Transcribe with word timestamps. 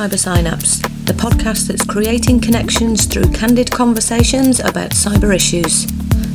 Cyber 0.00 0.18
Synapse, 0.18 0.78
the 1.04 1.12
podcast 1.12 1.68
that's 1.68 1.84
creating 1.84 2.40
connections 2.40 3.04
through 3.04 3.30
candid 3.32 3.70
conversations 3.70 4.58
about 4.58 4.92
cyber 4.92 5.36
issues. 5.36 5.82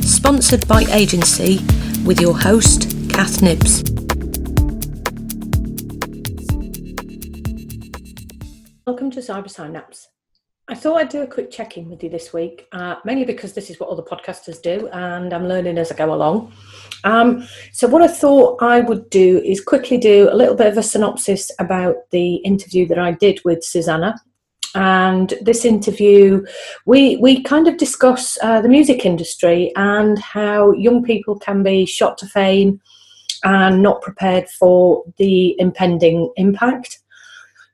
Sponsored 0.08 0.68
by 0.68 0.82
Agency, 0.92 1.58
with 2.04 2.20
your 2.20 2.38
host, 2.38 2.82
Cath 3.10 3.42
Knibbs. 3.42 3.82
Welcome 8.86 9.10
to 9.10 9.18
Cyber 9.18 9.50
Synapse. 9.50 10.10
I 10.68 10.76
thought 10.76 10.98
I'd 10.98 11.08
do 11.08 11.22
a 11.22 11.26
quick 11.26 11.50
check 11.50 11.76
in 11.76 11.90
with 11.90 12.04
you 12.04 12.08
this 12.08 12.32
week, 12.32 12.68
uh, 12.70 12.96
mainly 13.04 13.24
because 13.24 13.52
this 13.52 13.68
is 13.68 13.80
what 13.80 13.88
other 13.88 14.02
podcasters 14.02 14.62
do 14.62 14.88
and 14.92 15.32
I'm 15.32 15.48
learning 15.48 15.76
as 15.76 15.90
I 15.90 15.96
go 15.96 16.14
along. 16.14 16.52
Um, 17.04 17.46
so, 17.72 17.86
what 17.88 18.02
I 18.02 18.08
thought 18.08 18.62
I 18.62 18.80
would 18.80 19.08
do 19.10 19.40
is 19.44 19.60
quickly 19.60 19.98
do 19.98 20.28
a 20.30 20.34
little 20.34 20.54
bit 20.54 20.68
of 20.68 20.78
a 20.78 20.82
synopsis 20.82 21.50
about 21.58 21.96
the 22.10 22.36
interview 22.36 22.86
that 22.88 22.98
I 22.98 23.12
did 23.12 23.40
with 23.44 23.64
Susanna. 23.64 24.14
And 24.74 25.32
this 25.40 25.64
interview, 25.64 26.44
we, 26.84 27.16
we 27.16 27.42
kind 27.42 27.66
of 27.66 27.78
discuss 27.78 28.36
uh, 28.42 28.60
the 28.60 28.68
music 28.68 29.06
industry 29.06 29.72
and 29.74 30.18
how 30.18 30.72
young 30.72 31.02
people 31.02 31.38
can 31.38 31.62
be 31.62 31.86
shot 31.86 32.18
to 32.18 32.26
fame 32.26 32.80
and 33.42 33.82
not 33.82 34.02
prepared 34.02 34.50
for 34.50 35.02
the 35.16 35.58
impending 35.58 36.30
impact. 36.36 36.98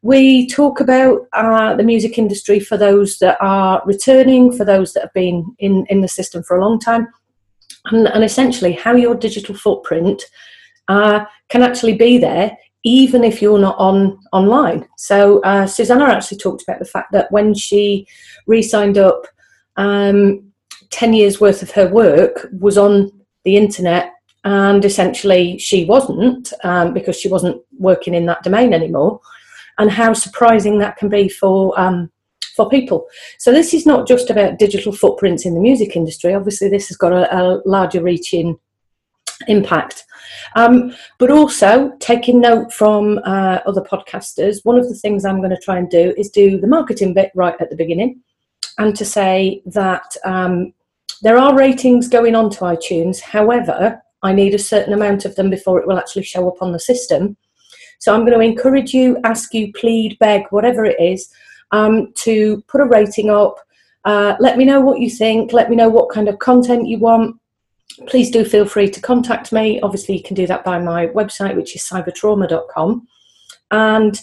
We 0.03 0.49
talk 0.49 0.81
about 0.81 1.27
uh, 1.33 1.75
the 1.75 1.83
music 1.83 2.19
industry 2.19 2.61
for 2.61 2.77
those 2.77 3.19
that 3.19 3.37
are 3.41 3.83
returning, 3.85 4.53
for 4.57 4.65
those 4.65 4.93
that 4.93 5.03
have 5.03 5.13
been 5.13 5.57
in, 5.59 5.87
in 5.89 6.03
the 6.03 6.09
system 6.09 6.43
for 6.45 6.57
a 6.57 6.65
long 6.65 6.79
time, 6.79 7.09
and, 7.87 8.09
and 8.09 8.25
essentially 8.25 8.73
how 8.73 8.95
your 8.95 9.15
digital 9.15 9.55
footprint 9.55 10.23
uh, 10.89 11.25
can 11.49 11.63
actually 11.63 11.95
be 11.95 12.19
there 12.19 12.57
even 12.85 13.23
if 13.23 13.41
you're 13.41 13.61
not 13.61 13.79
on 13.79 14.19
online. 14.33 14.87
So 14.97 15.41
uh, 15.43 15.67
Susanna 15.67 16.07
actually 16.07 16.39
talked 16.39 16.63
about 16.63 16.81
the 16.81 16.85
fact 16.85 17.13
that 17.13 17.31
when 17.31 17.55
she 17.55 18.07
re-signed 18.47 18.99
up, 18.99 19.27
um, 19.77 20.53
ten 20.91 21.13
years 21.13 21.41
worth 21.41 21.63
of 21.63 21.71
her 21.71 21.89
work 21.89 22.49
was 22.59 22.77
on 22.77 23.11
the 23.45 23.57
internet, 23.57 24.13
and 24.45 24.85
essentially 24.85 25.59
she 25.59 25.85
wasn't 25.85 26.53
um, 26.65 26.93
because 26.93 27.19
she 27.19 27.29
wasn't 27.29 27.61
working 27.79 28.15
in 28.15 28.27
that 28.27 28.43
domain 28.43 28.75
anymore 28.75 29.21
and 29.79 29.91
how 29.91 30.13
surprising 30.13 30.79
that 30.79 30.97
can 30.97 31.09
be 31.09 31.29
for 31.29 31.79
um, 31.81 32.11
for 32.57 32.69
people. 32.69 33.07
So 33.39 33.53
this 33.53 33.75
is 33.75 33.87
not 33.87 34.07
just 34.07 34.31
about 34.31 34.59
digital 34.59 34.93
footprints 34.93 35.47
in 35.47 35.55
the 35.55 35.61
music 35.61 35.97
industry. 35.97 36.35
Obviously, 36.35 36.69
this 36.69 36.89
has 36.89 36.97
got 36.97 37.13
a, 37.13 37.35
a 37.37 37.63
larger 37.65 38.03
reaching 38.03 38.59
impact. 39.49 40.05
Um, 40.55 40.95
but 41.19 41.31
also 41.31 41.93
taking 41.99 42.41
note 42.41 42.73
from 42.73 43.19
uh, 43.25 43.59
other 43.67 43.83
podcasters, 43.83 44.65
one 44.65 44.79
of 44.79 44.89
the 44.89 44.95
things 44.95 45.25
I'm 45.25 45.39
going 45.39 45.51
to 45.51 45.61
try 45.61 45.79
and 45.79 45.91
do 45.91 46.15
is 46.17 46.31
do 46.31 46.61
the 46.61 46.67
marketing 46.67 47.15
bit 47.15 47.33
right 47.35 47.55
at 47.61 47.71
the 47.71 47.77
beginning 47.77 48.21
and 48.79 48.97
to 48.97 49.05
say 49.05 49.63
that 49.67 50.17
um, 50.25 50.73
there 51.23 51.39
are 51.39 51.57
ratings 51.57 52.09
going 52.09 52.35
on 52.35 52.51
to 52.51 52.61
iTunes. 52.61 53.21
However, 53.21 54.01
I 54.23 54.33
need 54.33 54.55
a 54.55 54.59
certain 54.59 54.93
amount 54.93 55.25
of 55.25 55.35
them 55.35 55.51
before 55.51 55.81
it 55.81 55.87
will 55.87 55.99
actually 55.99 56.25
show 56.25 56.49
up 56.49 56.63
on 56.63 56.73
the 56.73 56.81
system. 56.81 57.37
So 57.99 58.15
I'm 58.15 58.25
going 58.25 58.39
to 58.39 58.45
encourage 58.45 58.93
you, 58.93 59.19
ask 59.25 59.53
you, 59.55 59.73
plead, 59.73 60.19
beg, 60.19 60.43
whatever 60.51 60.85
it 60.85 61.01
is, 61.01 61.29
um, 61.73 62.13
to 62.15 62.63
put 62.69 62.81
a 62.81 62.85
rating 62.85 63.31
up. 63.31 63.59
Uh, 64.05 64.37
let 64.41 64.57
me 64.57 64.65
know 64.65 64.81
what 64.81 65.01
you 65.01 65.11
think. 65.11 65.53
Let 65.53 65.71
me 65.71 65.77
know 65.77 65.89
what 65.89 66.11
kind 66.11 66.29
of 66.29 66.39
content 66.39 66.87
you 66.87 66.99
want. 66.99 67.37
Please 68.07 68.31
do 68.31 68.45
feel 68.45 68.67
free 68.67 68.89
to 68.91 69.01
contact 69.01 69.53
me. 69.53 69.81
Obviously, 69.81 70.17
you 70.17 70.23
can 70.23 70.35
do 70.35 70.47
that 70.47 70.65
by 70.65 70.79
my 70.79 71.09
website, 71.09 71.57
which 71.57 71.77
is 71.77 71.83
cybertrauma.com. 71.83 73.07
And 73.71 74.21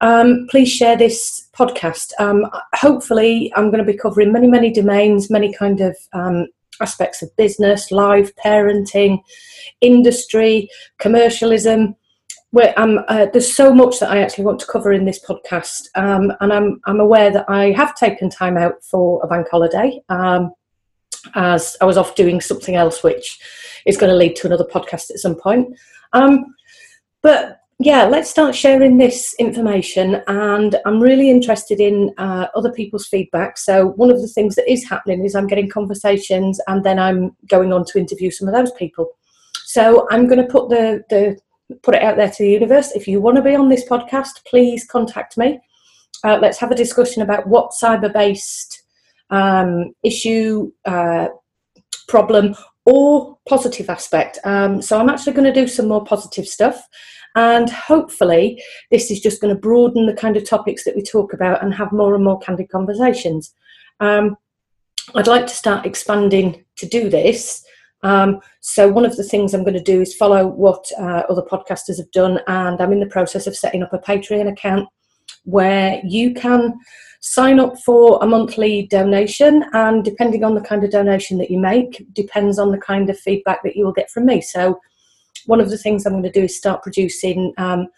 um, 0.00 0.46
please 0.50 0.70
share 0.70 0.96
this 0.96 1.48
podcast. 1.56 2.12
Um, 2.18 2.46
hopefully, 2.74 3.52
I'm 3.56 3.70
going 3.70 3.84
to 3.84 3.92
be 3.92 3.98
covering 3.98 4.32
many, 4.32 4.46
many 4.46 4.72
domains, 4.72 5.30
many 5.30 5.52
kind 5.52 5.80
of 5.80 5.96
um, 6.12 6.46
aspects 6.80 7.22
of 7.22 7.34
business, 7.36 7.90
life, 7.90 8.34
parenting, 8.36 9.18
industry, 9.80 10.68
commercialism 10.98 11.96
where 12.52 12.78
um, 12.78 13.00
uh, 13.08 13.26
there's 13.32 13.52
so 13.52 13.72
much 13.72 14.00
that 14.00 14.10
I 14.10 14.20
actually 14.20 14.44
want 14.44 14.58
to 14.60 14.66
cover 14.66 14.92
in 14.92 15.04
this 15.04 15.24
podcast, 15.24 15.88
um, 15.94 16.32
and 16.40 16.52
I'm 16.52 16.80
I'm 16.86 17.00
aware 17.00 17.30
that 17.30 17.48
I 17.48 17.72
have 17.72 17.94
taken 17.94 18.28
time 18.28 18.56
out 18.56 18.82
for 18.82 19.22
a 19.22 19.28
bank 19.28 19.46
holiday, 19.50 20.02
um, 20.08 20.52
as 21.34 21.76
I 21.80 21.84
was 21.84 21.96
off 21.96 22.16
doing 22.16 22.40
something 22.40 22.74
else, 22.74 23.02
which 23.02 23.38
is 23.86 23.96
going 23.96 24.10
to 24.10 24.16
lead 24.16 24.36
to 24.36 24.46
another 24.46 24.64
podcast 24.64 25.10
at 25.10 25.18
some 25.18 25.36
point. 25.36 25.76
Um, 26.12 26.54
but 27.22 27.60
yeah, 27.78 28.04
let's 28.04 28.28
start 28.28 28.54
sharing 28.54 28.98
this 28.98 29.34
information, 29.38 30.22
and 30.26 30.76
I'm 30.84 31.00
really 31.00 31.30
interested 31.30 31.78
in 31.78 32.12
uh, 32.18 32.48
other 32.56 32.72
people's 32.72 33.06
feedback. 33.06 33.58
So 33.58 33.86
one 33.92 34.10
of 34.10 34.20
the 34.20 34.28
things 34.28 34.56
that 34.56 34.70
is 34.70 34.88
happening 34.88 35.24
is 35.24 35.36
I'm 35.36 35.46
getting 35.46 35.70
conversations, 35.70 36.60
and 36.66 36.82
then 36.82 36.98
I'm 36.98 37.36
going 37.48 37.72
on 37.72 37.84
to 37.86 37.98
interview 37.98 38.32
some 38.32 38.48
of 38.48 38.54
those 38.54 38.72
people. 38.72 39.08
So 39.66 40.08
I'm 40.10 40.26
going 40.26 40.44
to 40.44 40.52
put 40.52 40.68
the 40.68 41.04
the 41.10 41.38
put 41.82 41.94
it 41.94 42.02
out 42.02 42.16
there 42.16 42.30
to 42.30 42.42
the 42.42 42.50
universe. 42.50 42.92
If 42.92 43.06
you 43.06 43.20
want 43.20 43.36
to 43.36 43.42
be 43.42 43.54
on 43.54 43.68
this 43.68 43.88
podcast, 43.88 44.44
please 44.46 44.86
contact 44.86 45.36
me. 45.36 45.60
Uh, 46.24 46.38
let's 46.40 46.58
have 46.58 46.70
a 46.70 46.76
discussion 46.76 47.22
about 47.22 47.46
what 47.46 47.72
cyber 47.72 48.12
based 48.12 48.82
um, 49.30 49.94
issue, 50.02 50.70
uh, 50.84 51.28
problem, 52.08 52.54
or 52.84 53.38
positive 53.48 53.88
aspect. 53.88 54.38
Um, 54.44 54.82
so 54.82 54.98
I'm 54.98 55.08
actually 55.08 55.34
going 55.34 55.52
to 55.52 55.60
do 55.60 55.68
some 55.68 55.88
more 55.88 56.04
positive 56.04 56.46
stuff. 56.46 56.86
And 57.36 57.70
hopefully, 57.70 58.60
this 58.90 59.10
is 59.10 59.20
just 59.20 59.40
going 59.40 59.54
to 59.54 59.60
broaden 59.60 60.06
the 60.06 60.14
kind 60.14 60.36
of 60.36 60.48
topics 60.48 60.84
that 60.84 60.96
we 60.96 61.02
talk 61.02 61.32
about 61.32 61.62
and 61.62 61.72
have 61.72 61.92
more 61.92 62.14
and 62.14 62.24
more 62.24 62.40
candid 62.40 62.68
conversations. 62.70 63.54
Um, 64.00 64.36
I'd 65.14 65.28
like 65.28 65.46
to 65.46 65.54
start 65.54 65.86
expanding 65.86 66.64
to 66.76 66.86
do 66.86 67.08
this 67.08 67.64
um, 68.02 68.40
so 68.60 68.88
one 68.88 69.04
of 69.04 69.16
the 69.16 69.24
things 69.24 69.52
I'm 69.52 69.64
going 69.64 69.74
to 69.74 69.82
do 69.82 70.00
is 70.00 70.14
follow 70.14 70.46
what 70.46 70.90
uh, 70.98 71.22
other 71.28 71.42
podcasters 71.42 71.98
have 71.98 72.10
done, 72.12 72.40
and 72.46 72.80
I'm 72.80 72.92
in 72.92 73.00
the 73.00 73.06
process 73.06 73.46
of 73.46 73.56
setting 73.56 73.82
up 73.82 73.92
a 73.92 73.98
Patreon 73.98 74.50
account 74.50 74.88
where 75.44 76.00
you 76.04 76.34
can 76.34 76.74
sign 77.20 77.60
up 77.60 77.78
for 77.78 78.18
a 78.22 78.26
monthly 78.26 78.86
donation, 78.86 79.64
and 79.72 80.04
depending 80.04 80.44
on 80.44 80.54
the 80.54 80.60
kind 80.60 80.82
of 80.84 80.90
donation 80.90 81.38
that 81.38 81.50
you 81.50 81.58
make, 81.58 82.06
depends 82.14 82.58
on 82.58 82.70
the 82.70 82.78
kind 82.78 83.10
of 83.10 83.18
feedback 83.18 83.62
that 83.62 83.76
you 83.76 83.84
will 83.84 83.92
get 83.92 84.10
from 84.10 84.26
me. 84.26 84.40
So 84.40 84.80
one 85.46 85.60
of 85.60 85.70
the 85.70 85.78
things 85.78 86.06
I'm 86.06 86.12
going 86.12 86.22
to 86.24 86.30
do 86.30 86.44
is 86.44 86.56
start 86.56 86.82
producing. 86.82 87.52
Um, 87.58 87.88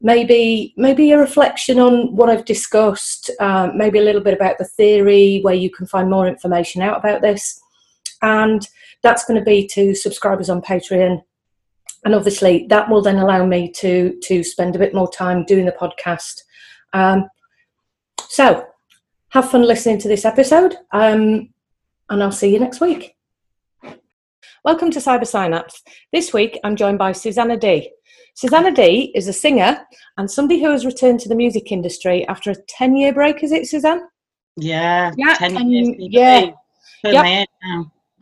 maybe 0.00 0.72
maybe 0.76 1.10
a 1.10 1.18
reflection 1.18 1.78
on 1.78 2.14
what 2.14 2.30
I've 2.30 2.44
discussed, 2.44 3.30
uh, 3.40 3.70
maybe 3.74 3.98
a 3.98 4.02
little 4.02 4.22
bit 4.22 4.34
about 4.34 4.58
the 4.58 4.64
theory, 4.64 5.40
where 5.42 5.54
you 5.54 5.70
can 5.70 5.86
find 5.86 6.08
more 6.08 6.26
information 6.26 6.80
out 6.82 6.98
about 6.98 7.22
this, 7.22 7.60
and 8.22 8.66
that's 9.02 9.24
going 9.24 9.38
to 9.38 9.44
be 9.44 9.66
to 9.68 9.94
subscribers 9.94 10.50
on 10.50 10.62
Patreon. 10.62 11.22
And 12.04 12.14
obviously, 12.14 12.66
that 12.68 12.88
will 12.88 13.02
then 13.02 13.18
allow 13.18 13.44
me 13.44 13.70
to 13.72 14.18
to 14.22 14.42
spend 14.42 14.74
a 14.74 14.78
bit 14.78 14.94
more 14.94 15.10
time 15.10 15.44
doing 15.44 15.66
the 15.66 15.72
podcast. 15.72 16.42
Um, 16.92 17.28
so, 18.28 18.66
have 19.30 19.50
fun 19.50 19.62
listening 19.62 19.98
to 19.98 20.08
this 20.08 20.24
episode, 20.24 20.76
um, 20.92 21.52
and 22.08 22.22
I'll 22.22 22.32
see 22.32 22.52
you 22.52 22.58
next 22.58 22.80
week. 22.80 23.16
Welcome 24.64 24.90
to 24.92 24.98
Cyber 24.98 25.26
Synapse. 25.26 25.82
This 26.12 26.32
week, 26.32 26.58
I'm 26.64 26.76
joined 26.76 26.98
by 26.98 27.12
Susanna 27.12 27.56
D. 27.56 27.90
Susanna 28.34 28.72
D 28.72 29.12
is 29.14 29.28
a 29.28 29.32
singer 29.32 29.78
and 30.16 30.30
somebody 30.30 30.62
who 30.62 30.70
has 30.70 30.86
returned 30.86 31.20
to 31.20 31.28
the 31.28 31.34
music 31.34 31.72
industry 31.72 32.26
after 32.28 32.50
a 32.50 32.56
10 32.68 32.96
year 32.96 33.12
break, 33.12 33.42
is 33.42 33.52
it, 33.52 33.66
Suzanne? 33.66 34.02
Yeah, 34.56 35.12
yeah, 35.16 35.34
10 35.34 35.70
years. 35.70 35.96
Yeah. 35.98 36.50
Yep. 37.04 37.48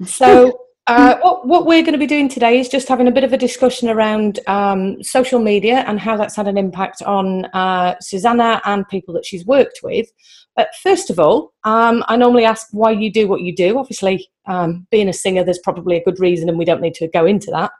So, 0.06 0.60
uh, 0.88 1.18
what, 1.20 1.46
what 1.46 1.66
we're 1.66 1.82
going 1.82 1.92
to 1.92 1.98
be 1.98 2.06
doing 2.06 2.30
today 2.30 2.58
is 2.58 2.66
just 2.66 2.88
having 2.88 3.08
a 3.08 3.12
bit 3.12 3.22
of 3.22 3.34
a 3.34 3.36
discussion 3.36 3.90
around 3.90 4.40
um, 4.46 5.02
social 5.02 5.38
media 5.38 5.84
and 5.86 6.00
how 6.00 6.16
that's 6.16 6.34
had 6.34 6.48
an 6.48 6.56
impact 6.56 7.02
on 7.02 7.44
uh, 7.46 7.94
Susanna 8.00 8.62
and 8.64 8.88
people 8.88 9.12
that 9.12 9.26
she's 9.26 9.44
worked 9.44 9.80
with. 9.82 10.08
But 10.56 10.68
first 10.82 11.10
of 11.10 11.18
all, 11.18 11.52
um, 11.64 12.02
I 12.08 12.16
normally 12.16 12.46
ask 12.46 12.68
why 12.70 12.92
you 12.92 13.12
do 13.12 13.28
what 13.28 13.42
you 13.42 13.54
do. 13.54 13.78
Obviously, 13.78 14.28
um, 14.46 14.86
being 14.90 15.10
a 15.10 15.12
singer, 15.12 15.44
there's 15.44 15.60
probably 15.62 15.96
a 15.98 16.04
good 16.04 16.18
reason, 16.20 16.48
and 16.48 16.58
we 16.58 16.64
don't 16.64 16.80
need 16.80 16.94
to 16.94 17.08
go 17.08 17.26
into 17.26 17.50
that. 17.50 17.70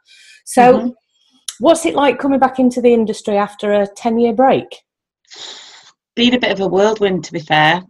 So, 0.45 0.79
mm-hmm. 0.79 0.89
what's 1.61 1.87
it 1.87 1.95
like 1.95 2.19
coming 2.19 2.39
back 2.39 2.59
into 2.59 2.83
the 2.83 2.93
industry 2.93 3.39
after 3.39 3.73
a 3.73 3.87
10 3.87 4.19
year 4.19 4.35
break? 4.35 4.67
Been 6.15 6.35
a 6.35 6.39
bit 6.39 6.53
of 6.53 6.61
a 6.61 6.69
whirlwind, 6.69 7.25
to 7.25 7.33
be 7.33 7.41
fair. 7.41 7.83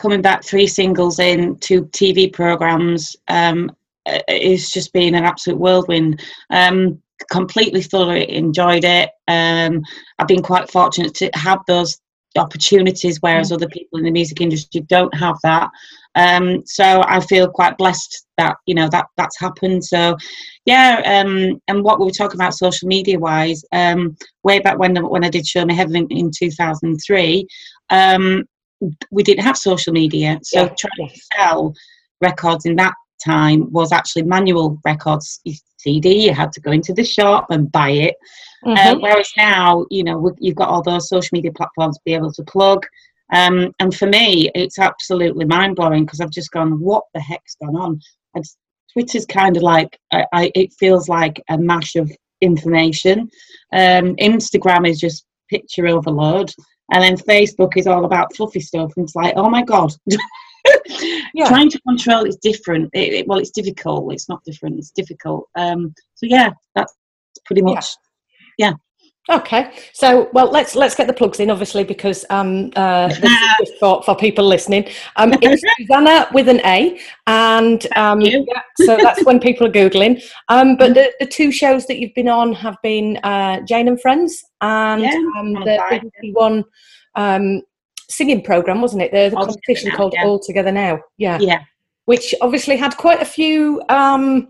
Coming 0.00 0.22
back 0.22 0.42
three 0.42 0.66
singles 0.66 1.18
in, 1.18 1.56
two 1.56 1.84
TV 1.86 2.32
programs, 2.32 3.14
um, 3.28 3.70
it's 4.06 4.72
just 4.72 4.94
been 4.94 5.14
an 5.14 5.24
absolute 5.24 5.60
whirlwind. 5.60 6.22
Um, 6.48 7.02
completely 7.30 7.82
thoroughly 7.82 8.34
enjoyed 8.34 8.84
it. 8.84 9.10
Um, 9.28 9.82
I've 10.18 10.26
been 10.26 10.42
quite 10.42 10.70
fortunate 10.70 11.14
to 11.16 11.30
have 11.34 11.58
those 11.66 12.00
opportunities, 12.38 13.18
whereas 13.20 13.50
mm. 13.50 13.56
other 13.56 13.68
people 13.68 13.98
in 13.98 14.06
the 14.06 14.10
music 14.10 14.40
industry 14.40 14.80
don't 14.82 15.14
have 15.14 15.36
that. 15.42 15.68
Um, 16.14 16.62
so 16.64 17.02
I 17.06 17.20
feel 17.20 17.50
quite 17.50 17.76
blessed 17.76 18.24
that 18.38 18.56
you 18.64 18.74
know 18.74 18.88
that 18.88 19.06
that's 19.18 19.38
happened. 19.38 19.84
So 19.84 20.16
yeah, 20.64 21.02
um, 21.04 21.60
and 21.68 21.84
what 21.84 22.00
we 22.00 22.06
were 22.06 22.10
talking 22.10 22.40
about 22.40 22.54
social 22.54 22.88
media 22.88 23.18
wise, 23.18 23.62
um, 23.72 24.16
way 24.44 24.60
back 24.60 24.78
when 24.78 24.96
when 24.96 25.24
I 25.24 25.28
did 25.28 25.46
Show 25.46 25.66
Me 25.66 25.74
Heaven 25.74 25.94
in, 25.96 26.06
in 26.10 26.30
2003, 26.34 27.46
um, 27.90 28.44
we 29.10 29.22
didn't 29.22 29.44
have 29.44 29.56
social 29.56 29.92
media, 29.92 30.38
so 30.42 30.62
yeah. 30.62 30.74
trying 30.78 31.08
to 31.08 31.20
sell 31.36 31.74
records 32.20 32.66
in 32.66 32.76
that 32.76 32.94
time 33.24 33.70
was 33.70 33.92
actually 33.92 34.22
manual 34.22 34.78
records 34.84 35.40
CD. 35.78 36.26
You 36.26 36.34
had 36.34 36.52
to 36.52 36.60
go 36.60 36.72
into 36.72 36.92
the 36.92 37.04
shop 37.04 37.46
and 37.50 37.70
buy 37.70 37.90
it. 37.90 38.16
Uh, 38.64 38.68
mm-hmm. 38.68 38.96
Uh, 38.96 39.00
whereas 39.00 39.30
now, 39.36 39.86
you 39.90 40.04
know, 40.04 40.34
you've 40.38 40.56
got 40.56 40.68
all 40.68 40.82
those 40.82 41.08
social 41.08 41.30
media 41.32 41.52
platforms 41.52 41.96
to 41.96 42.02
be 42.04 42.14
able 42.14 42.32
to 42.32 42.42
plug. 42.44 42.86
Um, 43.32 43.72
and 43.78 43.94
for 43.94 44.06
me, 44.06 44.50
it's 44.54 44.78
absolutely 44.78 45.44
mind 45.44 45.76
blowing 45.76 46.04
because 46.04 46.20
I've 46.20 46.30
just 46.30 46.50
gone, 46.50 46.80
what 46.80 47.04
the 47.14 47.20
heck's 47.20 47.56
gone 47.62 47.76
on? 47.76 48.00
And 48.34 48.44
Twitter's 48.92 49.26
kind 49.26 49.56
of 49.56 49.62
like, 49.62 49.98
I, 50.12 50.26
I, 50.32 50.52
it 50.54 50.72
feels 50.78 51.08
like 51.08 51.42
a 51.48 51.56
mash 51.56 51.94
of 51.96 52.10
information. 52.40 53.30
Um, 53.72 54.16
Instagram 54.16 54.88
is 54.88 54.98
just 54.98 55.24
picture 55.48 55.86
overload. 55.86 56.52
And 56.92 57.02
then 57.02 57.16
Facebook 57.16 57.76
is 57.76 57.86
all 57.86 58.04
about 58.04 58.34
fluffy 58.34 58.60
stuff. 58.60 58.92
And 58.96 59.04
it's 59.04 59.14
like, 59.14 59.34
oh 59.36 59.48
my 59.48 59.62
God. 59.62 59.92
yeah. 61.34 61.46
Trying 61.46 61.70
to 61.70 61.80
control 61.82 62.24
is 62.24 62.36
different. 62.36 62.90
It, 62.92 63.12
it, 63.12 63.28
well, 63.28 63.38
it's 63.38 63.50
difficult. 63.50 64.12
It's 64.12 64.28
not 64.28 64.44
different. 64.44 64.78
It's 64.78 64.90
difficult. 64.90 65.48
Um, 65.54 65.94
so 66.14 66.26
yeah, 66.26 66.50
that's 66.74 66.94
pretty 67.44 67.62
much, 67.62 67.86
yeah. 68.58 68.70
yeah. 68.70 68.72
Okay, 69.28 69.70
so 69.92 70.30
well, 70.32 70.50
let's 70.50 70.74
let's 70.74 70.94
get 70.94 71.06
the 71.06 71.12
plugs 71.12 71.40
in, 71.40 71.50
obviously, 71.50 71.84
because 71.84 72.24
um, 72.30 72.72
uh, 72.74 73.08
this 73.08 73.30
is 73.62 73.70
for 73.80 74.02
for 74.02 74.16
people 74.16 74.44
listening. 74.44 74.88
Um, 75.16 75.34
it's 75.42 75.62
Susanna 75.78 76.26
with 76.32 76.48
an 76.48 76.60
A, 76.64 76.98
and 77.26 77.86
um, 77.96 78.22
yeah, 78.22 78.40
so 78.78 78.96
that's 78.96 79.24
when 79.26 79.38
people 79.38 79.66
are 79.66 79.70
googling. 79.70 80.22
Um, 80.48 80.76
but 80.76 80.94
the, 80.94 81.12
the 81.20 81.26
two 81.26 81.52
shows 81.52 81.86
that 81.86 81.98
you've 81.98 82.14
been 82.14 82.28
on 82.28 82.54
have 82.54 82.76
been 82.82 83.18
uh, 83.18 83.60
Jane 83.60 83.88
and 83.88 84.00
Friends 84.00 84.42
and 84.62 85.02
yeah, 85.02 85.14
um, 85.38 85.52
the 85.52 85.78
BBC 85.90 86.32
One 86.32 86.64
um, 87.14 87.60
singing 88.08 88.42
program, 88.42 88.80
wasn't 88.80 89.02
it? 89.02 89.12
The, 89.12 89.28
the 89.28 89.36
competition 89.36 89.90
now, 89.90 89.96
called 89.96 90.14
yeah. 90.16 90.24
All 90.24 90.40
Together 90.40 90.72
Now. 90.72 90.98
Yeah, 91.18 91.38
yeah, 91.40 91.60
which 92.06 92.34
obviously 92.40 92.76
had 92.76 92.96
quite 92.96 93.20
a 93.20 93.26
few. 93.26 93.82
Um, 93.90 94.48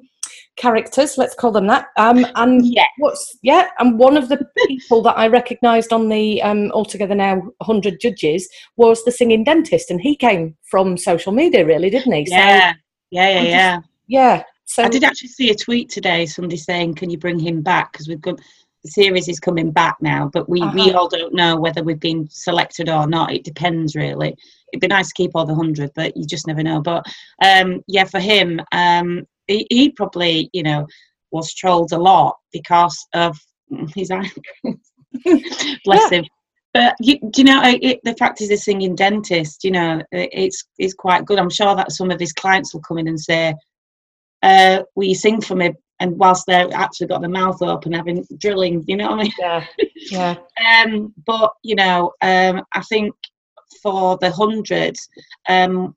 characters, 0.60 1.16
let's 1.16 1.34
call 1.34 1.50
them 1.50 1.66
that. 1.66 1.86
Um, 1.96 2.26
and 2.36 2.64
yeah. 2.64 2.84
what's 2.98 3.38
yeah, 3.42 3.68
and 3.78 3.98
one 3.98 4.16
of 4.16 4.28
the 4.28 4.46
people 4.66 5.02
that 5.02 5.16
I 5.16 5.26
recognised 5.26 5.92
on 5.92 6.08
the 6.08 6.42
um, 6.42 6.70
All 6.72 6.84
Together 6.84 7.14
Now 7.14 7.36
100 7.58 8.00
judges 8.00 8.48
was 8.76 9.04
the 9.04 9.12
singing 9.12 9.44
dentist, 9.44 9.90
and 9.90 10.00
he 10.00 10.14
came 10.14 10.56
from 10.70 10.96
social 10.96 11.32
media, 11.32 11.64
really, 11.64 11.90
didn't 11.90 12.12
he? 12.12 12.26
Yeah, 12.28 12.72
so, 12.72 12.78
yeah, 13.10 13.28
yeah, 13.28 13.40
just, 13.40 13.50
yeah. 13.50 13.80
Yeah. 14.08 14.42
So 14.66 14.84
I 14.84 14.88
did 14.88 15.02
actually 15.02 15.28
see 15.28 15.50
a 15.50 15.54
tweet 15.54 15.88
today. 15.88 16.26
Somebody 16.26 16.56
saying, 16.56 16.94
"Can 16.94 17.10
you 17.10 17.18
bring 17.18 17.38
him 17.38 17.62
back?" 17.62 17.92
Because 17.92 18.08
we've 18.08 18.20
got 18.20 18.38
the 18.82 18.90
series 18.90 19.28
is 19.28 19.40
coming 19.40 19.70
back 19.70 19.96
now, 20.00 20.30
but 20.32 20.48
we 20.48 20.60
uh-huh. 20.60 20.72
we 20.74 20.92
all 20.92 21.08
don't 21.08 21.34
know 21.34 21.56
whether 21.56 21.82
we've 21.82 22.00
been 22.00 22.28
selected 22.30 22.88
or 22.88 23.06
not. 23.06 23.32
It 23.32 23.44
depends, 23.44 23.96
really. 23.96 24.36
It'd 24.72 24.80
be 24.80 24.86
nice 24.86 25.08
to 25.08 25.14
keep 25.14 25.32
all 25.34 25.46
the 25.46 25.54
hundred, 25.54 25.90
but 25.94 26.16
you 26.16 26.26
just 26.26 26.46
never 26.46 26.62
know. 26.62 26.80
But 26.80 27.04
um, 27.44 27.82
yeah, 27.88 28.04
for 28.04 28.20
him, 28.20 28.60
um, 28.72 29.26
he, 29.50 29.66
he 29.70 29.90
probably, 29.90 30.48
you 30.52 30.62
know, 30.62 30.86
was 31.30 31.52
trolled 31.54 31.92
a 31.92 31.98
lot 31.98 32.36
because 32.52 33.06
of 33.14 33.36
his 33.94 34.10
Bless 35.84 36.10
yeah. 36.12 36.18
him. 36.18 36.24
But 36.72 36.94
you, 37.00 37.18
do 37.18 37.40
you 37.40 37.44
know 37.44 37.60
it, 37.64 37.98
the 38.04 38.14
fact 38.14 38.40
is, 38.40 38.48
he's 38.48 38.60
a 38.60 38.62
singing 38.62 38.94
dentist? 38.94 39.64
You 39.64 39.72
know, 39.72 40.02
it's 40.12 40.64
it's 40.78 40.94
quite 40.94 41.24
good. 41.24 41.38
I'm 41.38 41.50
sure 41.50 41.74
that 41.74 41.90
some 41.90 42.12
of 42.12 42.20
his 42.20 42.32
clients 42.32 42.72
will 42.72 42.80
come 42.82 42.98
in 42.98 43.08
and 43.08 43.18
say, 43.18 43.54
uh, 44.44 44.82
"Will 44.94 45.08
you 45.08 45.16
sing 45.16 45.40
for 45.40 45.56
me?" 45.56 45.72
And 45.98 46.16
whilst 46.16 46.46
they're 46.46 46.72
actually 46.72 47.08
got 47.08 47.22
their 47.22 47.28
mouth 47.28 47.60
open, 47.60 47.92
having 47.92 48.24
drilling, 48.38 48.84
you 48.86 48.96
know 48.96 49.10
what 49.10 49.18
I 49.18 49.22
mean? 49.24 49.32
Yeah, 49.40 49.66
yeah. 50.12 50.36
um, 50.84 51.12
but 51.26 51.52
you 51.64 51.74
know, 51.74 52.12
um, 52.22 52.62
I 52.72 52.82
think 52.82 53.16
for 53.82 54.16
the 54.20 54.30
hundred, 54.30 54.96
um, 55.48 55.96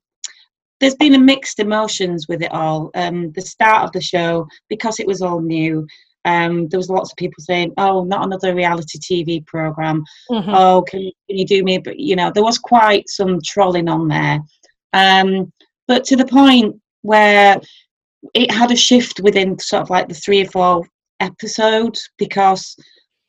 there's 0.84 0.94
been 0.96 1.14
a 1.14 1.18
mixed 1.18 1.60
emotions 1.60 2.28
with 2.28 2.42
it 2.42 2.52
all. 2.52 2.90
Um, 2.94 3.32
the 3.32 3.40
start 3.40 3.84
of 3.84 3.92
the 3.92 4.02
show, 4.02 4.46
because 4.68 5.00
it 5.00 5.06
was 5.06 5.22
all 5.22 5.40
new, 5.40 5.86
um, 6.26 6.68
there 6.68 6.78
was 6.78 6.90
lots 6.90 7.10
of 7.10 7.16
people 7.16 7.42
saying, 7.42 7.72
"Oh, 7.78 8.04
not 8.04 8.22
another 8.22 8.54
reality 8.54 8.98
TV 8.98 9.46
program." 9.46 10.04
Mm-hmm. 10.30 10.50
Oh, 10.54 10.82
can, 10.86 11.00
can 11.00 11.38
you 11.38 11.46
do 11.46 11.64
me? 11.64 11.78
But 11.78 11.98
you 11.98 12.16
know, 12.16 12.30
there 12.30 12.42
was 12.42 12.58
quite 12.58 13.08
some 13.08 13.40
trolling 13.42 13.88
on 13.88 14.08
there, 14.08 14.40
um, 14.92 15.50
but 15.88 16.04
to 16.04 16.16
the 16.16 16.26
point 16.26 16.76
where 17.00 17.58
it 18.34 18.50
had 18.50 18.70
a 18.70 18.76
shift 18.76 19.20
within 19.22 19.58
sort 19.58 19.80
of 19.80 19.88
like 19.88 20.08
the 20.08 20.14
three 20.14 20.42
or 20.42 20.50
four 20.50 20.86
episodes 21.20 22.10
because 22.18 22.76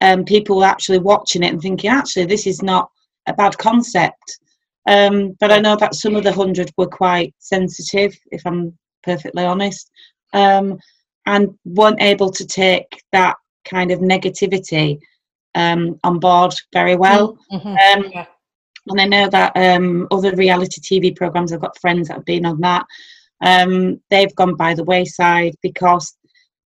um, 0.01 0.25
people 0.25 0.57
were 0.57 0.65
actually 0.65 0.99
watching 0.99 1.41
it 1.41 1.53
and 1.53 1.61
thinking, 1.61 1.89
actually, 1.89 2.25
this 2.25 2.47
is 2.47 2.61
not 2.61 2.89
a 3.27 3.33
bad 3.33 3.57
concept. 3.57 4.39
Um, 4.87 5.35
but 5.39 5.51
I 5.51 5.59
know 5.59 5.75
that 5.77 5.95
some 5.95 6.15
of 6.15 6.23
the 6.23 6.33
hundred 6.33 6.71
were 6.77 6.87
quite 6.87 7.33
sensitive, 7.39 8.15
if 8.31 8.45
I'm 8.45 8.77
perfectly 9.03 9.43
honest, 9.43 9.89
um, 10.33 10.77
and 11.25 11.57
weren't 11.65 12.01
able 12.01 12.31
to 12.31 12.45
take 12.45 13.01
that 13.11 13.35
kind 13.67 13.91
of 13.91 13.99
negativity 13.99 14.99
um, 15.55 15.99
on 16.03 16.19
board 16.19 16.53
very 16.73 16.95
well. 16.95 17.37
Mm-hmm. 17.51 17.67
Um, 17.67 18.11
yeah. 18.13 18.25
And 18.87 19.01
I 19.01 19.05
know 19.05 19.29
that 19.29 19.53
um, 19.55 20.07
other 20.11 20.35
reality 20.35 20.79
TV 20.79 21.15
programs, 21.15 21.51
I've 21.51 21.61
got 21.61 21.79
friends 21.79 22.07
that 22.07 22.15
have 22.17 22.25
been 22.25 22.45
on 22.45 22.61
that, 22.61 22.85
um, 23.41 23.99
they've 24.09 24.35
gone 24.35 24.55
by 24.55 24.75
the 24.75 24.83
wayside 24.83 25.55
because 25.61 26.15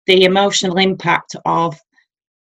the 0.06 0.24
emotional 0.24 0.77
impact 0.77 1.36
of 1.45 1.77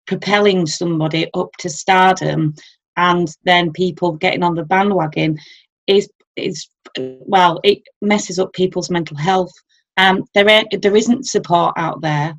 propelling 0.07 0.65
somebody 0.65 1.29
up 1.35 1.51
to 1.59 1.69
stardom 1.69 2.55
and 2.99 3.35
then 3.45 3.73
people 3.73 4.13
getting 4.13 4.43
on 4.43 4.55
the 4.55 4.65
bandwagon 4.65 5.39
is 5.87 6.11
is 6.37 6.69
well 6.99 7.59
it 7.65 7.79
messes 8.03 8.39
up 8.39 8.53
people's 8.53 8.91
mental 8.91 9.17
health. 9.17 9.53
Um 9.97 10.25
there 10.35 10.49
ain't, 10.49 10.83
there 10.83 10.97
isn't 10.97 11.27
support 11.27 11.73
out 11.77 12.01
there 12.03 12.35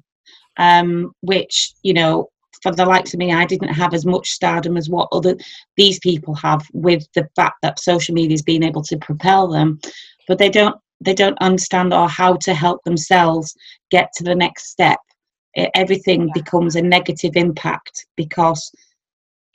um 0.58 1.12
which 1.22 1.74
you 1.84 1.94
know 1.94 2.30
for 2.62 2.72
the 2.74 2.86
likes 2.86 3.14
of 3.14 3.20
me 3.20 3.32
i 3.32 3.46
didn't 3.46 3.74
have 3.82 3.94
as 3.94 4.06
much 4.06 4.30
stardom 4.30 4.76
as 4.76 4.90
what 4.90 5.08
other 5.12 5.36
these 5.78 6.00
people 6.00 6.36
have 6.36 6.62
with 6.74 7.08
the 7.16 7.28
fact 7.36 7.56
that 7.62 7.80
social 7.80 8.14
media 8.14 8.34
has 8.34 8.42
been 8.42 8.64
able 8.64 8.84
to 8.84 8.98
propel 8.98 9.48
them. 9.48 9.80
But 10.28 10.38
they 10.38 10.50
don't 10.50 10.76
they 11.02 11.14
don't 11.14 11.42
understand 11.42 11.94
or 11.94 12.10
how 12.10 12.36
to 12.36 12.54
help 12.54 12.84
themselves 12.84 13.56
get 13.90 14.10
to 14.16 14.24
the 14.24 14.36
next 14.36 14.70
step. 14.70 15.00
It, 15.54 15.70
everything 15.74 16.28
yeah. 16.28 16.34
becomes 16.34 16.76
a 16.76 16.82
negative 16.82 17.36
impact 17.36 18.06
because 18.18 18.70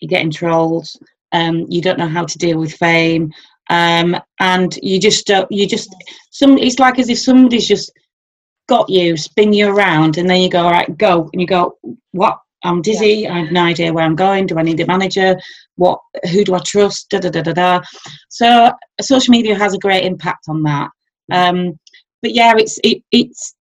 you're 0.01 0.09
getting 0.09 0.31
trolled 0.31 0.89
um, 1.33 1.67
you 1.69 1.81
don't 1.81 1.99
know 1.99 2.09
how 2.09 2.25
to 2.25 2.39
deal 2.39 2.59
with 2.59 2.75
fame 2.75 3.33
um, 3.71 4.17
and 4.41 4.79
you 4.83 5.01
just 5.01 5.27
don't 5.27 5.51
you 5.51 5.67
just 5.67 5.95
some 6.31 6.59
it's 6.59 6.79
like 6.79 6.99
as 6.99 7.09
if 7.09 7.19
somebody's 7.19 7.67
just 7.67 7.93
got 8.69 8.89
you 8.89 9.17
spin 9.17 9.53
you 9.53 9.69
around 9.69 10.17
and 10.19 10.29
then 10.29 10.41
you 10.41 10.49
go 10.49 10.65
all 10.65 10.71
right 10.71 10.97
go 10.99 11.29
and 11.33 11.41
you 11.41 11.47
go 11.47 11.79
what? 12.13 12.39
I'm 12.67 12.81
dizzy. 12.81 13.09
Yeah. 13.09 13.35
i 13.35 13.39
have 13.41 13.53
no 13.53 13.63
idea 13.63 13.93
where 13.93 14.05
i'm 14.05 14.17
going. 14.17 14.47
Do 14.47 14.59
i 14.59 14.63
need 14.63 14.81
a 14.81 14.87
manager? 14.87 15.37
What 15.77 15.99
who 16.31 16.45
do 16.45 16.55
i 16.55 16.61
trust? 16.61 17.11
Da 17.11 17.19
da 17.19 17.29
da 17.29 17.43
da 17.43 17.53
da. 17.53 17.81
So 18.31 18.73
social 19.01 19.33
media 19.33 19.55
has 19.55 19.75
a 19.75 19.79
great 19.79 20.05
impact 20.05 20.47
on 20.49 20.63
that. 20.63 20.91
Um, 21.31 21.79
but 22.23 22.33
yeah 22.33 22.55
it's 22.57 22.79
it, 22.83 23.03
it's 23.11 23.55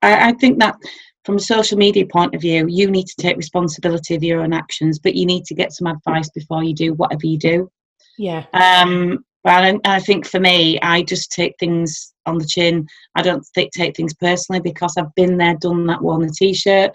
I, 0.00 0.30
I 0.30 0.32
think 0.32 0.58
that 0.60 0.76
from 1.24 1.36
a 1.36 1.40
social 1.40 1.78
media 1.78 2.06
point 2.06 2.34
of 2.34 2.40
view, 2.40 2.66
you 2.68 2.90
need 2.90 3.06
to 3.06 3.16
take 3.16 3.36
responsibility 3.36 4.14
of 4.14 4.22
your 4.22 4.42
own 4.42 4.52
actions, 4.52 4.98
but 4.98 5.14
you 5.14 5.24
need 5.26 5.44
to 5.46 5.54
get 5.54 5.72
some 5.72 5.86
advice 5.86 6.28
before 6.30 6.62
you 6.62 6.74
do 6.74 6.94
whatever 6.94 7.26
you 7.26 7.38
do. 7.38 7.70
Yeah. 8.18 8.44
Um, 8.52 9.24
well, 9.42 9.78
I 9.84 10.00
think 10.00 10.26
for 10.26 10.40
me, 10.40 10.78
I 10.80 11.02
just 11.02 11.32
take 11.32 11.54
things 11.58 12.14
on 12.26 12.38
the 12.38 12.46
chin. 12.46 12.86
I 13.14 13.22
don't 13.22 13.46
th- 13.54 13.70
take 13.72 13.96
things 13.96 14.14
personally 14.14 14.60
because 14.60 14.96
I've 14.96 15.14
been 15.14 15.36
there, 15.36 15.56
done 15.56 15.86
that, 15.86 16.02
worn 16.02 16.26
the 16.26 16.32
t-shirt. 16.32 16.92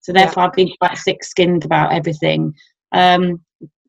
So 0.00 0.12
therefore, 0.12 0.42
yeah. 0.42 0.46
I've 0.48 0.54
been 0.54 0.72
quite 0.80 0.98
thick-skinned 0.98 1.64
about 1.64 1.92
everything. 1.92 2.54
Um, 2.92 3.40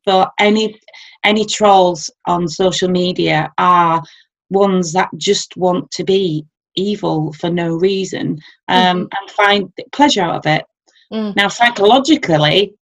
but 0.06 0.32
any 0.38 0.78
any 1.24 1.44
trolls 1.44 2.10
on 2.26 2.46
social 2.46 2.88
media 2.88 3.52
are 3.58 4.02
ones 4.50 4.92
that 4.92 5.08
just 5.16 5.56
want 5.56 5.90
to 5.92 6.04
be 6.04 6.44
evil 6.76 7.32
for 7.34 7.50
no 7.50 7.76
reason 7.76 8.38
um, 8.68 8.76
mm-hmm. 8.76 9.00
and 9.00 9.30
find 9.30 9.72
pleasure 9.92 10.22
out 10.22 10.36
of 10.36 10.46
it. 10.46 10.64
Mm. 11.12 11.36
Now, 11.36 11.48
psychologically, 11.48 12.74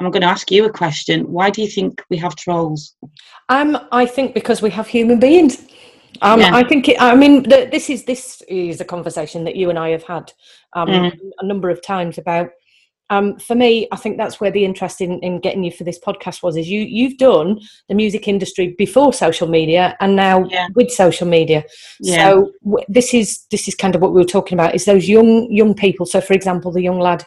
I'm 0.00 0.10
going 0.10 0.22
to 0.22 0.28
ask 0.28 0.50
you 0.50 0.64
a 0.66 0.72
question. 0.72 1.30
Why 1.30 1.50
do 1.50 1.62
you 1.62 1.68
think 1.68 2.02
we 2.10 2.16
have 2.18 2.36
trolls? 2.36 2.96
Um, 3.48 3.78
I 3.92 4.06
think 4.06 4.34
because 4.34 4.60
we 4.62 4.70
have 4.70 4.86
human 4.86 5.18
beings. 5.18 5.64
Um, 6.22 6.40
yeah. 6.40 6.54
I 6.54 6.62
think. 6.64 6.88
It, 6.88 7.00
I 7.00 7.14
mean, 7.14 7.42
the, 7.42 7.68
this 7.70 7.90
is 7.90 8.04
this 8.04 8.42
is 8.48 8.80
a 8.80 8.84
conversation 8.84 9.44
that 9.44 9.56
you 9.56 9.70
and 9.70 9.78
I 9.78 9.90
have 9.90 10.04
had 10.04 10.32
um, 10.74 10.88
mm. 10.88 11.18
a 11.40 11.46
number 11.46 11.70
of 11.70 11.82
times 11.82 12.18
about 12.18 12.50
um, 13.14 13.38
for 13.38 13.54
me, 13.54 13.88
I 13.92 13.96
think 13.96 14.16
that's 14.16 14.40
where 14.40 14.50
the 14.50 14.64
interest 14.64 15.00
in, 15.00 15.12
in 15.20 15.40
getting 15.40 15.64
you 15.64 15.70
for 15.70 15.84
this 15.84 15.98
podcast 16.06 16.42
was. 16.42 16.56
Is 16.56 16.68
you 16.68 16.80
you've 16.80 17.18
done 17.18 17.60
the 17.88 17.94
music 17.94 18.28
industry 18.28 18.74
before 18.78 19.12
social 19.12 19.48
media, 19.48 19.96
and 20.00 20.16
now 20.16 20.36
Yeah. 20.50 20.68
with 20.74 20.90
social 20.90 21.28
media. 21.28 21.64
Yeah. 22.00 22.16
So 22.16 22.52
w- 22.64 22.86
this 22.88 23.14
is 23.14 23.28
this 23.50 23.68
is 23.68 23.74
kind 23.74 23.94
of 23.94 24.00
what 24.02 24.12
we 24.12 24.20
were 24.20 24.34
talking 24.36 24.58
about. 24.58 24.74
Is 24.74 24.84
those 24.84 25.08
young 25.08 25.50
young 25.50 25.74
people? 25.74 26.06
So, 26.06 26.20
for 26.20 26.34
example, 26.34 26.72
the 26.72 26.82
young 26.82 27.00
lad 27.00 27.24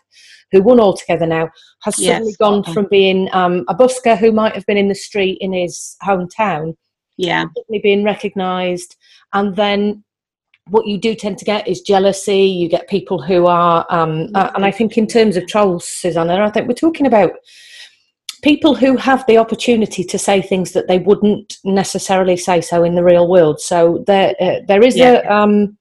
who 0.52 0.62
won 0.62 0.80
all 0.80 0.96
together 0.96 1.26
now 1.28 1.50
has 1.84 2.00
Yes. 2.00 2.08
suddenly 2.10 2.36
gone 2.40 2.60
Okay. 2.60 2.74
from 2.74 2.88
being 2.90 3.30
um, 3.34 3.66
a 3.68 3.76
busker 3.76 4.18
who 4.18 4.32
might 4.32 4.56
have 4.56 4.66
been 4.66 4.78
in 4.78 4.88
the 4.88 4.96
street 4.96 5.38
in 5.42 5.52
his 5.54 5.96
hometown 6.04 6.74
yeah, 7.18 7.46
suddenly 7.58 7.80
being 7.82 8.04
recognised, 8.04 8.96
and 9.34 9.56
then 9.56 10.04
what 10.70 10.88
you 10.88 10.98
do 10.98 11.16
tend 11.16 11.38
to 11.40 11.46
get 11.46 11.68
is 11.68 11.82
jealousy. 11.82 12.44
You 12.44 12.70
get 12.70 12.90
people 12.90 13.22
who 13.22 13.46
are, 13.48 13.86
um, 13.90 14.30
uh, 14.36 14.52
and 14.56 14.66
I 14.66 14.72
think 14.72 14.98
in 14.98 15.08
terms 15.08 15.38
of 15.38 15.48
trolls, 15.48 15.88
Susanna, 15.88 16.44
I 16.44 16.50
think 16.50 16.68
we're 16.68 16.74
talking 16.74 17.08
about 17.08 17.32
people 18.44 18.76
who 18.76 18.98
have 18.98 19.26
the 19.28 19.38
opportunity 19.38 20.04
to 20.04 20.18
say 20.18 20.42
things 20.42 20.72
that 20.74 20.88
they 20.88 21.00
wouldn't 21.00 21.58
necessarily 21.64 22.38
say 22.38 22.62
so 22.62 22.84
in 22.84 22.96
the 22.96 23.04
real 23.04 23.28
world. 23.28 23.60
So 23.60 24.04
there, 24.08 24.36
uh, 24.40 24.60
there 24.68 24.84
is 24.84 24.98
a 24.98 25.22
um, 25.34 25.78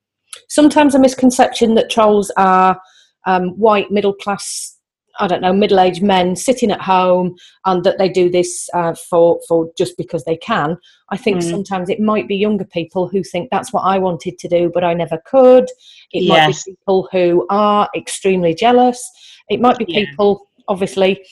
sometimes 0.49 0.95
a 0.95 0.99
misconception 0.99 1.75
that 1.75 1.91
trolls 1.91 2.31
are 2.37 2.81
um, 3.27 3.51
white 3.51 3.91
middle 3.91 4.15
class. 4.15 4.76
I 5.19 5.27
don't 5.27 5.41
know, 5.41 5.53
middle-aged 5.53 6.03
men 6.03 6.37
sitting 6.37 6.71
at 6.71 6.81
home, 6.81 7.37
and 7.65 7.83
that 7.85 7.99
they 7.99 8.09
do 8.09 8.31
this 8.31 8.69
uh, 8.75 8.95
for 9.09 9.41
for 9.49 9.71
just 9.79 9.97
because 9.97 10.25
they 10.25 10.37
can. 10.37 10.77
I 11.11 11.17
think 11.17 11.39
Mm. 11.39 11.51
sometimes 11.51 11.89
it 11.89 12.01
might 12.01 12.27
be 12.29 12.37
younger 12.37 12.65
people 12.65 13.09
who 13.09 13.23
think 13.23 13.49
that's 13.51 13.73
what 13.73 13.83
I 13.83 13.99
wanted 13.99 14.39
to 14.39 14.49
do, 14.49 14.71
but 14.73 14.85
I 14.85 14.95
never 14.95 15.19
could. 15.27 15.67
It 16.13 16.29
might 16.29 16.47
be 16.67 16.75
people 16.77 17.09
who 17.13 17.47
are 17.51 17.89
extremely 17.97 18.55
jealous. 18.55 19.01
It 19.49 19.61
might 19.61 19.79
be 19.79 19.87
Yeah. 19.89 20.05
people, 20.07 20.49
obviously, 20.69 21.25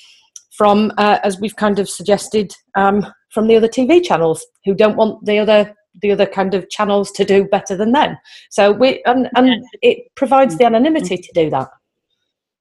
from 0.56 0.92
uh, 0.98 1.18
as 1.22 1.40
we've 1.40 1.56
kind 1.56 1.78
of 1.78 1.88
suggested, 1.88 2.54
um, 2.76 3.06
from 3.30 3.48
the 3.48 3.56
other 3.56 3.68
TV 3.68 4.00
channels 4.00 4.46
who 4.64 4.74
don't 4.74 4.96
want 4.96 5.24
the 5.26 5.38
other 5.38 5.74
the 6.02 6.10
other 6.10 6.26
kind 6.26 6.54
of 6.54 6.68
channels 6.70 7.12
to 7.12 7.24
do 7.24 7.44
better 7.44 7.76
than 7.76 7.92
them. 7.92 8.16
So 8.50 8.72
we 8.72 9.00
and, 9.06 9.28
and 9.36 9.64
it 9.80 9.98
provides 10.16 10.56
the 10.58 10.64
anonymity 10.64 11.16
to 11.18 11.32
do 11.34 11.50
that. 11.50 11.68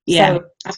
yeah. 0.05 0.37
So- 0.65 0.71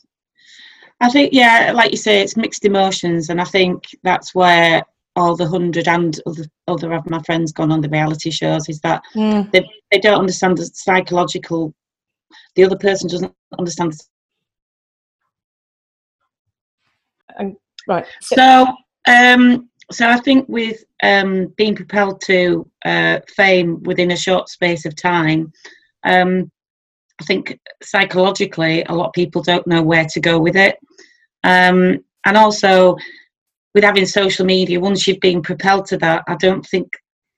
I 1.01 1.09
think, 1.09 1.33
yeah, 1.33 1.71
like 1.75 1.91
you 1.91 1.97
say, 1.97 2.21
it's 2.21 2.37
mixed 2.37 2.65
emotions, 2.65 3.29
and 3.29 3.41
I 3.41 3.43
think 3.43 3.83
that's 4.03 4.33
where 4.33 4.83
all 5.17 5.35
the 5.35 5.47
hundred 5.47 5.87
and 5.87 6.19
other 6.25 6.43
other 6.67 6.93
of 6.93 7.09
my 7.09 7.21
friends 7.23 7.51
gone 7.53 7.71
on 7.71 7.81
the 7.81 7.89
reality 7.89 8.29
shows 8.31 8.67
is 8.69 8.79
that 8.81 9.01
Mm, 9.15 9.51
they 9.51 9.69
they 9.91 9.99
don't 9.99 10.19
understand 10.19 10.57
the 10.57 10.65
psychological. 10.73 11.73
The 12.55 12.63
other 12.63 12.77
person 12.77 13.09
doesn't 13.09 13.33
understand. 13.57 13.93
the- 17.39 17.55
right. 17.87 18.05
So, 18.21 18.35
So, 18.35 18.67
um, 19.11 19.69
so 19.91 20.09
I 20.09 20.17
think 20.17 20.47
with 20.49 20.83
um, 21.03 21.53
being 21.57 21.75
propelled 21.75 22.21
to 22.21 22.69
uh, 22.85 23.19
fame 23.35 23.83
within 23.83 24.11
a 24.11 24.17
short 24.17 24.49
space 24.49 24.85
of 24.85 24.95
time, 24.95 25.51
um, 26.03 26.51
I 27.21 27.23
think 27.23 27.59
psychologically, 27.81 28.83
a 28.83 28.93
lot 28.93 29.07
of 29.07 29.13
people 29.13 29.41
don't 29.41 29.67
know 29.67 29.81
where 29.81 30.05
to 30.05 30.19
go 30.19 30.39
with 30.39 30.55
it. 30.55 30.77
Um, 31.43 32.03
and 32.25 32.37
also, 32.37 32.97
with 33.73 33.83
having 33.83 34.05
social 34.05 34.45
media, 34.45 34.79
once 34.79 35.07
you've 35.07 35.19
been 35.19 35.41
propelled 35.41 35.85
to 35.87 35.97
that, 35.97 36.23
I 36.27 36.35
don't 36.35 36.65
think 36.65 36.87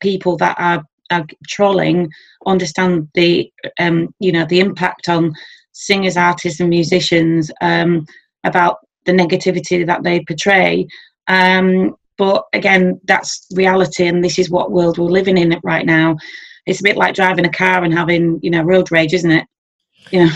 people 0.02 0.38
that 0.38 0.56
are, 0.60 0.84
are 1.12 1.26
trolling 1.48 2.10
understand 2.46 3.10
the, 3.14 3.52
um, 3.80 4.14
you 4.20 4.32
know, 4.32 4.46
the 4.46 4.60
impact 4.60 5.10
on 5.10 5.34
singers, 5.74 6.18
artists, 6.18 6.60
and 6.60 6.70
musicians 6.70 7.52
um, 7.62 8.06
about 8.44 8.78
the 9.06 9.12
negativity 9.12 9.86
that 9.86 10.04
they 10.04 10.24
portray. 10.26 10.88
Um, 11.28 11.96
but 12.18 12.46
again, 12.54 13.00
that's 13.06 13.46
reality, 13.54 14.08
and 14.08 14.24
this 14.24 14.40
is 14.40 14.50
what 14.50 14.72
world 14.72 14.98
we're 14.98 15.06
living 15.06 15.38
in 15.38 15.60
right 15.64 15.86
now. 15.86 16.18
It's 16.66 16.80
a 16.80 16.84
bit 16.84 16.98
like 16.98 17.16
driving 17.16 17.46
a 17.46 17.52
car 17.52 17.84
and 17.84 17.94
having, 17.94 18.40
you 18.42 18.50
know, 18.50 18.64
road 18.64 18.92
rage, 18.92 19.14
isn't 19.14 19.32
it? 19.32 19.46
Know, 20.12 20.30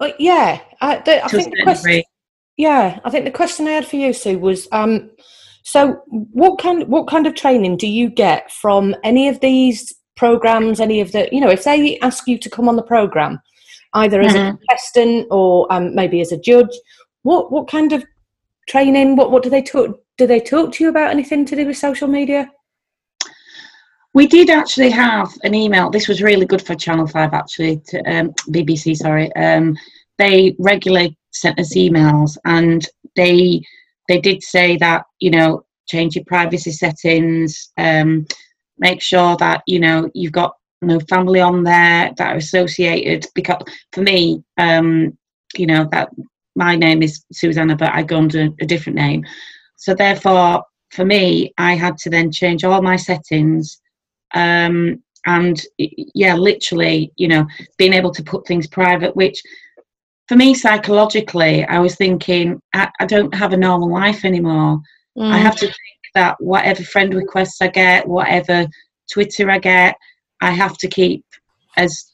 uh, 0.00 0.12
yeah, 0.18 0.60
I, 0.80 0.96
the, 0.98 1.24
I 1.24 1.28
think 1.28 1.54
the 1.54 1.62
question, 1.62 1.90
degree. 1.90 2.04
Yeah, 2.56 3.00
I 3.04 3.10
think 3.10 3.24
the 3.24 3.30
question 3.30 3.66
I 3.66 3.72
had 3.72 3.86
for 3.86 3.96
you, 3.96 4.12
Sue, 4.12 4.38
was 4.38 4.68
um, 4.72 5.10
so 5.62 6.02
what 6.08 6.58
kind 6.58 6.86
what 6.88 7.06
kind 7.08 7.26
of 7.26 7.34
training 7.34 7.76
do 7.76 7.86
you 7.86 8.10
get 8.10 8.50
from 8.52 8.94
any 9.04 9.28
of 9.28 9.40
these 9.40 9.94
programs? 10.16 10.80
Any 10.80 11.00
of 11.00 11.12
the 11.12 11.28
you 11.32 11.40
know, 11.40 11.50
if 11.50 11.64
they 11.64 11.98
ask 12.00 12.26
you 12.26 12.38
to 12.38 12.50
come 12.50 12.68
on 12.68 12.76
the 12.76 12.82
program, 12.82 13.40
either 13.94 14.20
as 14.20 14.34
a 14.34 14.38
Mhm. 14.38 14.58
contestant 14.58 15.26
or 15.30 15.72
um, 15.72 15.94
maybe 15.94 16.20
as 16.20 16.32
a 16.32 16.38
judge, 16.38 16.74
what 17.22 17.50
what 17.52 17.68
kind 17.68 17.92
of 17.92 18.04
training? 18.68 19.16
What 19.16 19.30
what 19.30 19.42
do 19.42 19.50
they 19.50 19.62
talk? 19.62 19.98
Do 20.18 20.26
they 20.26 20.40
talk 20.40 20.72
to 20.72 20.84
you 20.84 20.90
about 20.90 21.10
anything 21.10 21.44
to 21.46 21.56
do 21.56 21.66
with 21.66 21.76
social 21.78 22.08
media? 22.08 22.50
We 24.12 24.26
did 24.26 24.50
actually 24.50 24.90
have 24.90 25.32
an 25.44 25.54
email. 25.54 25.88
This 25.88 26.08
was 26.08 26.22
really 26.22 26.46
good 26.46 26.62
for 26.62 26.74
Channel 26.74 27.06
Five, 27.06 27.32
actually, 27.32 27.80
to 27.88 27.98
um, 28.10 28.32
BBC. 28.48 28.96
Sorry, 28.96 29.32
um, 29.36 29.76
they 30.18 30.56
regularly 30.58 31.16
sent 31.30 31.60
us 31.60 31.76
emails, 31.76 32.36
and 32.44 32.86
they 33.14 33.62
they 34.08 34.20
did 34.20 34.42
say 34.42 34.76
that 34.78 35.04
you 35.20 35.30
know 35.30 35.64
change 35.88 36.16
your 36.16 36.24
privacy 36.24 36.72
settings, 36.72 37.70
um, 37.78 38.26
make 38.78 39.00
sure 39.00 39.36
that 39.36 39.62
you 39.68 39.78
know 39.78 40.10
you've 40.12 40.32
got 40.32 40.56
no 40.82 40.98
family 41.08 41.40
on 41.40 41.62
there 41.62 42.12
that 42.16 42.32
are 42.32 42.36
associated. 42.36 43.26
Because 43.36 43.62
for 43.92 44.00
me, 44.00 44.42
um, 44.58 45.16
you 45.56 45.66
know 45.66 45.88
that 45.92 46.10
my 46.56 46.74
name 46.74 47.04
is 47.04 47.24
Susanna, 47.32 47.76
but 47.76 47.94
I 47.94 48.02
go 48.02 48.18
under 48.18 48.48
a 48.60 48.66
different 48.66 48.96
name. 48.96 49.24
So 49.76 49.94
therefore, 49.94 50.64
for 50.90 51.04
me, 51.04 51.54
I 51.58 51.76
had 51.76 51.96
to 51.98 52.10
then 52.10 52.32
change 52.32 52.64
all 52.64 52.82
my 52.82 52.96
settings 52.96 53.80
um, 54.34 55.02
and 55.26 55.60
yeah, 55.78 56.34
literally, 56.34 57.12
you 57.16 57.28
know, 57.28 57.46
being 57.76 57.92
able 57.92 58.10
to 58.12 58.22
put 58.22 58.46
things 58.46 58.66
private, 58.66 59.14
which 59.14 59.42
for 60.28 60.36
me 60.36 60.54
psychologically, 60.54 61.64
I 61.64 61.78
was 61.80 61.96
thinking 61.96 62.60
I, 62.72 62.90
I 63.00 63.06
don't 63.06 63.34
have 63.34 63.52
a 63.52 63.56
normal 63.56 63.92
life 63.92 64.24
anymore. 64.24 64.80
I 65.18 65.38
have 65.38 65.56
to 65.56 65.66
think 65.66 66.00
that 66.14 66.36
whatever 66.40 66.82
friend 66.82 67.12
requests 67.12 67.60
I 67.60 67.68
get, 67.68 68.08
whatever 68.08 68.66
Twitter 69.12 69.50
I 69.50 69.58
get, 69.58 69.96
I 70.40 70.52
have 70.52 70.78
to 70.78 70.88
keep 70.88 71.24
as 71.76 72.12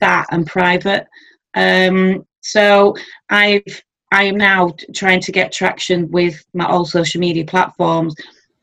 that 0.00 0.26
and 0.30 0.46
private. 0.46 1.06
Um, 1.54 2.26
so 2.40 2.94
I've 3.30 3.82
I 4.12 4.24
am 4.24 4.36
now 4.36 4.74
trying 4.94 5.20
to 5.20 5.32
get 5.32 5.52
traction 5.52 6.10
with 6.10 6.44
my 6.52 6.66
all 6.66 6.84
social 6.84 7.20
media 7.20 7.46
platforms, 7.46 8.14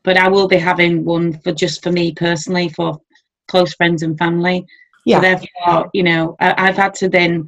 but 0.02 0.16
I 0.16 0.28
will 0.28 0.48
be 0.48 0.56
having 0.56 1.04
one 1.04 1.38
for 1.40 1.52
just 1.52 1.82
for 1.82 1.92
me 1.92 2.12
personally, 2.12 2.68
for 2.70 3.00
close 3.48 3.74
friends 3.74 4.02
and 4.02 4.18
family. 4.18 4.64
Yeah. 5.04 5.18
So 5.18 5.22
therefore, 5.22 5.90
you 5.92 6.02
know, 6.02 6.36
I, 6.40 6.68
I've 6.68 6.76
had 6.76 6.94
to 6.94 7.08
then 7.08 7.46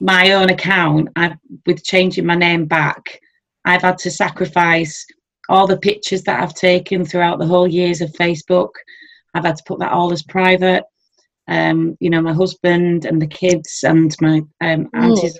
my 0.00 0.32
own 0.32 0.50
account. 0.50 1.08
I've 1.16 1.36
with 1.66 1.84
changing 1.84 2.26
my 2.26 2.34
name 2.34 2.66
back. 2.66 3.20
I've 3.64 3.82
had 3.82 3.98
to 3.98 4.10
sacrifice 4.10 5.04
all 5.48 5.66
the 5.66 5.78
pictures 5.78 6.22
that 6.22 6.42
I've 6.42 6.54
taken 6.54 7.04
throughout 7.04 7.38
the 7.38 7.46
whole 7.46 7.66
years 7.66 8.00
of 8.00 8.12
Facebook. 8.12 8.70
I've 9.34 9.44
had 9.44 9.56
to 9.56 9.64
put 9.66 9.78
that 9.80 9.92
all 9.92 10.12
as 10.12 10.22
private. 10.22 10.84
Um, 11.48 11.96
you 12.00 12.10
know, 12.10 12.20
my 12.20 12.34
husband 12.34 13.06
and 13.06 13.20
the 13.20 13.26
kids 13.26 13.82
and 13.82 14.14
my 14.20 14.42
um, 14.60 14.88
aunties. 14.94 15.38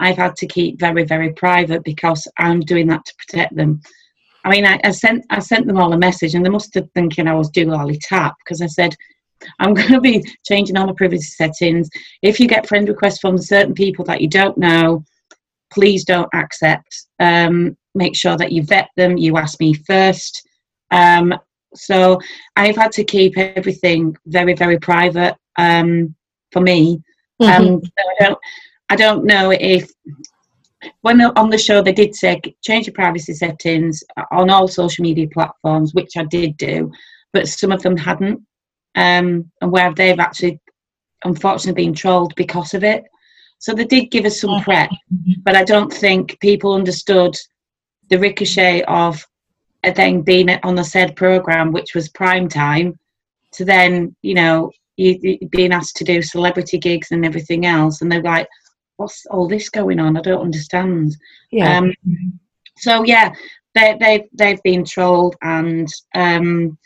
I've 0.00 0.16
had 0.16 0.36
to 0.36 0.46
keep 0.46 0.78
very, 0.78 1.04
very 1.04 1.32
private 1.32 1.82
because 1.82 2.28
I'm 2.38 2.60
doing 2.60 2.86
that 2.88 3.04
to 3.04 3.14
protect 3.16 3.56
them. 3.56 3.80
I 4.48 4.50
mean, 4.50 4.64
I, 4.64 4.80
I 4.82 4.90
sent 4.92 5.26
I 5.28 5.40
sent 5.40 5.66
them 5.66 5.76
all 5.76 5.92
a 5.92 5.98
message, 5.98 6.34
and 6.34 6.44
they 6.44 6.48
must 6.48 6.72
have 6.74 6.90
thinking 6.94 7.28
I 7.28 7.34
was 7.34 7.50
doolally 7.50 7.98
tap 8.00 8.34
because 8.42 8.62
I 8.62 8.66
said 8.66 8.94
I'm 9.58 9.74
going 9.78 9.92
to 9.92 10.00
be 10.00 10.24
changing 10.46 10.76
all 10.76 10.86
my 10.86 10.94
privacy 10.94 11.22
settings. 11.22 11.90
If 12.22 12.40
you 12.40 12.48
get 12.48 12.66
friend 12.66 12.88
requests 12.88 13.18
from 13.18 13.36
certain 13.36 13.74
people 13.74 14.06
that 14.06 14.22
you 14.22 14.28
don't 14.28 14.56
know, 14.56 15.04
please 15.70 16.02
don't 16.04 16.30
accept. 16.34 17.06
Um, 17.20 17.76
make 17.94 18.16
sure 18.16 18.38
that 18.38 18.52
you 18.52 18.62
vet 18.62 18.88
them. 18.96 19.18
You 19.18 19.36
ask 19.36 19.60
me 19.60 19.74
first. 19.74 20.48
Um, 20.90 21.34
so 21.74 22.18
I've 22.56 22.76
had 22.76 22.92
to 22.92 23.04
keep 23.04 23.36
everything 23.36 24.16
very, 24.26 24.54
very 24.54 24.78
private 24.78 25.36
um, 25.58 26.14
for 26.52 26.60
me. 26.60 27.02
Um, 27.40 27.82
so 27.84 27.90
I 27.98 28.24
don't, 28.24 28.38
I 28.88 28.96
don't 28.96 29.24
know 29.24 29.50
if 29.50 29.90
when 31.02 31.20
on 31.20 31.50
the 31.50 31.58
show 31.58 31.82
they 31.82 31.92
did 31.92 32.14
say 32.14 32.40
change 32.62 32.86
your 32.86 32.94
privacy 32.94 33.34
settings 33.34 34.02
on 34.30 34.50
all 34.50 34.68
social 34.68 35.02
media 35.02 35.26
platforms, 35.32 35.94
which 35.94 36.16
I 36.16 36.24
did 36.24 36.56
do, 36.56 36.90
but 37.32 37.48
some 37.48 37.72
of 37.72 37.82
them 37.82 37.96
hadn't, 37.96 38.40
um, 38.94 39.50
and 39.60 39.72
where 39.72 39.92
they've 39.92 40.18
actually 40.18 40.60
unfortunately 41.24 41.84
been 41.84 41.94
trolled 41.94 42.34
because 42.36 42.74
of 42.74 42.84
it. 42.84 43.04
So 43.58 43.74
they 43.74 43.84
did 43.84 44.12
give 44.12 44.24
us 44.24 44.40
some 44.40 44.62
prep, 44.62 44.90
but 45.42 45.56
I 45.56 45.64
don't 45.64 45.92
think 45.92 46.38
people 46.40 46.74
understood 46.74 47.36
the 48.08 48.18
ricochet 48.18 48.82
of 48.82 49.24
then 49.82 50.22
being 50.22 50.50
on 50.62 50.76
the 50.76 50.84
said 50.84 51.16
program, 51.16 51.72
which 51.72 51.94
was 51.94 52.08
prime 52.08 52.48
time, 52.48 52.98
to 53.52 53.64
then 53.64 54.14
you 54.22 54.34
know 54.34 54.70
you, 54.96 55.18
you 55.22 55.48
being 55.50 55.72
asked 55.72 55.96
to 55.96 56.04
do 56.04 56.22
celebrity 56.22 56.78
gigs 56.78 57.08
and 57.10 57.24
everything 57.24 57.66
else, 57.66 58.00
and 58.00 58.10
they're 58.10 58.22
like, 58.22 58.46
what's 58.98 59.24
all 59.26 59.48
this 59.48 59.70
going 59.70 59.98
on? 59.98 60.16
I 60.16 60.20
don't 60.20 60.42
understand. 60.44 61.16
Yeah. 61.50 61.78
Um, 61.78 61.94
so 62.76 63.04
yeah, 63.04 63.32
they 63.74 63.96
they 63.98 64.28
they've 64.34 64.62
been 64.62 64.84
trolled 64.84 65.36
and 65.42 65.88
um, 66.14 66.76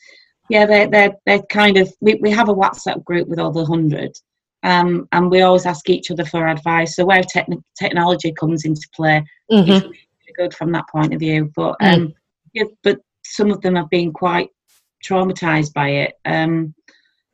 yeah, 0.48 0.66
they 0.66 0.86
they 0.86 1.10
they're 1.26 1.42
kind 1.50 1.76
of 1.78 1.92
we, 2.00 2.14
we 2.16 2.30
have 2.30 2.48
a 2.48 2.54
WhatsApp 2.54 3.02
group 3.04 3.28
with 3.28 3.40
all 3.40 3.50
the 3.50 3.64
hundred. 3.64 4.12
Um, 4.64 5.08
and 5.10 5.28
we 5.28 5.40
always 5.40 5.66
ask 5.66 5.90
each 5.90 6.12
other 6.12 6.24
for 6.24 6.46
advice. 6.46 6.94
So 6.94 7.04
where 7.04 7.22
techn- 7.22 7.64
technology 7.76 8.30
comes 8.30 8.64
into 8.64 8.88
play, 8.94 9.24
Mhm. 9.50 9.68
it's 9.68 9.82
really 9.84 10.34
good 10.36 10.54
from 10.54 10.70
that 10.70 10.84
point 10.88 11.12
of 11.12 11.18
view. 11.18 11.50
But 11.56 11.74
Mm. 11.80 11.94
um, 11.94 12.14
yeah, 12.52 12.64
but 12.84 13.00
some 13.24 13.50
of 13.50 13.60
them 13.62 13.74
have 13.74 13.90
been 13.90 14.12
quite 14.12 14.50
traumatized 15.04 15.72
by 15.72 15.88
it. 15.88 16.12
Um, 16.26 16.74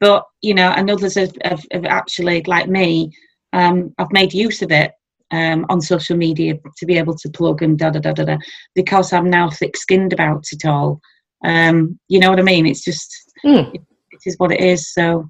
but 0.01 0.25
you 0.41 0.55
know, 0.55 0.71
and 0.71 0.91
others 0.91 1.17
have, 1.17 1.37
have, 1.45 1.63
have 1.71 1.85
actually, 1.85 2.43
like 2.47 2.69
me, 2.69 3.13
um, 3.53 3.95
I've 3.99 4.13
made 4.13 4.33
use 4.35 4.63
of 4.63 4.71
it 4.71 4.93
um, 5.31 5.67
on 5.69 5.81
social 5.81 6.17
media 6.17 6.55
to 6.79 6.87
be 6.87 6.97
able 6.99 7.17
to 7.17 7.29
plug 7.31 7.63
and 7.63 7.79
da 7.79 7.91
da 7.91 8.01
da 8.01 8.13
da 8.13 8.25
da 8.25 8.37
because 8.75 9.13
I'm 9.13 9.29
now 9.31 9.51
thick-skinned 9.51 10.13
about 10.13 10.45
it 10.53 10.65
all. 10.67 11.01
Um, 11.45 11.99
you 12.09 12.19
know 12.19 12.31
what 12.31 12.41
I 12.41 12.43
mean? 12.43 12.67
It's 12.67 12.85
just 12.85 13.15
Mm. 13.45 13.73
it, 13.75 13.81
it 14.11 14.21
is 14.27 14.35
what 14.39 14.51
it 14.53 14.61
is. 14.61 14.93
So 14.93 15.29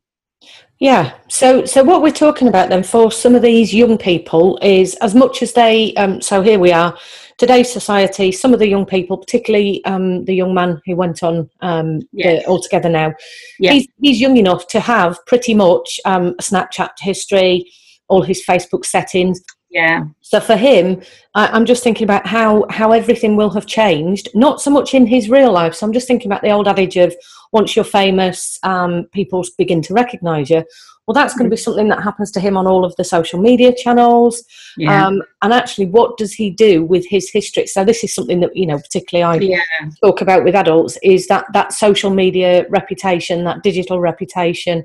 Yeah. 0.78 1.12
So, 1.28 1.64
so 1.64 1.82
what 1.82 2.02
we're 2.02 2.12
talking 2.12 2.48
about 2.48 2.68
then 2.68 2.84
for 2.84 3.10
some 3.10 3.34
of 3.34 3.42
these 3.42 3.74
young 3.74 3.98
people 3.98 4.58
is 4.62 4.94
as 5.02 5.14
much 5.14 5.42
as 5.42 5.52
they. 5.52 5.92
Um, 5.94 6.20
so 6.22 6.40
here 6.40 6.58
we 6.60 6.72
are, 6.72 6.96
today's 7.36 7.70
society. 7.72 8.30
Some 8.32 8.54
of 8.54 8.60
the 8.60 8.68
young 8.68 8.86
people, 8.86 9.18
particularly 9.18 9.84
um, 9.84 10.24
the 10.24 10.34
young 10.34 10.54
man 10.54 10.80
who 10.86 10.94
went 10.96 11.22
on 11.22 11.50
um, 11.60 12.00
Yes. 12.12 12.44
the 12.44 12.48
All 12.48 12.62
Together 12.62 12.88
Now, 12.88 13.12
Yeah. 13.58 13.72
he's 13.72 13.88
he's 14.00 14.20
young 14.20 14.36
enough 14.36 14.68
to 14.68 14.80
have 14.80 15.18
pretty 15.26 15.52
much 15.54 16.00
um, 16.04 16.28
a 16.38 16.42
Snapchat 16.42 16.90
history, 17.00 17.64
all 18.08 18.22
his 18.22 18.44
Facebook 18.44 18.84
settings. 18.84 19.40
yeah, 19.70 20.04
So 20.20 20.40
for 20.40 20.56
him, 20.56 21.02
I, 21.34 21.48
I'm 21.48 21.66
just 21.66 21.82
thinking 21.82 22.04
about 22.04 22.26
how 22.26 22.66
how 22.70 22.92
everything 22.92 23.36
will 23.36 23.50
have 23.50 23.66
changed. 23.66 24.28
Not 24.34 24.60
so 24.60 24.70
much 24.70 24.94
in 24.94 25.06
his 25.06 25.28
real 25.28 25.52
life. 25.52 25.74
So 25.74 25.86
I'm 25.86 25.92
just 25.92 26.08
thinking 26.08 26.30
about 26.30 26.42
the 26.42 26.50
old 26.50 26.68
adage 26.68 26.96
of 26.96 27.14
once 27.52 27.74
you're 27.76 27.84
famous, 27.84 28.58
um, 28.62 29.04
people 29.12 29.44
begin 29.56 29.82
to 29.82 29.94
recognise 29.94 30.50
you. 30.50 30.64
Well, 31.06 31.14
that's 31.14 31.32
going 31.32 31.48
to 31.48 31.50
be 31.50 31.56
something 31.56 31.88
that 31.88 32.02
happens 32.02 32.30
to 32.32 32.40
him 32.40 32.58
on 32.58 32.66
all 32.66 32.84
of 32.84 32.94
the 32.96 33.04
social 33.04 33.40
media 33.40 33.72
channels. 33.74 34.44
yeah, 34.76 35.06
Um, 35.06 35.22
and 35.40 35.54
actually, 35.54 35.86
what 35.86 36.18
does 36.18 36.34
he 36.34 36.50
do 36.50 36.84
with 36.84 37.06
his 37.08 37.30
history? 37.30 37.66
So 37.66 37.82
this 37.82 38.04
is 38.04 38.14
something 38.14 38.40
that 38.40 38.54
you 38.54 38.66
know, 38.66 38.76
particularly 38.76 39.24
I 39.24 39.56
yeah, 39.56 39.90
talk 40.04 40.20
about 40.20 40.44
with 40.44 40.54
adults 40.54 40.98
is 41.02 41.26
that 41.28 41.46
that 41.54 41.72
social 41.72 42.10
media 42.10 42.66
reputation, 42.68 43.44
that 43.44 43.62
digital 43.62 44.00
reputation, 44.00 44.84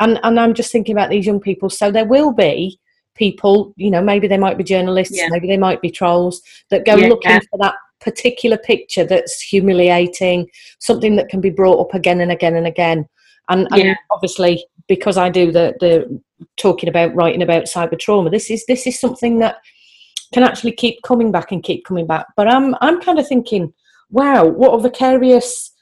and 0.00 0.18
and 0.22 0.38
I'm 0.38 0.54
just 0.54 0.72
thinking 0.72 0.94
about 0.94 1.10
these 1.10 1.26
young 1.26 1.40
people. 1.40 1.70
So 1.70 1.90
there 1.90 2.04
will 2.04 2.32
be 2.32 2.78
people, 3.14 3.74
you 3.76 3.90
know, 3.90 4.02
maybe 4.02 4.28
they 4.28 4.38
might 4.38 4.56
be 4.56 4.64
journalists, 4.64 5.16
Yeah. 5.16 5.28
maybe 5.28 5.48
they 5.48 5.56
might 5.58 5.80
be 5.82 5.90
trolls 5.90 6.40
that 6.70 6.86
go 6.86 6.96
Yeah. 6.96 7.08
looking 7.08 7.40
for 7.50 7.58
that 7.58 7.74
particular 8.00 8.56
picture 8.56 9.04
that's 9.04 9.40
humiliating, 9.40 10.48
something 10.78 11.16
that 11.16 11.28
can 11.28 11.40
be 11.40 11.50
brought 11.50 11.80
up 11.80 11.94
again 11.94 12.20
and 12.20 12.30
again 12.30 12.54
and 12.54 12.66
again. 12.66 13.08
And, 13.48 13.66
and 13.72 13.82
Yeah. 13.82 13.94
obviously, 14.10 14.64
because 14.86 15.18
I 15.18 15.28
do 15.28 15.50
the 15.50 15.74
the 15.80 16.20
talking 16.56 16.88
about 16.88 17.14
writing 17.14 17.42
about 17.42 17.64
cyber 17.64 17.98
trauma, 17.98 18.30
this 18.30 18.50
is 18.50 18.64
this 18.66 18.86
is 18.86 19.00
something 19.00 19.38
that 19.40 19.56
can 20.32 20.42
actually 20.42 20.72
keep 20.72 21.02
coming 21.02 21.32
back 21.32 21.52
and 21.52 21.62
keep 21.62 21.84
coming 21.84 22.06
back. 22.06 22.26
But 22.36 22.48
I'm 22.48 22.74
I'm 22.80 23.00
kind 23.00 23.18
of 23.18 23.26
thinking, 23.26 23.72
wow, 24.10 24.44
what 24.46 24.74
a 24.74 24.80
vicarious 24.80 25.72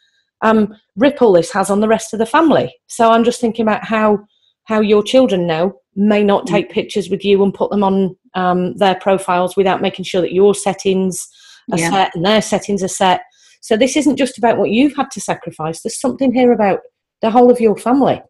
um, 0.42 0.74
ripple 0.96 1.32
this 1.32 1.52
has 1.52 1.70
on 1.70 1.80
the 1.80 1.88
rest 1.88 2.12
of 2.12 2.18
the 2.18 2.26
family. 2.26 2.74
So 2.86 3.10
I'm 3.10 3.24
just 3.24 3.40
thinking 3.40 3.62
about 3.64 3.84
how 3.84 4.20
how 4.64 4.80
your 4.80 5.02
children 5.02 5.46
now 5.46 5.72
may 5.94 6.24
not 6.24 6.44
Mm. 6.44 6.50
take 6.50 6.70
pictures 6.70 7.08
with 7.08 7.24
you 7.24 7.42
and 7.44 7.54
put 7.54 7.70
them 7.70 7.84
on 7.84 8.16
um, 8.34 8.74
their 8.76 8.96
profiles 8.96 9.56
without 9.56 9.80
making 9.80 10.04
sure 10.04 10.20
that 10.20 10.32
your 10.32 10.54
settings 10.54 11.26
are 11.72 11.78
Yeah. 11.78 11.90
set 11.90 12.14
and 12.14 12.24
their 12.26 12.42
settings 12.42 12.82
are 12.82 12.88
set. 12.88 13.22
So 13.60 13.76
this 13.76 13.96
isn't 13.96 14.16
just 14.16 14.36
about 14.38 14.58
what 14.58 14.70
you've 14.70 14.96
had 14.96 15.10
to 15.12 15.20
sacrifice. 15.20 15.80
There's 15.82 16.00
something 16.00 16.32
here 16.34 16.52
about 16.52 16.80
the 17.22 17.30
whole 17.30 17.50
of 17.50 17.60
your 17.60 17.76
family. 17.76 18.20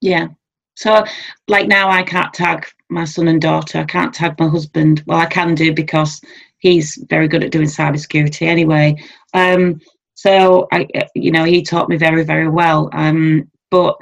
yeah. 0.00 0.28
So 0.76 1.04
like 1.48 1.66
now, 1.66 1.90
I 1.90 2.04
can't 2.04 2.32
tag 2.32 2.66
my 2.88 3.04
son 3.04 3.26
and 3.26 3.40
daughter. 3.40 3.78
I 3.78 3.84
can't 3.84 4.14
tag 4.14 4.38
my 4.38 4.46
husband. 4.48 5.02
Well, 5.06 5.18
I 5.18 5.26
can 5.26 5.56
do 5.56 5.72
because 5.74 6.20
he's 6.58 7.04
very 7.10 7.26
good 7.26 7.42
at 7.42 7.50
doing 7.50 7.66
cybersecurity 7.66 8.46
anyway. 8.46 8.94
Um, 9.34 9.80
so 10.22 10.66
I, 10.72 10.88
you 11.14 11.30
know, 11.30 11.44
he 11.44 11.62
taught 11.62 11.88
me 11.88 11.96
very, 11.96 12.24
very 12.24 12.48
well. 12.48 12.90
Um, 12.92 13.48
but 13.70 13.94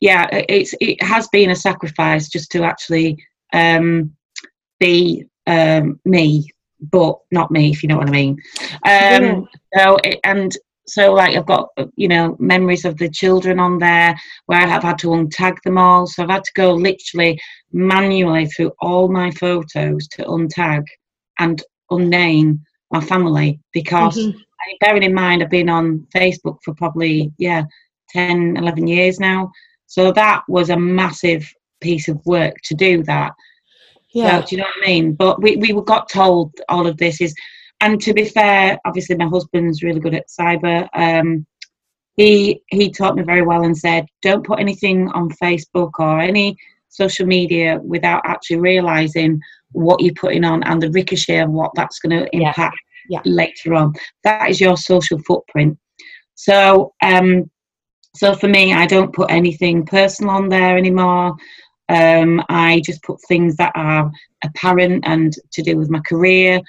yeah, 0.00 0.26
it- 0.34 0.46
it's 0.48 0.74
it 0.80 1.00
has 1.00 1.28
been 1.28 1.50
a 1.50 1.54
sacrifice 1.68 2.28
just 2.28 2.50
to 2.52 2.64
actually 2.64 3.16
um, 3.52 4.10
be 4.80 5.24
um, 5.46 6.00
me, 6.04 6.48
but 6.90 7.14
not 7.30 7.52
me, 7.52 7.70
if 7.70 7.84
you 7.84 7.88
know 7.88 7.98
what 7.98 8.08
I 8.08 8.10
mean. 8.10 8.32
Um, 8.84 9.22
Yeah. 9.22 9.40
So 9.76 9.96
it, 10.02 10.18
and 10.24 10.50
so 10.88 11.12
like 11.12 11.36
I've 11.36 11.46
got 11.46 11.68
you 11.94 12.08
know 12.08 12.34
memories 12.40 12.84
of 12.84 12.96
the 12.98 13.08
children 13.08 13.60
on 13.60 13.78
there 13.78 14.12
where 14.46 14.66
I've 14.66 14.82
had 14.82 14.98
to 15.00 15.08
untag 15.08 15.56
them 15.62 15.78
all. 15.78 16.08
So 16.08 16.24
I've 16.24 16.30
had 16.30 16.42
to 16.42 16.52
go 16.56 16.72
literally 16.74 17.38
manually 17.72 18.46
through 18.46 18.72
all 18.80 19.06
my 19.08 19.30
photos 19.30 20.08
to 20.14 20.24
untag 20.24 20.82
and 21.38 21.62
unname 21.92 22.58
my 22.90 23.00
family 23.00 23.60
because 23.72 24.16
Mhm. 24.18 24.34
I- 24.62 24.76
bearing 24.80 25.02
in 25.02 25.14
mind 25.14 25.42
I've 25.42 25.50
been 25.50 25.68
on 25.68 26.06
Facebook 26.14 26.58
for 26.64 26.74
probably 26.74 27.32
yeah 27.38 27.64
10 28.10 28.56
11 28.56 28.86
years 28.86 29.18
now 29.20 29.50
so 29.86 30.12
that 30.12 30.42
was 30.48 30.70
a 30.70 30.76
massive 30.78 31.48
piece 31.80 32.08
of 32.08 32.20
work 32.26 32.54
to 32.64 32.74
do 32.74 33.02
that 33.04 33.32
Yeah. 34.12 34.40
so, 34.40 34.46
do 34.46 34.56
you 34.56 34.62
know 34.62 34.68
what 34.76 34.84
I 34.84 34.90
mean? 34.90 35.14
But 35.14 35.42
we, 35.42 35.56
we 35.56 35.72
got 35.84 36.08
told 36.08 36.52
all 36.68 36.86
of 36.86 36.96
this 36.96 37.20
is, 37.20 37.34
and 37.80 38.00
to 38.02 38.12
be 38.12 38.24
fair, 38.24 38.78
obviously 38.84 39.16
my 39.16 39.26
husband's 39.26 39.82
really 39.82 40.00
good 40.00 40.14
at 40.14 40.26
cyber. 40.28 40.88
Um, 40.94 41.46
he 42.16 42.60
he 42.68 42.90
taught 42.90 43.16
me 43.16 43.22
very 43.22 43.42
well 43.42 43.62
and 43.64 43.76
said, 43.76 44.04
don't 44.20 44.44
put 44.44 44.60
anything 44.60 45.08
on 45.12 45.30
Facebook 45.42 45.92
or 45.98 46.20
any 46.20 46.56
social 46.88 47.26
media 47.26 47.78
without 47.82 48.20
actually 48.26 48.58
realizing 48.58 49.40
what 49.72 50.00
you're 50.02 50.12
putting 50.14 50.44
on 50.44 50.62
and 50.64 50.82
the 50.82 50.90
ricochet 50.90 51.38
of 51.38 51.50
what 51.50 51.70
that's 51.76 52.00
going 52.00 52.16
to 52.18 52.28
impact 52.36 52.76
Yeah. 53.10 53.20
later 53.24 53.74
on. 53.74 53.92
That 54.24 54.48
is 54.50 54.60
your 54.60 54.76
social 54.76 55.18
footprint. 55.26 55.76
So, 56.36 56.94
um, 57.02 57.50
so 58.16 58.34
for 58.34 58.48
me, 58.48 58.72
I 58.72 58.86
don't 58.86 59.12
put 59.12 59.30
anything 59.30 59.84
personal 59.84 60.30
on 60.34 60.48
there 60.48 60.78
anymore. 60.78 61.34
Um, 61.88 62.40
I 62.48 62.80
just 62.86 63.02
put 63.02 63.18
things 63.28 63.56
that 63.56 63.72
are 63.74 64.10
apparent 64.44 65.04
and 65.06 65.32
to 65.52 65.62
do 65.62 65.76
with 65.76 65.90
my 65.90 66.00
career. 66.08 66.60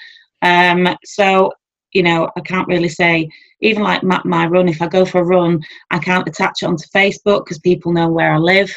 Um, 0.41 0.87
so, 1.05 1.51
you 1.93 2.03
know, 2.03 2.29
I 2.35 2.41
can't 2.41 2.67
really 2.67 2.89
say, 2.89 3.29
even 3.61 3.83
like 3.83 4.01
map 4.03 4.25
my 4.25 4.47
run, 4.47 4.67
if 4.67 4.81
I 4.81 4.87
go 4.87 5.05
for 5.05 5.21
a 5.21 5.23
run, 5.23 5.61
I 5.91 5.99
can't 5.99 6.27
attach 6.27 6.63
it 6.63 6.65
onto 6.65 6.87
Facebook 6.95 7.45
because 7.45 7.59
people 7.59 7.93
know 7.93 8.09
where 8.09 8.33
I 8.33 8.37
live. 8.37 8.75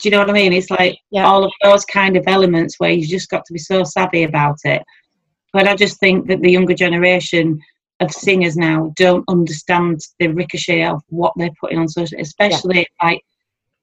Do 0.00 0.08
you 0.08 0.10
know 0.12 0.20
what 0.20 0.30
I 0.30 0.32
mean? 0.32 0.52
It's 0.54 0.70
like 0.70 0.96
Yeah. 1.10 1.26
all 1.26 1.44
of 1.44 1.52
those 1.62 1.84
kind 1.84 2.16
of 2.16 2.24
elements 2.26 2.76
where 2.78 2.90
you 2.90 3.06
just 3.06 3.28
got 3.30 3.44
to 3.46 3.52
be 3.52 3.58
so 3.58 3.84
savvy 3.84 4.22
about 4.24 4.56
it. 4.64 4.82
But 5.52 5.68
I 5.68 5.74
just 5.74 5.98
think 6.00 6.28
that 6.28 6.40
the 6.40 6.50
younger 6.50 6.74
generation 6.74 7.60
of 8.00 8.12
singers 8.12 8.56
now 8.56 8.92
don't 8.96 9.24
understand 9.28 10.00
the 10.18 10.28
ricochet 10.28 10.84
of 10.84 11.02
what 11.08 11.32
they're 11.36 11.50
putting 11.60 11.78
on 11.78 11.88
social, 11.88 12.20
especially 12.20 12.86
like 13.02 13.22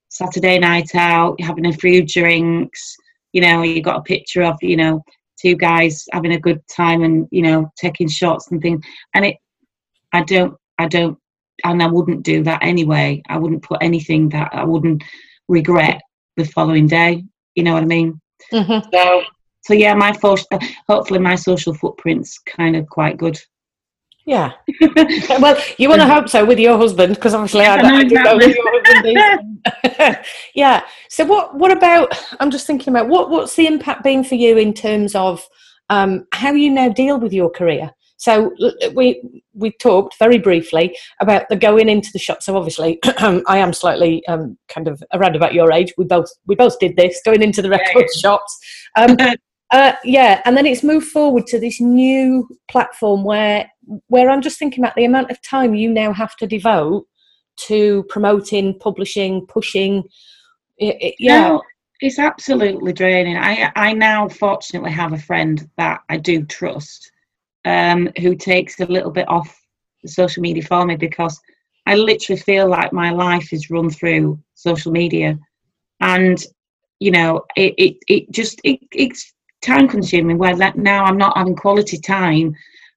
Saturday 0.10 0.60
night 0.60 0.94
out, 0.94 1.42
having 1.42 1.66
a 1.66 1.74
few 1.74 2.06
drinks, 2.06 2.96
you 3.32 3.42
know, 3.42 3.64
you 3.64 3.82
got 3.82 3.98
a 3.98 4.04
picture 4.04 4.44
of, 4.44 4.56
you 4.62 4.78
know, 4.78 5.04
two 5.42 5.56
guys 5.56 6.06
having 6.14 6.34
a 6.34 6.40
good 6.40 6.62
time 6.68 7.04
and, 7.04 7.28
you 7.32 7.42
know, 7.42 7.72
taking 7.76 8.08
shots 8.08 8.52
and 8.52 8.62
things. 8.62 8.86
And 9.16 9.26
it, 9.26 9.38
I 10.14 10.22
don't, 10.24 10.56
I 10.78 10.88
don't, 10.88 11.18
and 11.64 11.82
I 11.82 11.88
wouldn't 11.88 12.24
do 12.24 12.44
that 12.44 12.64
anyway. 12.64 13.24
I 13.28 13.38
wouldn't 13.38 13.64
put 13.64 13.82
anything 13.82 14.30
that 14.30 14.50
I 14.54 14.64
wouldn't 14.64 15.04
regret 15.48 16.02
the 16.38 16.46
following 16.46 16.88
day. 16.88 17.24
You 17.56 17.64
know 17.64 17.74
what 17.74 17.84
I 17.84 17.88
mean? 17.88 18.22
Mhm. 18.52 18.84
So, 18.94 19.24
so 19.64 19.74
yeah, 19.74 19.94
my 19.94 20.12
social, 20.12 20.48
hopefully 20.88 21.20
my 21.20 21.36
social 21.36 21.74
footprint's 21.74 22.38
kind 22.40 22.76
of 22.76 22.88
quite 22.90 23.18
good. 23.18 23.40
Yeah. 24.26 24.54
well, 25.40 25.62
you 25.78 25.90
want 25.90 26.02
to 26.02 26.08
hope 26.08 26.30
so 26.30 26.46
with 26.46 26.60
your 26.60 26.78
husband, 26.78 27.16
because 27.16 27.34
obviously 27.34 27.66
I, 27.66 27.76
I 27.76 27.82
know 27.82 27.96
I 27.96 28.04
do 28.04 28.16
know 28.16 28.40
who 28.40 28.46
exactly. 28.46 29.12
your 29.12 29.26
husband 29.26 30.16
is. 30.16 30.16
yeah. 30.56 30.84
So 31.10 31.26
what? 31.26 31.56
What 31.56 31.72
about? 31.72 32.14
I'm 32.40 32.52
just 32.52 32.66
thinking 32.66 32.94
about 32.94 33.10
what. 33.10 33.30
What's 33.30 33.56
the 33.56 33.68
impact 33.68 34.04
been 34.04 34.24
for 34.24 34.36
you 34.36 34.58
in 34.58 34.74
terms 34.74 35.14
of 35.14 35.46
um, 35.90 36.26
how 36.34 36.54
you 36.54 36.70
now 36.70 36.90
deal 36.90 37.20
with 37.20 37.34
your 37.34 37.50
career? 37.50 37.92
So 38.16 38.54
we 38.94 39.22
we 39.54 39.72
talked 39.72 40.18
very 40.18 40.38
briefly 40.38 40.98
about 41.20 41.50
the 41.50 41.58
going 41.58 41.90
into 41.90 42.10
the 42.14 42.20
shop. 42.20 42.42
So 42.42 42.56
obviously, 42.56 43.00
I 43.18 43.58
am 43.58 43.74
slightly 43.74 44.26
um, 44.28 44.58
kind 44.70 44.88
of 44.88 45.04
around 45.14 45.36
about 45.36 45.54
your 45.54 45.74
age. 45.74 45.94
We 45.98 46.06
both 46.06 46.30
we 46.46 46.56
both 46.56 46.80
did 46.80 46.96
this 46.96 47.20
going 47.26 47.42
into 47.42 47.62
the 47.62 47.70
record 47.70 48.10
shops. 48.16 48.58
Um, 48.96 49.18
uh, 49.74 49.94
yeah, 50.06 50.42
and 50.46 50.56
then 50.56 50.68
it's 50.68 50.84
moved 50.84 51.08
forward 51.08 51.48
to 51.48 51.60
this 51.60 51.82
new 51.82 52.48
platform 52.70 53.24
where 53.26 53.70
where 54.08 54.30
I'm 54.30 54.42
just 54.42 54.60
thinking 54.60 54.84
about 54.84 54.96
the 54.96 55.06
amount 55.06 55.32
of 55.32 55.42
time 55.42 55.76
you 55.76 55.90
now 55.90 56.14
have 56.14 56.36
to 56.38 56.48
devote 56.48 57.06
to 57.68 58.04
promoting, 58.10 58.80
publishing, 58.80 59.48
pushing. 59.48 60.04
It, 60.78 60.98
it- 61.02 61.16
yeah, 61.20 61.40
No, 61.40 61.64
it's 62.02 62.20
absolutely 62.20 62.94
draining. 62.94 63.38
I 63.38 63.72
I 63.76 63.94
now 63.94 64.30
fortunately 64.30 64.92
have 64.92 65.14
a 65.14 65.18
friend 65.20 65.70
that 65.78 66.02
I 66.10 66.18
do 66.18 66.46
trust, 66.46 67.12
um, 67.66 68.10
who 68.20 68.36
takes 68.36 68.80
a 68.80 68.86
little 68.86 69.12
bit 69.12 69.28
off 69.30 69.60
social 70.06 70.42
media 70.42 70.64
for 70.64 70.86
me 70.86 70.98
because 70.98 71.40
I 71.88 71.96
literally 71.96 72.42
feel 72.42 72.70
like 72.70 72.94
my 72.94 73.12
life 73.12 73.54
is 73.54 73.72
run 73.72 73.90
through 73.90 74.40
social 74.56 74.92
media, 74.92 75.40
and 76.02 76.38
you 77.00 77.12
know 77.12 77.44
it 77.56 77.76
it, 77.78 77.98
it 78.08 78.32
just 78.32 78.62
it, 78.64 78.80
it's 78.94 79.34
time 79.64 79.88
consuming. 79.88 80.38
Where 80.38 80.56
that 80.56 80.78
now 80.78 81.06
I'm 81.06 81.18
not 81.18 81.38
having 81.38 81.56
quality 81.56 81.98
time 81.98 82.56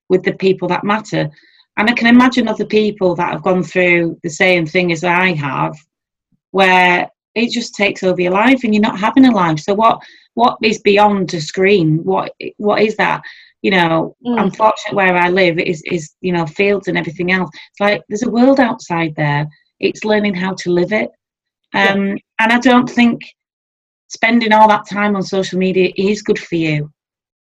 with 0.09 0.23
the 0.23 0.35
people 0.35 0.69
that 0.69 0.85
matter, 0.85 1.31
and 1.77 1.91
I 1.91 1.93
can 1.93 2.07
imagine 2.09 2.49
other 2.49 2.67
people 2.67 3.15
that 3.17 3.33
have 3.33 3.43
gone 3.43 3.63
through 3.63 4.19
the 4.23 4.31
same 4.31 4.67
thing 4.67 4.93
as 4.93 5.05
I 5.05 5.33
have, 5.35 5.75
where 6.51 7.11
it 7.37 7.51
just 7.51 7.75
takes 7.75 8.03
over 8.03 8.21
your 8.21 8.33
life 8.33 8.65
and 8.65 8.75
you're 8.75 8.83
not 8.83 8.99
having 8.99 9.27
a 9.27 9.31
life 9.31 9.61
so 9.61 9.75
what 9.75 10.03
what 10.35 10.57
is 10.63 10.81
beyond 10.81 11.33
a 11.35 11.41
screen 11.41 12.03
what 12.03 12.33
what 12.57 12.83
is 12.83 12.97
that 12.97 13.23
you 13.63 13.71
know 13.71 14.17
mm. 14.27 14.39
i'm 14.39 14.97
where 14.97 15.15
i 15.17 15.29
live 15.29 15.59
is 15.59 15.83
is 15.87 16.15
you 16.21 16.33
know 16.33 16.47
fields 16.47 16.89
and 16.89 16.99
everything 16.99 17.31
else 17.31 17.51
it's 17.53 17.81
like 17.81 18.03
there's 18.09 18.25
a 18.25 18.31
world 18.31 18.59
outside 18.59 19.15
there 19.17 19.47
it's 19.79 20.05
learning 20.05 20.35
how 20.35 20.55
to 20.55 20.71
live 20.71 20.93
it 20.93 21.11
um, 21.75 22.07
yeah. 22.09 22.17
and 22.41 22.53
i 22.53 22.59
don't 22.59 22.91
think 22.91 23.21
spending 24.09 24.53
all 24.53 24.69
that 24.69 24.89
time 24.89 25.17
on 25.17 25.23
social 25.23 25.59
media 25.59 25.93
is 25.97 26.23
good 26.23 26.39
for 26.39 26.57
you 26.57 26.91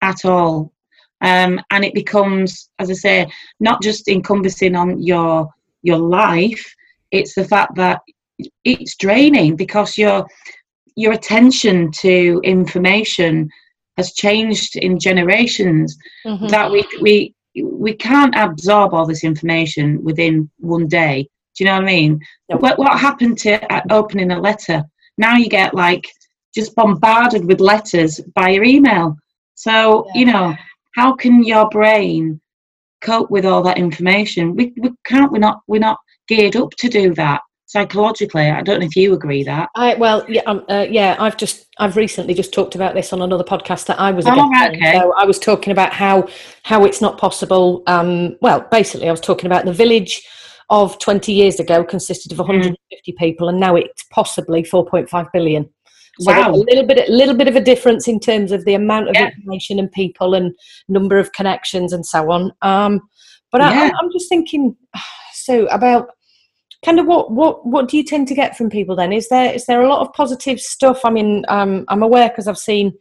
at 0.03 0.25
all 0.25 0.73
um, 1.21 1.61
and 1.71 1.85
it 1.85 1.95
becomes 1.95 2.71
as 2.79 2.91
i 2.91 2.95
say 2.95 3.31
not 3.61 3.83
just 3.83 4.09
encompassing 4.09 4.77
on 4.77 5.03
your 5.03 5.49
your 5.83 5.99
life 5.99 6.75
it's 7.11 7.35
the 7.35 7.45
fact 7.45 7.75
that 7.77 8.01
it's 8.65 8.97
draining 8.97 9.57
because 9.57 9.97
your 9.97 10.27
your 10.97 11.13
attention 11.13 11.91
to 11.91 12.41
information 12.45 13.49
has 13.97 14.13
changed 14.13 14.77
in 14.77 14.99
generations 14.99 15.97
mm-hmm. 16.27 16.47
that 16.49 16.71
we 16.71 16.85
we 17.01 17.35
we 17.63 17.95
can't 17.95 18.35
absorb 18.37 18.93
all 18.93 19.07
this 19.07 19.25
information 19.25 20.03
within 20.03 20.51
one 20.59 20.89
day 20.89 21.29
do 21.57 21.65
you 21.65 21.67
know 21.67 21.77
what 21.77 21.85
i 21.85 21.87
mean 21.87 22.21
yep. 22.49 22.61
what, 22.61 22.79
what 22.79 22.99
happened 22.99 23.39
to 23.39 23.93
opening 23.93 24.33
a 24.33 24.41
letter 24.41 24.83
now 25.19 25.37
you 25.37 25.49
get 25.49 25.75
like 25.75 26.05
just 26.55 26.75
bombarded 26.75 27.45
with 27.45 27.61
letters 27.61 28.21
by 28.35 28.51
your 28.51 28.65
email 28.65 29.17
so 29.55 30.07
yeah. 30.09 30.21
you 30.21 30.27
know 30.27 30.55
how 30.95 31.15
can 31.15 31.43
your 31.43 31.69
brain 31.69 32.41
cope 33.01 33.31
with 33.31 33.45
all 33.45 33.63
that 33.63 33.79
information 33.79 34.55
we, 34.55 34.73
we 34.81 34.91
can't 35.05 35.33
we're 35.33 35.39
not 35.39 35.61
we're 35.67 35.79
not 35.79 35.99
geared 36.29 36.57
up 36.57 36.71
to 36.79 36.89
do 36.89 37.15
that 37.15 37.41
psychologically. 37.75 38.49
I 38.51 38.63
don't 38.63 38.79
know 38.79 38.87
if 38.87 38.95
you 38.95 39.15
agree 39.15 39.43
that. 39.43 39.69
I 39.75 39.95
well, 39.95 40.25
yeah, 40.29 40.43
um, 40.47 40.65
uh, 40.69 40.87
yeah. 40.89 41.17
I've 41.19 41.37
just 41.37 41.67
I've 41.79 41.97
recently 41.97 42.33
just 42.33 42.53
talked 42.55 42.77
about 42.77 42.95
this 42.95 43.13
on 43.13 43.21
another 43.21 43.43
podcast 43.43 43.87
that 43.87 43.99
I 43.99 44.13
was. 44.13 44.27
Oh, 44.27 44.49
right, 44.51 44.77
okay. 44.77 44.93
So 44.93 45.13
I 45.19 45.25
was 45.25 45.41
talking 45.41 45.73
about 45.73 45.93
how 45.93 46.29
how 46.63 46.85
it's 46.85 47.01
not 47.01 47.19
possible. 47.19 47.83
Um, 47.89 48.37
well, 48.41 48.67
basically, 48.71 49.09
I 49.09 49.11
was 49.11 49.21
talking 49.21 49.47
about 49.47 49.65
the 49.65 49.73
village 49.73 50.23
of 50.71 50.99
20 50.99 51.33
years 51.33 51.61
ago 51.61 51.85
consisted 51.85 52.33
of 52.33 52.39
150 52.39 52.79
mm. 53.13 53.17
people, 53.19 53.49
and 53.49 53.59
now 53.59 53.75
it's 53.75 54.05
possibly 54.05 54.63
4.5 54.63 55.29
billion. 55.33 55.69
So 56.21 56.33
wow. 56.33 56.51
a 56.51 56.57
little 56.57 56.87
bit, 56.87 57.09
a 57.09 57.13
little 57.13 57.35
bit 57.35 57.49
of 57.49 57.57
a 57.57 57.61
difference 57.61 58.07
in 58.07 58.21
terms 58.21 58.53
of 58.53 58.65
the 58.65 58.75
amount 58.75 59.09
of 59.09 59.15
yeah. 59.15 59.29
information 59.29 59.79
and 59.79 59.91
people 59.91 60.35
and 60.35 60.55
number 60.89 61.19
of 61.19 61.33
connections 61.33 61.93
and 61.93 62.07
so 62.07 62.31
on. 62.31 62.53
Um, 62.63 63.01
but 63.51 63.61
yeah. 63.61 63.91
I, 63.93 63.99
I'm 63.99 64.13
just 64.13 64.29
thinking, 64.29 64.77
so 65.33 65.67
about 65.67 66.11
kind 66.85 67.01
of 67.01 67.07
what 67.07 67.31
what 67.31 67.67
what 67.67 67.89
do 67.89 67.97
you 67.97 68.05
tend 68.05 68.29
to 68.29 68.35
get 68.35 68.57
from 68.57 68.69
people 68.69 68.95
then 68.95 69.13
is 69.13 69.29
there 69.29 69.53
is 69.53 69.67
there 69.67 69.83
a 69.83 69.89
lot 69.89 70.01
of 70.01 70.13
positive 70.13 70.61
stuff 70.61 71.01
i 71.05 71.11
mean 71.11 71.45
um, 71.49 71.85
i'm 71.89 72.03
aware 72.03 72.29
because 72.29 72.47
i've 72.47 72.59
seen 72.59 72.93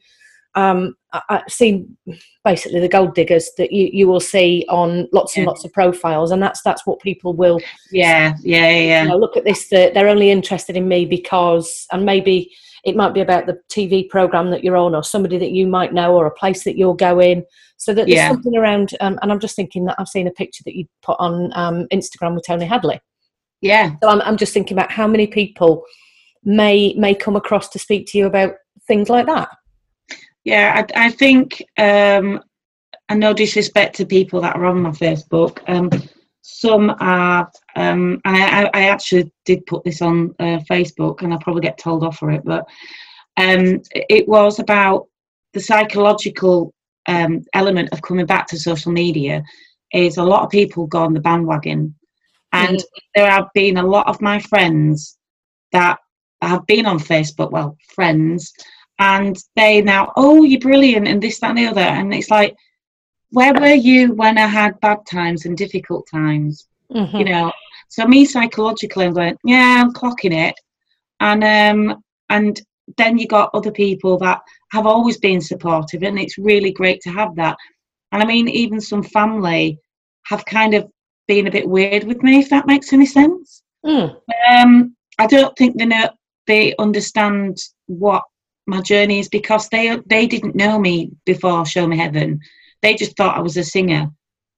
um, 0.56 0.96
i've 1.30 1.42
seen 1.50 1.98
basically 2.46 2.80
the 2.80 2.88
gold 2.88 3.16
diggers 3.16 3.50
that 3.58 3.72
you, 3.72 3.90
you 3.92 4.08
will 4.08 4.20
see 4.20 4.66
on 4.70 5.08
lots 5.12 5.36
and 5.36 5.46
lots 5.46 5.66
of 5.66 5.74
profiles 5.74 6.32
and 6.32 6.42
that's 6.42 6.62
that's 6.62 6.86
what 6.86 7.00
people 7.02 7.34
will 7.34 7.60
yeah 7.92 8.36
yeah 8.42 8.70
yeah 8.70 9.04
you 9.04 9.10
know, 9.10 9.18
look 9.18 9.36
at 9.36 9.44
this 9.44 9.68
they're 9.68 10.08
only 10.08 10.30
interested 10.30 10.78
in 10.78 10.88
me 10.88 11.06
because 11.06 11.88
and 11.92 12.06
maybe 12.06 12.52
it 12.84 12.96
might 12.96 13.14
be 13.14 13.22
about 13.22 13.46
the 13.46 13.60
tv 13.72 14.08
program 14.10 14.52
that 14.52 14.64
you're 14.64 14.78
on 14.78 14.96
or 14.96 15.04
somebody 15.04 15.38
that 15.38 15.52
you 15.52 15.68
might 15.68 15.94
know 15.94 16.16
or 16.16 16.26
a 16.26 16.32
place 16.32 16.64
that 16.64 16.78
you're 16.78 16.96
going 16.96 17.44
so 17.78 17.94
that 17.94 18.06
there's 18.06 18.18
yeah. 18.18 18.30
something 18.30 18.56
around 18.56 18.92
um, 19.02 19.18
and 19.22 19.32
i'm 19.32 19.40
just 19.40 19.56
thinking 19.56 19.86
that 19.86 19.96
i've 20.00 20.08
seen 20.08 20.28
a 20.28 20.32
picture 20.32 20.64
that 20.66 20.76
you 20.76 20.86
put 21.02 21.16
on 21.20 21.52
um, 21.56 21.88
instagram 21.92 22.36
with 22.36 22.46
tony 22.46 22.66
hadley 22.66 23.00
yeah. 23.64 23.96
So 24.04 24.10
I'm, 24.10 24.22
I'm 24.22 24.38
just 24.38 24.54
thinking 24.54 24.78
about 24.78 24.92
how 24.92 25.08
many 25.08 25.26
people 25.26 25.86
may 26.44 26.94
may 26.96 27.16
come 27.16 27.38
across 27.38 27.70
to 27.70 27.80
speak 27.80 28.08
to 28.08 28.18
you 28.18 28.28
about 28.28 28.56
things 28.88 29.10
like 29.10 29.26
that. 29.26 29.50
Yeah, 30.44 30.86
I, 30.96 31.06
I 31.08 31.12
think, 31.12 31.64
um, 31.78 32.44
and 33.08 33.20
no 33.22 33.34
disrespect 33.34 33.96
to 33.96 34.06
people 34.06 34.42
that 34.42 34.58
are 34.58 34.66
on 34.66 34.82
my 34.82 34.90
Facebook, 34.90 35.60
um, 35.68 35.90
some 36.44 36.94
are, 37.00 37.50
um, 37.76 38.22
I, 38.26 38.70
I, 38.74 38.84
actually 38.90 39.32
did 39.46 39.66
put 39.66 39.84
this 39.84 40.02
on 40.02 40.36
uh, 40.40 40.60
Facebook, 40.70 41.22
and 41.22 41.34
I'll 41.34 41.40
probably 41.40 41.62
get 41.62 41.78
told 41.78 42.04
off 42.04 42.18
for 42.18 42.32
it, 42.32 42.44
but 42.44 42.68
um, 43.38 43.82
it 43.94 44.28
was 44.28 44.60
about 44.60 45.08
the 45.54 45.62
psychological 45.62 46.74
um, 47.08 47.44
element 47.54 47.90
of 47.94 48.02
coming 48.02 48.26
back 48.26 48.48
to 48.48 48.58
social 48.58 48.92
media. 48.92 49.42
Is 49.94 50.18
a 50.18 50.24
lot 50.24 50.44
of 50.44 50.50
people 50.50 50.88
go 50.88 51.04
on 51.04 51.14
the 51.14 51.20
bandwagon 51.20 51.94
and 52.54 52.78
mm. 52.78 52.84
there 53.16 53.30
have 53.30 53.50
been 53.54 53.78
a 53.78 53.86
lot 53.86 54.08
of 54.08 54.22
my 54.22 54.40
friends 54.40 55.18
that 55.72 55.98
have 56.42 56.66
been 56.68 56.86
on 56.86 57.00
Facebook, 57.00 57.52
well, 57.52 57.78
friends, 57.94 58.54
and 59.00 59.38
they 59.56 59.82
now, 59.82 60.14
oh, 60.16 60.44
you're 60.44 60.60
brilliant, 60.60 61.08
and 61.08 61.22
this, 61.22 61.40
that, 61.40 61.50
and 61.50 61.58
the 61.58 61.68
other. 61.68 61.82
And 61.82 62.14
it's 62.14 62.30
like, 62.30 62.56
where 63.34 63.54
were 63.54 63.74
you 63.74 64.14
when 64.14 64.38
I 64.38 64.46
had 64.46 64.80
bad 64.80 65.00
times 65.10 65.46
and 65.46 65.58
difficult 65.58 66.08
times? 66.10 66.68
Mm-hmm. 66.92 67.18
You 67.18 67.26
know, 67.26 67.52
so 67.90 68.06
me 68.06 68.26
psychologically, 68.26 69.06
I'm 69.06 69.14
going, 69.14 69.38
yeah, 69.44 69.82
I'm 69.82 69.94
clocking 69.94 70.34
it, 70.34 70.56
and 71.20 71.44
um, 71.44 72.04
and 72.30 72.62
then 72.98 73.18
you 73.18 73.28
got 73.28 73.50
other 73.54 73.72
people 73.72 74.18
that 74.20 74.42
have 74.72 74.86
always 74.86 75.18
been 75.18 75.42
supportive, 75.42 76.04
and 76.04 76.20
it's 76.20 76.38
really 76.38 76.72
great 76.72 77.02
to 77.02 77.10
have 77.10 77.36
that. 77.36 77.58
And 78.12 78.22
I 78.22 78.26
mean, 78.26 78.48
even 78.48 78.80
some 78.80 79.04
family 79.04 79.80
have 80.28 80.46
kind 80.46 80.76
of 80.76 80.90
been 81.28 81.48
a 81.48 81.52
bit 81.52 81.68
weird 81.68 82.04
with 82.04 82.22
me, 82.22 82.40
if 82.40 82.50
that 82.50 82.68
makes 82.68 82.94
any 82.94 83.08
sense. 83.08 83.64
Mm. 83.86 84.16
Um, 84.50 84.96
I 85.20 85.28
don't 85.28 85.56
think 85.58 85.78
they 85.78 85.86
know 85.86 86.10
they 86.46 86.76
understand 86.78 87.58
what 87.88 88.24
my 88.68 88.82
journey 88.82 89.20
is 89.20 89.30
because 89.30 89.68
they 89.70 89.98
they 90.06 90.28
didn't 90.28 90.56
know 90.56 90.80
me 90.80 91.12
before 91.26 91.66
Show 91.66 91.88
Me 91.88 91.98
Heaven. 91.98 92.40
They 92.84 92.94
just 92.94 93.18
thought 93.18 93.38
I 93.38 93.42
was 93.42 93.58
a 93.58 93.64
singer. 93.64 94.08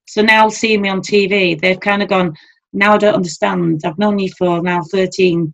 So 0.08 0.22
now 0.22 0.50
seeing 0.50 0.82
me 0.82 0.90
on 0.90 1.02
TV, 1.02 1.60
they've 1.60 1.80
kind 1.80 2.04
of 2.04 2.10
gone. 2.10 2.36
Now 2.74 2.96
I 2.96 2.98
don't 2.98 3.16
understand. 3.16 3.82
I've 3.86 3.98
known 3.98 4.20
you 4.20 4.32
for 4.38 4.62
now 4.62 4.82
thirteen 4.92 5.54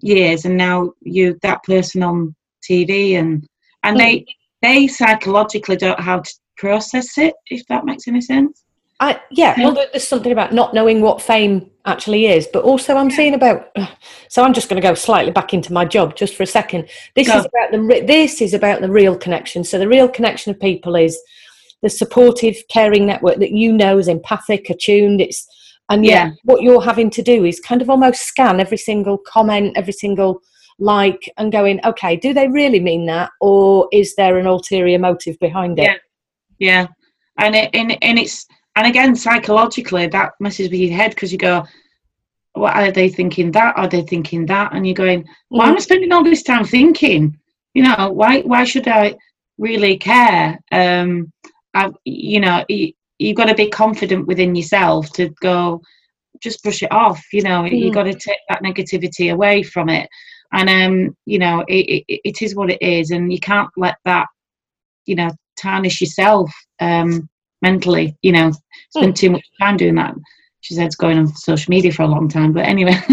years, 0.00 0.46
and 0.46 0.56
now 0.56 0.92
you 1.02 1.38
that 1.42 1.62
person 1.64 2.02
on 2.02 2.34
TV, 2.68 3.18
and 3.18 3.46
and 3.82 3.98
they 3.98 4.18
hmm. 4.18 4.24
they 4.62 4.86
psychologically 4.86 5.76
don't 5.76 5.98
know 5.98 6.04
how 6.04 6.20
to 6.20 6.34
process 6.56 7.18
it. 7.18 7.34
If 7.50 7.66
that 7.66 7.84
makes 7.84 8.08
any 8.08 8.22
sense. 8.22 8.62
I, 8.98 9.20
yeah, 9.30 9.54
well, 9.58 9.74
there's 9.74 10.08
something 10.08 10.32
about 10.32 10.54
not 10.54 10.72
knowing 10.72 11.02
what 11.02 11.20
fame 11.20 11.70
actually 11.84 12.26
is, 12.26 12.48
but 12.50 12.64
also 12.64 12.96
I'm 12.96 13.10
seeing 13.10 13.34
about. 13.34 13.70
So 14.28 14.42
I'm 14.42 14.52
just 14.52 14.68
going 14.68 14.82
to 14.82 14.86
go 14.86 14.92
slightly 14.94 15.30
back 15.30 15.54
into 15.54 15.72
my 15.72 15.84
job 15.84 16.16
just 16.16 16.34
for 16.34 16.42
a 16.42 16.46
second. 16.46 16.88
This 17.14 17.28
go. 17.28 17.38
is 17.38 17.46
about 17.46 17.70
the 17.70 18.04
this 18.06 18.42
is 18.42 18.54
about 18.54 18.80
the 18.80 18.90
real 18.90 19.16
connection. 19.16 19.62
So 19.62 19.78
the 19.78 19.88
real 19.88 20.08
connection 20.08 20.50
of 20.50 20.60
people 20.60 20.96
is 20.96 21.18
the 21.82 21.90
supportive, 21.90 22.56
caring 22.70 23.06
network 23.06 23.38
that 23.38 23.52
you 23.52 23.72
know 23.72 23.98
is 23.98 24.08
empathic, 24.08 24.70
attuned. 24.70 25.20
It's 25.20 25.46
and 25.88 26.04
yeah, 26.04 26.32
what 26.44 26.62
you're 26.62 26.82
having 26.82 27.10
to 27.10 27.22
do 27.22 27.44
is 27.44 27.60
kind 27.60 27.80
of 27.80 27.88
almost 27.88 28.22
scan 28.22 28.60
every 28.60 28.78
single 28.78 29.18
comment, 29.18 29.76
every 29.76 29.92
single 29.92 30.40
like, 30.78 31.30
and 31.38 31.52
going, 31.52 31.80
okay, 31.84 32.16
do 32.16 32.34
they 32.34 32.48
really 32.48 32.80
mean 32.80 33.06
that, 33.06 33.30
or 33.40 33.88
is 33.92 34.14
there 34.16 34.38
an 34.38 34.46
ulterior 34.46 34.98
motive 34.98 35.38
behind 35.38 35.78
it? 35.78 35.84
Yeah, 35.84 35.96
yeah, 36.58 36.86
and 37.38 37.54
it, 37.54 37.70
and, 37.72 37.96
and 38.02 38.18
it's 38.18 38.46
and 38.76 38.86
again, 38.86 39.16
psychologically, 39.16 40.06
that 40.06 40.32
messes 40.38 40.70
with 40.70 40.78
your 40.78 40.94
head 40.94 41.10
because 41.10 41.32
you 41.32 41.38
go, 41.38 41.64
what 42.52 42.76
are 42.76 42.92
they 42.92 43.08
thinking 43.08 43.50
that? 43.52 43.76
Are 43.76 43.88
they 43.88 44.02
thinking 44.02 44.46
that? 44.46 44.74
And 44.74 44.86
you're 44.86 44.94
going, 44.94 45.26
why 45.48 45.68
am 45.68 45.74
I 45.74 45.78
mm. 45.78 45.82
spending 45.82 46.12
all 46.12 46.22
this 46.22 46.42
time 46.42 46.64
thinking? 46.64 47.38
You 47.74 47.84
know, 47.84 48.10
why 48.10 48.40
why 48.40 48.64
should 48.64 48.86
I 48.86 49.16
really 49.58 49.96
care? 49.96 50.58
Um, 50.72 51.32
I, 51.76 51.90
you 52.04 52.40
know, 52.40 52.64
you, 52.68 52.92
you've 53.18 53.36
got 53.36 53.46
to 53.46 53.54
be 53.54 53.68
confident 53.68 54.26
within 54.26 54.54
yourself 54.54 55.12
to 55.12 55.28
go, 55.40 55.82
just 56.40 56.62
brush 56.62 56.82
it 56.82 56.92
off. 56.92 57.22
You 57.32 57.42
know, 57.42 57.62
mm. 57.62 57.78
you've 57.78 57.94
got 57.94 58.04
to 58.04 58.14
take 58.14 58.38
that 58.48 58.62
negativity 58.62 59.32
away 59.32 59.62
from 59.62 59.88
it. 59.88 60.08
And 60.52 60.68
um, 60.70 61.16
you 61.26 61.38
know, 61.38 61.64
it, 61.68 62.04
it, 62.08 62.20
it 62.24 62.42
is 62.42 62.54
what 62.54 62.70
it 62.70 62.80
is, 62.80 63.10
and 63.10 63.32
you 63.32 63.40
can't 63.40 63.70
let 63.76 63.96
that, 64.04 64.26
you 65.04 65.16
know, 65.16 65.30
tarnish 65.60 66.00
yourself. 66.00 66.50
Um, 66.80 67.28
mentally, 67.62 68.16
you 68.22 68.32
know, 68.32 68.52
spend 68.90 69.14
mm. 69.14 69.16
too 69.16 69.30
much 69.30 69.44
time 69.60 69.76
doing 69.76 69.94
that. 69.96 70.14
She 70.66 70.74
said 70.74 70.86
it's 70.86 70.96
going 70.96 71.16
on 71.16 71.28
social 71.28 71.70
media 71.70 71.92
for 71.92 72.02
a 72.02 72.08
long 72.08 72.28
time, 72.28 72.52
but 72.52 72.64
anyway. 72.64 73.00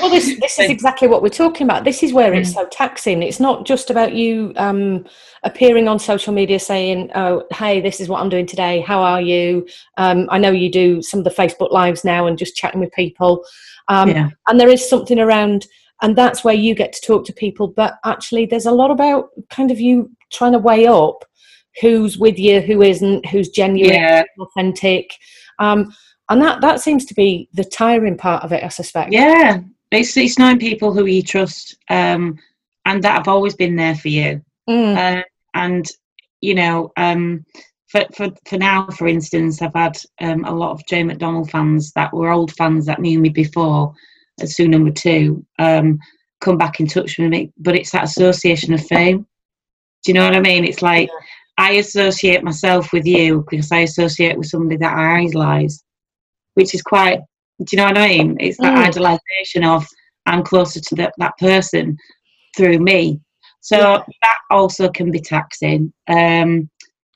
well, 0.00 0.10
this 0.10 0.36
this 0.40 0.58
is 0.58 0.68
exactly 0.68 1.06
what 1.06 1.22
we're 1.22 1.28
talking 1.28 1.64
about. 1.64 1.84
This 1.84 2.02
is 2.02 2.12
where 2.12 2.34
it's 2.34 2.52
so 2.52 2.66
taxing. 2.72 3.22
It's 3.22 3.38
not 3.38 3.64
just 3.64 3.88
about 3.88 4.14
you 4.14 4.52
um, 4.56 5.06
appearing 5.44 5.86
on 5.86 6.00
social 6.00 6.34
media 6.34 6.58
saying, 6.58 7.12
"Oh, 7.14 7.44
hey, 7.52 7.80
this 7.80 8.00
is 8.00 8.08
what 8.08 8.20
I'm 8.20 8.28
doing 8.28 8.46
today. 8.46 8.80
How 8.80 9.00
are 9.00 9.20
you?" 9.20 9.64
Um, 9.96 10.26
I 10.28 10.38
know 10.38 10.50
you 10.50 10.72
do 10.72 11.00
some 11.00 11.20
of 11.20 11.24
the 11.24 11.30
Facebook 11.30 11.70
lives 11.70 12.04
now 12.04 12.26
and 12.26 12.36
just 12.36 12.56
chatting 12.56 12.80
with 12.80 12.90
people. 12.90 13.44
Um, 13.86 14.08
yeah. 14.08 14.30
And 14.48 14.58
there 14.58 14.68
is 14.68 14.90
something 14.90 15.20
around, 15.20 15.68
and 16.02 16.18
that's 16.18 16.42
where 16.42 16.52
you 16.52 16.74
get 16.74 16.92
to 16.94 17.00
talk 17.00 17.24
to 17.26 17.32
people. 17.32 17.68
But 17.68 18.00
actually, 18.04 18.46
there's 18.46 18.66
a 18.66 18.72
lot 18.72 18.90
about 18.90 19.28
kind 19.50 19.70
of 19.70 19.78
you 19.78 20.10
trying 20.32 20.52
to 20.52 20.58
weigh 20.58 20.88
up 20.88 21.24
who's 21.80 22.18
with 22.18 22.40
you, 22.40 22.60
who 22.60 22.82
isn't, 22.82 23.24
who's 23.26 23.50
genuine, 23.50 23.94
yeah. 23.94 24.24
authentic. 24.40 25.14
Um, 25.60 25.94
and 26.28 26.40
that 26.42 26.60
that 26.60 26.80
seems 26.80 27.04
to 27.04 27.14
be 27.14 27.48
the 27.54 27.64
tiring 27.64 28.16
part 28.16 28.44
of 28.44 28.52
it 28.52 28.64
i 28.64 28.68
suspect. 28.68 29.12
Yeah 29.12 29.60
it's, 29.90 30.16
it's 30.16 30.38
knowing 30.38 30.58
people 30.58 30.92
who 30.92 31.06
you 31.06 31.22
trust 31.22 31.76
um, 31.88 32.38
and 32.84 33.02
that 33.02 33.16
have 33.16 33.28
always 33.28 33.54
been 33.54 33.74
there 33.74 33.94
for 33.94 34.08
you. 34.08 34.42
Mm. 34.68 34.96
uh, 34.96 35.22
and 35.54 35.86
you 36.42 36.54
know 36.54 36.92
um, 36.98 37.44
for, 37.88 38.04
for 38.14 38.28
for 38.46 38.58
now 38.58 38.86
for 38.88 39.08
instance 39.08 39.62
i've 39.62 39.72
had 39.74 39.96
um, 40.20 40.44
a 40.44 40.54
lot 40.54 40.72
of 40.72 40.86
jane 40.86 41.06
mcdonald 41.06 41.50
fans 41.50 41.90
that 41.92 42.12
were 42.12 42.28
old 42.28 42.52
fans 42.52 42.84
that 42.84 43.00
knew 43.00 43.18
me 43.18 43.30
before 43.30 43.94
as 44.42 44.54
soon 44.54 44.72
number 44.72 44.90
two 44.90 45.42
um, 45.58 45.98
come 46.40 46.58
back 46.58 46.80
in 46.80 46.86
touch 46.86 47.18
with 47.18 47.30
me. 47.30 47.52
But 47.58 47.76
it's 47.76 47.90
that 47.90 48.04
association 48.04 48.72
of 48.74 48.86
fame. 48.86 49.26
Do 50.04 50.12
you 50.12 50.14
know 50.14 50.24
what 50.24 50.36
i 50.36 50.40
mean? 50.40 50.64
It's 50.64 50.82
like 50.82 51.08
yeah. 51.08 51.26
I 51.58 51.72
associate 51.72 52.44
myself 52.44 52.92
with 52.92 53.04
you 53.04 53.44
because 53.50 53.72
I 53.72 53.80
associate 53.80 54.38
with 54.38 54.46
somebody 54.46 54.76
that 54.76 54.96
I 54.96 55.22
idolize 55.22 55.82
which 56.58 56.74
is 56.74 56.82
quite 56.82 57.20
do 57.64 57.66
you 57.72 57.78
know 57.78 57.86
what 57.86 57.98
I 57.98 58.08
mean? 58.08 58.36
It's 58.38 58.58
that 58.58 58.76
mm. 58.76 58.86
idolization 58.86 59.66
of 59.66 59.86
I'm 60.26 60.44
closer 60.44 60.80
to 60.80 60.94
the, 60.94 61.10
that 61.18 61.36
person 61.38 61.96
through 62.56 62.78
me. 62.78 63.20
So 63.60 63.76
yeah. 63.78 64.02
that 64.22 64.38
also 64.50 64.88
can 64.90 65.10
be 65.10 65.20
taxing. 65.20 65.92
Um, 66.06 66.70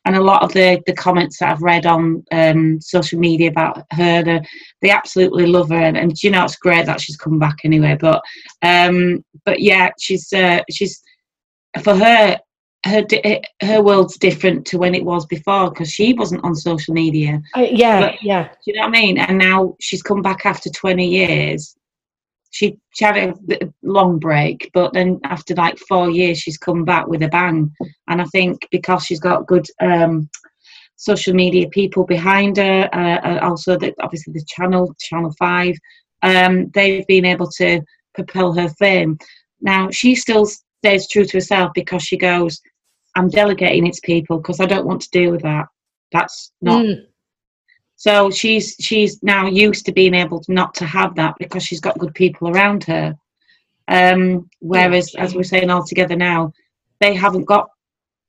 and 0.05 0.16
a 0.16 0.20
lot 0.20 0.42
of 0.42 0.52
the, 0.52 0.83
the 0.87 0.94
comments 0.94 1.38
that 1.38 1.50
I've 1.50 1.62
read 1.62 1.87
on 1.87 2.24
um, 2.33 2.81
social 2.81 3.20
media 3.20 3.50
about 3.50 3.85
her, 3.92 4.24
they, 4.24 4.40
they 4.81 4.90
absolutely 4.90 5.46
love 5.46 5.68
her, 5.68 5.76
and, 5.76 5.96
and, 5.96 6.20
you 6.20 6.31
know 6.31 6.44
it's 6.44 6.57
great 6.57 6.87
that 6.87 7.00
she's 7.00 7.16
come 7.16 7.38
back 7.38 7.59
anyway. 7.62 7.96
But 8.00 8.20
um, 8.62 9.24
but 9.44 9.61
yeah, 9.61 9.90
she's 10.00 10.33
uh, 10.33 10.62
she's 10.68 11.00
for 11.85 11.94
her 11.94 12.37
her 12.85 13.05
eh, 13.12 13.40
her 13.62 13.83
world's 13.83 14.18
different 14.18 14.66
to 14.66 14.79
when 14.79 14.95
it 14.95 15.05
was 15.05 15.25
before 15.27 15.71
because 15.71 15.90
she 15.90 16.14
wasn't 16.14 16.45
on 16.45 16.55
social 16.55 16.95
media. 16.95 17.40
Uh, 17.57 17.66
yeah, 17.71 18.01
but, 18.01 18.23
yeah. 18.23 18.45
Do 18.45 18.55
you 18.66 18.75
know 18.75 18.83
what 18.83 18.97
I 18.97 19.01
mean? 19.01 19.18
And 19.18 19.38
now 19.38 19.77
she's 19.81 20.03
come 20.03 20.23
back 20.23 20.45
after 20.47 20.71
twenty 20.71 21.09
years. 21.09 21.77
She, 22.51 22.79
she 22.90 23.05
had 23.07 23.16
a 23.16 23.73
long 23.83 24.18
break, 24.18 24.71
but 24.75 24.92
then 24.92 25.21
after 25.25 25.55
like 25.55 25.79
four 25.88 26.11
years, 26.11 26.38
she's 26.38 26.59
come 26.59 26.85
back 26.85 27.07
with 27.07 27.23
a 27.23 27.29
bang. 27.29 27.73
And 28.09 28.21
I 28.21 28.27
think 28.27 28.68
because 28.71 29.07
she's 29.07 29.21
got 29.21 29.47
good 29.47 29.66
um, 29.81 30.29
social 30.97 31.33
media 31.33 31.66
people 31.71 32.05
behind 32.05 32.59
her, 32.59 32.90
uh, 32.92 33.38
also 33.40 33.79
the, 33.79 33.95
obviously 34.03 34.35
the 34.35 34.45
channel, 34.47 34.95
Channel 35.01 35.33
Five, 35.38 35.77
um, 36.23 36.68
they've 36.75 37.07
been 37.07 37.25
able 37.25 37.49
to 37.53 37.81
propel 38.14 38.53
her 38.53 38.68
fame. 38.68 39.16
Now 39.62 39.88
she 39.90 40.14
still 40.14 40.45
stays 40.45 41.09
true 41.09 41.25
to 41.25 41.37
herself 41.38 41.71
because 41.75 42.03
she 42.03 42.18
goes, 42.18 42.61
I'm 43.14 43.29
delegating 43.29 43.87
it 43.87 43.94
to 43.94 44.01
people 44.03 44.38
because 44.38 44.61
I 44.61 44.66
don't 44.66 44.87
want 44.87 45.03
to 45.03 45.11
deal 45.11 45.31
with 45.31 45.42
that. 45.42 45.66
That's 46.12 46.53
not. 46.61 46.85
Mm. 46.85 47.07
So 47.96 48.31
she's 48.31 48.75
she's 48.81 49.22
now 49.22 49.46
used 49.46 49.87
to 49.87 49.92
being 49.92 50.14
able 50.14 50.40
to 50.40 50.53
not 50.53 50.75
to 50.77 50.87
have 50.87 51.14
that 51.16 51.35
because 51.38 51.62
she's 51.62 51.81
got 51.81 51.98
good 51.98 52.14
people 52.14 52.48
around 52.48 52.85
her. 52.85 53.16
Um, 53.88 54.48
whereas, 54.61 55.14
as 55.16 55.35
we're 55.35 55.42
saying 55.42 55.70
all 55.70 55.85
together 55.85 56.16
now, 56.16 56.53
they 57.01 57.14
haven't 57.14 57.44
got 57.44 57.68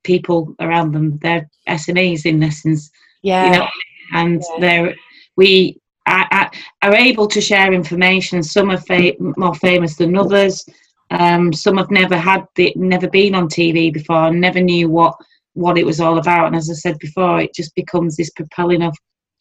people 0.03 0.55
around 0.59 0.91
them. 0.91 1.17
They're 1.19 1.49
SMEs 1.67 2.25
in 2.25 2.43
essence. 2.43 2.91
Yeah. 3.21 3.45
You 3.45 3.59
know, 3.59 3.67
and 4.13 4.43
yeah. 4.43 4.59
they're 4.59 4.95
we 5.35 5.79
are, 6.05 6.51
are 6.81 6.93
able 6.93 7.27
to 7.27 7.41
share 7.41 7.73
information. 7.73 8.43
Some 8.43 8.71
are 8.71 8.77
fa- 8.77 9.13
more 9.19 9.55
famous 9.55 9.95
than 9.95 10.17
others. 10.17 10.65
Um, 11.13 11.53
some 11.53 11.77
have 11.77 11.91
never 11.91 12.17
had 12.17 12.45
the, 12.55 12.73
never 12.75 13.07
been 13.07 13.35
on 13.35 13.47
TV 13.47 13.93
before, 13.93 14.31
never 14.31 14.59
knew 14.59 14.89
what 14.89 15.15
what 15.53 15.77
it 15.77 15.85
was 15.85 15.99
all 15.99 16.17
about. 16.17 16.47
And 16.47 16.55
as 16.55 16.69
I 16.69 16.73
said 16.73 16.97
before, 16.97 17.39
it 17.39 17.53
just 17.53 17.75
becomes 17.75 18.15
this 18.15 18.31
propelling 18.31 18.81
of 18.81 18.95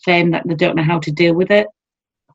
fame 0.04 0.30
that 0.32 0.46
they 0.46 0.54
don't 0.54 0.76
know 0.76 0.82
how 0.82 0.98
to 0.98 1.11
deal 1.11 1.35
with 1.35 1.50
it. 1.50 1.66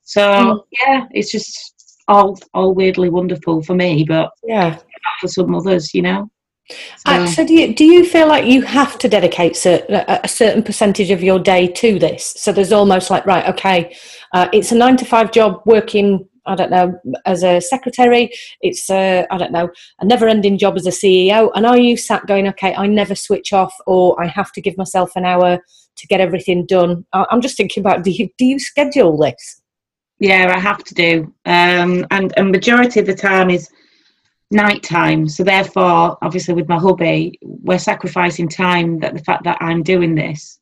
So 0.04 0.22
mm. 0.22 0.64
yeah, 0.82 1.06
it's 1.12 1.32
just 1.32 2.02
all 2.08 2.40
all 2.54 2.74
weirdly 2.74 3.10
wonderful 3.10 3.62
for 3.62 3.76
me, 3.76 4.04
but 4.04 4.32
yeah, 4.44 4.80
for 5.22 5.28
some 5.28 5.54
others, 5.54 5.94
you 5.94 6.02
know. 6.02 6.30
So, 6.70 7.12
uh, 7.12 7.28
so 7.28 7.46
do 7.46 7.54
you 7.54 7.74
do 7.74 7.86
you 7.86 8.04
feel 8.04 8.28
like 8.28 8.46
you 8.46 8.62
have 8.64 8.98
to 9.00 9.08
dedicate 9.08 9.56
certain, 9.56 10.04
a 10.08 10.28
certain 10.28 10.64
percentage 10.64 11.12
of 11.12 11.24
your 11.24 11.40
day 11.40 11.68
to 11.68 12.00
this? 12.00 12.34
So 12.38 12.52
there's 12.52 12.74
almost 12.74 13.10
like 13.10 13.26
right, 13.26 13.48
okay, 13.50 13.96
uh, 14.34 14.50
it's 14.52 14.72
a 14.72 14.76
nine 14.76 14.98
to 14.98 15.06
five 15.06 15.32
job 15.32 15.62
working 15.66 16.28
I 16.48 16.56
don't 16.56 16.72
know, 16.72 17.00
as 17.26 17.44
a 17.44 17.62
secretary. 17.62 18.32
It's, 18.62 18.90
uh, 18.90 19.26
I 19.30 19.38
don't 19.38 19.52
know, 19.52 19.70
a 20.00 20.06
never 20.06 20.28
ending 20.28 20.58
job 20.58 20.78
as 20.78 20.88
a 20.88 20.92
CEO. 20.92 21.52
And 21.54 21.66
are 21.66 21.78
you 21.78 21.98
sat 21.98 22.26
going, 22.26 22.48
okay, 22.50 22.74
I 22.76 22.88
never 22.88 23.16
switch 23.16 23.54
off 23.54 23.74
or 23.86 24.22
I 24.22 24.28
have 24.28 24.52
to 24.54 24.62
give 24.62 24.78
myself 24.78 25.12
an 25.16 25.26
hour 25.26 25.60
to 25.98 26.08
get 26.08 26.22
everything 26.22 26.66
done? 26.66 27.06
I'm 27.14 27.42
just 27.42 27.58
thinking 27.58 27.82
about 27.82 28.04
do 28.04 28.12
you, 28.12 28.30
do 28.38 28.46
you 28.46 28.60
schedule 28.60 29.18
this? 29.18 29.62
Yeah, 30.20 30.54
I 30.56 30.60
have 30.60 30.84
to 30.86 30.94
do. 30.94 31.34
Um, 31.46 32.06
and 32.12 32.34
a 32.38 32.44
majority 32.44 33.00
of 33.00 33.06
the 33.06 33.16
time 33.16 33.50
is 33.50 33.70
night 34.52 34.82
time. 34.84 35.28
So 35.28 35.44
therefore, 35.44 36.18
obviously 36.22 36.54
with 36.54 36.70
my 36.70 36.80
hubby, 36.80 37.38
we're 37.42 37.80
sacrificing 37.80 38.48
time 38.48 39.00
that 39.00 39.14
the 39.14 39.24
fact 39.24 39.44
that 39.44 39.58
I'm 39.62 39.84
doing 39.84 40.16
this. 40.16 40.60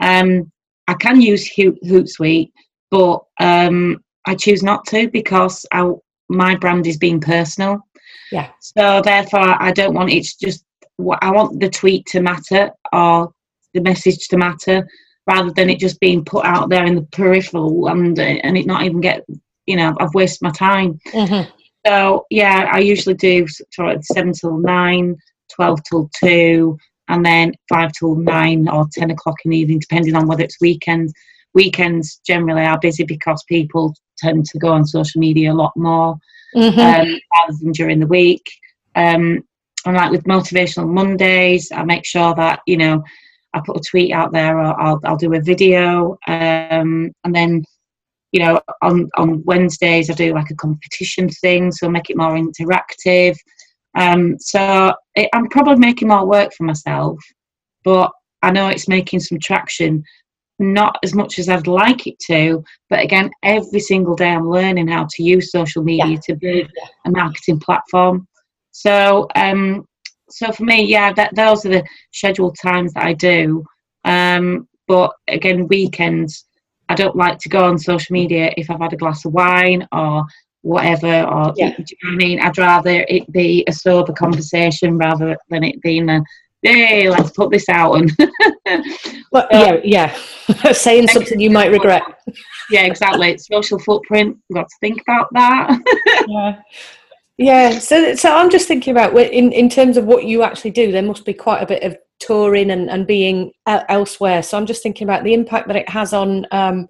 Um, 0.00 0.50
I 0.86 0.94
can 0.94 1.20
use 1.20 1.50
Hootsuite, 1.56 2.52
but 2.90 3.24
um, 3.40 4.03
I 4.26 4.34
choose 4.34 4.62
not 4.62 4.86
to 4.86 5.08
because 5.08 5.66
I, 5.72 5.90
my 6.28 6.56
brand 6.56 6.86
is 6.86 6.96
being 6.96 7.20
personal. 7.20 7.80
Yeah. 8.32 8.50
So 8.60 9.02
therefore, 9.02 9.62
I 9.62 9.72
don't 9.72 9.94
want 9.94 10.10
it 10.10 10.26
just. 10.40 10.64
I 11.20 11.32
want 11.32 11.58
the 11.58 11.68
tweet 11.68 12.06
to 12.06 12.20
matter 12.20 12.70
or 12.92 13.32
the 13.74 13.80
message 13.80 14.28
to 14.28 14.36
matter, 14.36 14.88
rather 15.26 15.50
than 15.50 15.68
it 15.68 15.80
just 15.80 15.98
being 15.98 16.24
put 16.24 16.44
out 16.44 16.68
there 16.68 16.84
in 16.84 16.94
the 16.94 17.02
peripheral 17.02 17.88
and 17.88 18.18
and 18.18 18.56
it 18.56 18.66
not 18.66 18.82
even 18.82 19.00
get. 19.00 19.24
You 19.66 19.76
know, 19.76 19.94
I've 19.98 20.14
wasted 20.14 20.42
my 20.42 20.50
time. 20.50 20.98
Mm-hmm. 21.08 21.50
So 21.86 22.26
yeah, 22.30 22.70
I 22.72 22.80
usually 22.80 23.14
do 23.14 23.46
sort 23.72 23.94
of 23.94 24.04
seven 24.04 24.32
till 24.32 24.58
nine, 24.58 25.16
12 25.54 25.80
till 25.88 26.10
two, 26.18 26.78
and 27.08 27.24
then 27.24 27.52
five 27.68 27.92
till 27.92 28.14
nine 28.16 28.68
or 28.68 28.86
ten 28.92 29.10
o'clock 29.10 29.36
in 29.44 29.50
the 29.50 29.58
evening, 29.58 29.80
depending 29.80 30.14
on 30.16 30.26
whether 30.26 30.42
it's 30.42 30.60
weekend. 30.60 31.12
Weekends 31.54 32.20
generally 32.26 32.62
are 32.62 32.78
busy 32.78 33.04
because 33.04 33.42
people 33.48 33.94
tend 34.18 34.46
to 34.46 34.58
go 34.58 34.72
on 34.72 34.86
social 34.86 35.20
media 35.20 35.52
a 35.52 35.54
lot 35.54 35.72
more 35.76 36.16
mm-hmm. 36.54 36.78
um, 36.78 37.20
rather 37.36 37.58
than 37.60 37.72
during 37.72 38.00
the 38.00 38.06
week. 38.06 38.44
Um, 38.94 39.42
and 39.86 39.96
like 39.96 40.10
with 40.10 40.24
motivational 40.24 40.88
Mondays, 40.88 41.70
I 41.72 41.84
make 41.84 42.06
sure 42.06 42.34
that 42.34 42.60
you 42.66 42.76
know 42.76 43.02
I 43.52 43.60
put 43.64 43.76
a 43.76 43.82
tweet 43.88 44.12
out 44.12 44.32
there, 44.32 44.58
or 44.58 44.80
I'll 44.80 45.00
I'll 45.04 45.16
do 45.16 45.34
a 45.34 45.40
video, 45.40 46.16
um, 46.26 47.12
and 47.24 47.34
then 47.34 47.64
you 48.32 48.40
know 48.40 48.60
on 48.82 49.10
on 49.16 49.44
Wednesdays 49.44 50.10
I 50.10 50.14
do 50.14 50.32
like 50.32 50.50
a 50.50 50.56
competition 50.56 51.28
thing, 51.28 51.70
so 51.70 51.88
make 51.88 52.10
it 52.10 52.16
more 52.16 52.36
interactive. 52.36 53.36
Um, 53.96 54.36
so 54.38 54.94
it, 55.14 55.28
I'm 55.32 55.48
probably 55.48 55.76
making 55.76 56.08
more 56.08 56.26
work 56.26 56.52
for 56.54 56.64
myself, 56.64 57.18
but 57.84 58.10
I 58.42 58.50
know 58.50 58.68
it's 58.68 58.88
making 58.88 59.20
some 59.20 59.38
traction 59.38 60.02
not 60.58 60.98
as 61.02 61.14
much 61.14 61.38
as 61.38 61.48
I'd 61.48 61.66
like 61.66 62.06
it 62.06 62.18
to, 62.26 62.62
but 62.88 63.00
again, 63.00 63.30
every 63.42 63.80
single 63.80 64.14
day 64.14 64.30
I'm 64.30 64.48
learning 64.48 64.88
how 64.88 65.06
to 65.10 65.22
use 65.22 65.50
social 65.50 65.82
media 65.82 66.06
yeah. 66.06 66.20
to 66.24 66.36
build 66.36 66.70
a 67.06 67.10
marketing 67.10 67.60
platform. 67.60 68.28
So, 68.70 69.28
um, 69.34 69.86
so 70.30 70.52
for 70.52 70.64
me, 70.64 70.84
yeah, 70.84 71.12
that 71.12 71.34
those 71.34 71.64
are 71.66 71.70
the 71.70 71.84
scheduled 72.12 72.56
times 72.60 72.92
that 72.94 73.04
I 73.04 73.12
do. 73.12 73.64
Um, 74.04 74.68
but 74.86 75.12
again, 75.28 75.68
weekends, 75.68 76.44
I 76.88 76.94
don't 76.94 77.16
like 77.16 77.38
to 77.40 77.48
go 77.48 77.64
on 77.64 77.78
social 77.78 78.12
media 78.12 78.52
if 78.56 78.70
I've 78.70 78.80
had 78.80 78.92
a 78.92 78.96
glass 78.96 79.24
of 79.24 79.32
wine 79.32 79.86
or 79.92 80.24
whatever. 80.62 81.22
Or 81.22 81.52
yeah. 81.56 81.74
do 81.76 81.84
you 81.88 81.96
know 82.02 82.10
what 82.10 82.12
I 82.12 82.16
mean? 82.16 82.40
I'd 82.40 82.58
rather 82.58 83.04
it 83.08 83.30
be 83.32 83.64
a 83.66 83.72
sober 83.72 84.12
conversation 84.12 84.98
rather 84.98 85.36
than 85.50 85.64
it 85.64 85.80
being 85.82 86.08
a 86.08 86.22
hey, 86.64 87.08
let's 87.10 87.30
put 87.30 87.50
this 87.50 87.68
out. 87.68 87.94
And 87.94 88.12
well, 89.30 89.46
yeah, 89.50 89.80
yeah, 89.84 90.72
saying 90.72 91.08
something 91.08 91.38
you 91.38 91.50
might 91.50 91.70
regret. 91.70 92.02
Yeah, 92.70 92.82
exactly. 92.82 93.36
Social 93.38 93.78
footprint. 93.78 94.36
We've 94.48 94.56
got 94.56 94.68
to 94.68 94.76
think 94.80 95.02
about 95.02 95.28
that. 95.32 95.78
yeah. 96.28 96.60
Yeah, 97.36 97.78
so 97.80 98.14
so 98.14 98.32
I'm 98.32 98.48
just 98.48 98.68
thinking 98.68 98.92
about 98.92 99.16
in 99.18 99.50
in 99.52 99.68
terms 99.68 99.96
of 99.96 100.04
what 100.04 100.24
you 100.24 100.42
actually 100.42 100.70
do. 100.70 100.92
There 100.92 101.02
must 101.02 101.24
be 101.24 101.34
quite 101.34 101.62
a 101.62 101.66
bit 101.66 101.82
of 101.82 101.96
touring 102.20 102.70
and, 102.70 102.88
and 102.88 103.08
being 103.08 103.50
elsewhere. 103.66 104.42
So 104.42 104.56
I'm 104.56 104.66
just 104.66 104.84
thinking 104.84 105.04
about 105.04 105.24
the 105.24 105.34
impact 105.34 105.66
that 105.66 105.76
it 105.76 105.88
has 105.88 106.12
on 106.12 106.46
um, 106.52 106.86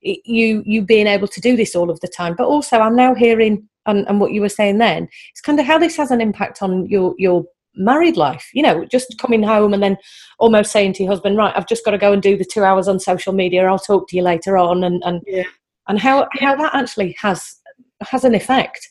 you 0.00 0.64
you 0.66 0.82
being 0.82 1.06
able 1.06 1.28
to 1.28 1.40
do 1.40 1.56
this 1.56 1.76
all 1.76 1.90
of 1.90 2.00
the 2.00 2.08
time. 2.08 2.34
But 2.36 2.48
also, 2.48 2.78
I'm 2.80 2.96
now 2.96 3.14
hearing 3.14 3.68
and, 3.86 4.06
and 4.08 4.20
what 4.20 4.32
you 4.32 4.40
were 4.40 4.48
saying 4.48 4.78
then, 4.78 5.08
it's 5.30 5.40
kind 5.40 5.58
of 5.58 5.66
how 5.66 5.78
this 5.78 5.96
has 5.96 6.10
an 6.10 6.20
impact 6.20 6.60
on 6.60 6.86
your 6.86 7.14
your 7.16 7.44
married 7.78 8.16
life. 8.16 8.48
You 8.52 8.62
know, 8.62 8.84
just 8.84 9.16
coming 9.18 9.42
home 9.42 9.72
and 9.72 9.82
then 9.82 9.96
almost 10.38 10.72
saying 10.72 10.94
to 10.94 11.02
your 11.02 11.12
husband, 11.12 11.36
"Right, 11.36 11.54
I've 11.56 11.68
just 11.68 11.84
got 11.84 11.92
to 11.92 11.98
go 11.98 12.12
and 12.12 12.22
do 12.22 12.36
the 12.36 12.44
two 12.44 12.64
hours 12.64 12.88
on 12.88 12.98
social 12.98 13.32
media. 13.32 13.64
I'll 13.66 13.78
talk 13.78 14.08
to 14.08 14.16
you 14.16 14.22
later 14.22 14.56
on," 14.58 14.84
and 14.84 15.02
and 15.04 15.22
Yeah. 15.26 15.44
and 15.88 15.98
how 15.98 16.28
how 16.40 16.56
that 16.56 16.74
actually 16.74 17.16
has 17.20 17.56
has 18.02 18.24
an 18.24 18.34
effect. 18.34 18.90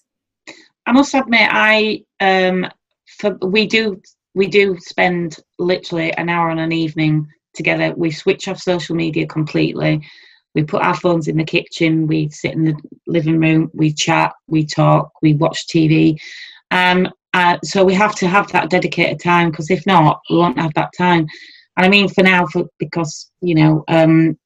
I 0.85 0.91
must 0.93 1.13
admit, 1.13 1.49
I 1.51 2.03
um, 2.19 2.67
for 3.19 3.37
we 3.41 3.67
do 3.67 4.01
we 4.35 4.47
do 4.47 4.77
spend 4.79 5.37
literally 5.59 6.13
an 6.13 6.29
hour 6.29 6.49
on 6.49 6.59
an 6.59 6.71
evening 6.71 7.27
together. 7.53 7.93
We 7.97 8.11
switch 8.11 8.47
off 8.47 8.59
social 8.59 8.95
media 8.95 9.25
completely. 9.27 10.07
We 10.55 10.63
put 10.63 10.83
our 10.83 10.95
phones 10.95 11.27
in 11.27 11.37
the 11.37 11.43
kitchen. 11.43 12.07
We 12.07 12.29
sit 12.29 12.53
in 12.53 12.65
the 12.65 12.75
living 13.05 13.39
room. 13.39 13.69
We 13.73 13.93
chat. 13.93 14.33
We 14.47 14.65
talk. 14.65 15.11
We 15.21 15.33
watch 15.33 15.67
TV. 15.67 16.17
Um, 16.71 17.09
uh, 17.37 17.55
so 17.63 17.83
we 17.83 17.93
have 17.93 18.15
to 18.15 18.27
have 18.27 18.51
that 18.51 18.71
dedicated 18.71 19.19
time 19.19 19.51
because 19.51 19.69
if 19.69 19.85
not, 19.85 20.21
we 20.27 20.37
won't 20.37 20.57
have 20.57 20.73
that 20.73 20.89
time. 20.97 21.27
And 21.75 21.85
I 21.85 21.87
mean, 21.87 22.09
for 22.09 22.23
now, 22.23 22.47
for 22.47 22.65
because 22.79 23.29
you 23.41 23.53
know, 23.53 23.83
um, 23.89 24.39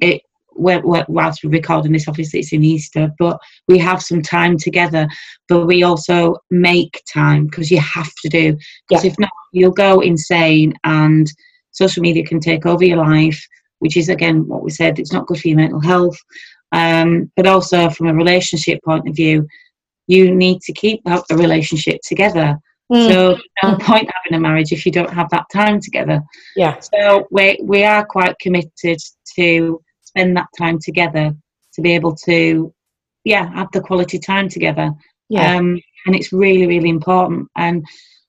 it 0.00 0.22
we're, 0.54 0.80
we're, 0.86 1.04
whilst 1.08 1.42
we're 1.42 1.50
recording 1.50 1.90
this, 1.90 2.06
obviously 2.06 2.38
it's 2.38 2.52
in 2.52 2.62
Easter, 2.62 3.12
but 3.18 3.40
we 3.66 3.76
have 3.78 4.00
some 4.00 4.22
time 4.22 4.56
together. 4.56 5.08
But 5.48 5.66
we 5.66 5.82
also 5.82 6.36
make 6.50 7.02
time 7.12 7.46
because 7.46 7.72
you 7.72 7.80
have 7.80 8.12
to 8.22 8.28
do. 8.28 8.56
Because 8.88 9.04
if 9.04 9.18
not, 9.18 9.30
you'll 9.52 9.72
go 9.72 9.98
insane, 9.98 10.74
and 10.84 11.26
social 11.72 12.02
media 12.02 12.24
can 12.24 12.38
take 12.38 12.66
over 12.66 12.84
your 12.84 12.98
life, 12.98 13.44
which 13.80 13.96
is 13.96 14.08
again 14.08 14.46
what 14.46 14.62
we 14.62 14.70
said. 14.70 15.00
It's 15.00 15.12
not 15.12 15.26
good 15.26 15.40
for 15.40 15.48
your 15.48 15.56
mental 15.56 15.80
health, 15.80 16.16
um, 16.70 17.32
but 17.34 17.48
also 17.48 17.90
from 17.90 18.06
a 18.06 18.14
relationship 18.14 18.78
point 18.84 19.08
of 19.08 19.16
view, 19.16 19.44
you 20.08 20.34
need 20.34 20.60
to 20.62 20.72
keep 20.72 21.00
a 21.06 21.22
a 21.30 21.36
relationship 21.36 22.00
together. 22.02 22.58
Mm. 22.92 23.08
So 23.08 23.38
no 23.62 23.76
point 23.76 24.10
having 24.16 24.36
a 24.36 24.40
marriage 24.40 24.72
if 24.72 24.84
you 24.86 24.90
don't 24.90 25.12
have 25.12 25.28
that 25.30 25.44
time 25.52 25.78
together. 25.80 26.20
yeah, 26.56 26.80
So 26.80 27.28
we 27.30 27.58
we 27.62 27.84
are 27.84 28.04
quite 28.04 28.38
committed 28.40 28.98
to 29.36 29.80
spend 30.02 30.36
that 30.36 30.48
time 30.58 30.78
together 30.78 31.34
to 31.74 31.82
be 31.82 31.94
able 31.94 32.16
to, 32.16 32.74
yeah, 33.24 33.52
have 33.54 33.68
the 33.72 33.82
quality 33.82 34.18
time 34.18 34.48
together. 34.48 34.90
yeah, 35.28 35.56
Um, 35.56 35.80
and 36.06 36.16
it's 36.16 36.32
really 36.32 36.66
really 36.66 36.88
important. 36.88 37.48
And 37.56 37.84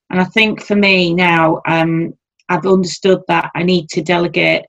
and 0.10 0.20
I 0.20 0.26
think 0.26 0.62
for 0.62 0.76
me 0.76 1.14
now, 1.14 1.62
um, 1.66 2.14
I've 2.50 2.66
understood 2.66 3.22
that 3.28 3.52
I 3.56 3.64
need 3.64 3.88
to 3.90 4.02
delegate 4.02 4.66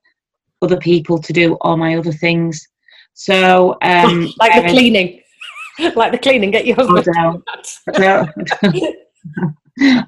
other 0.62 0.76
people 0.76 1.18
to 1.18 1.32
do 1.32 1.54
all 1.62 1.76
my 1.76 1.96
other 1.96 2.12
things. 2.12 2.66
So 3.14 3.76
um, 3.82 4.32
like 4.38 4.62
the 4.62 4.70
cleaning, 4.70 5.19
like 5.96 6.12
the 6.12 6.18
cleaning. 6.18 6.50
Get 6.50 6.66
your 6.66 6.76
husband. 6.76 7.04
to 7.04 7.12
no. 7.16 7.32
do 7.32 7.42
that. 7.46 7.66
So- 8.76 8.92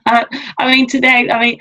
I, 0.07 0.27
I 0.59 0.71
mean, 0.75 0.87
today, 0.87 1.31
I 1.31 1.41
mean, 1.41 1.59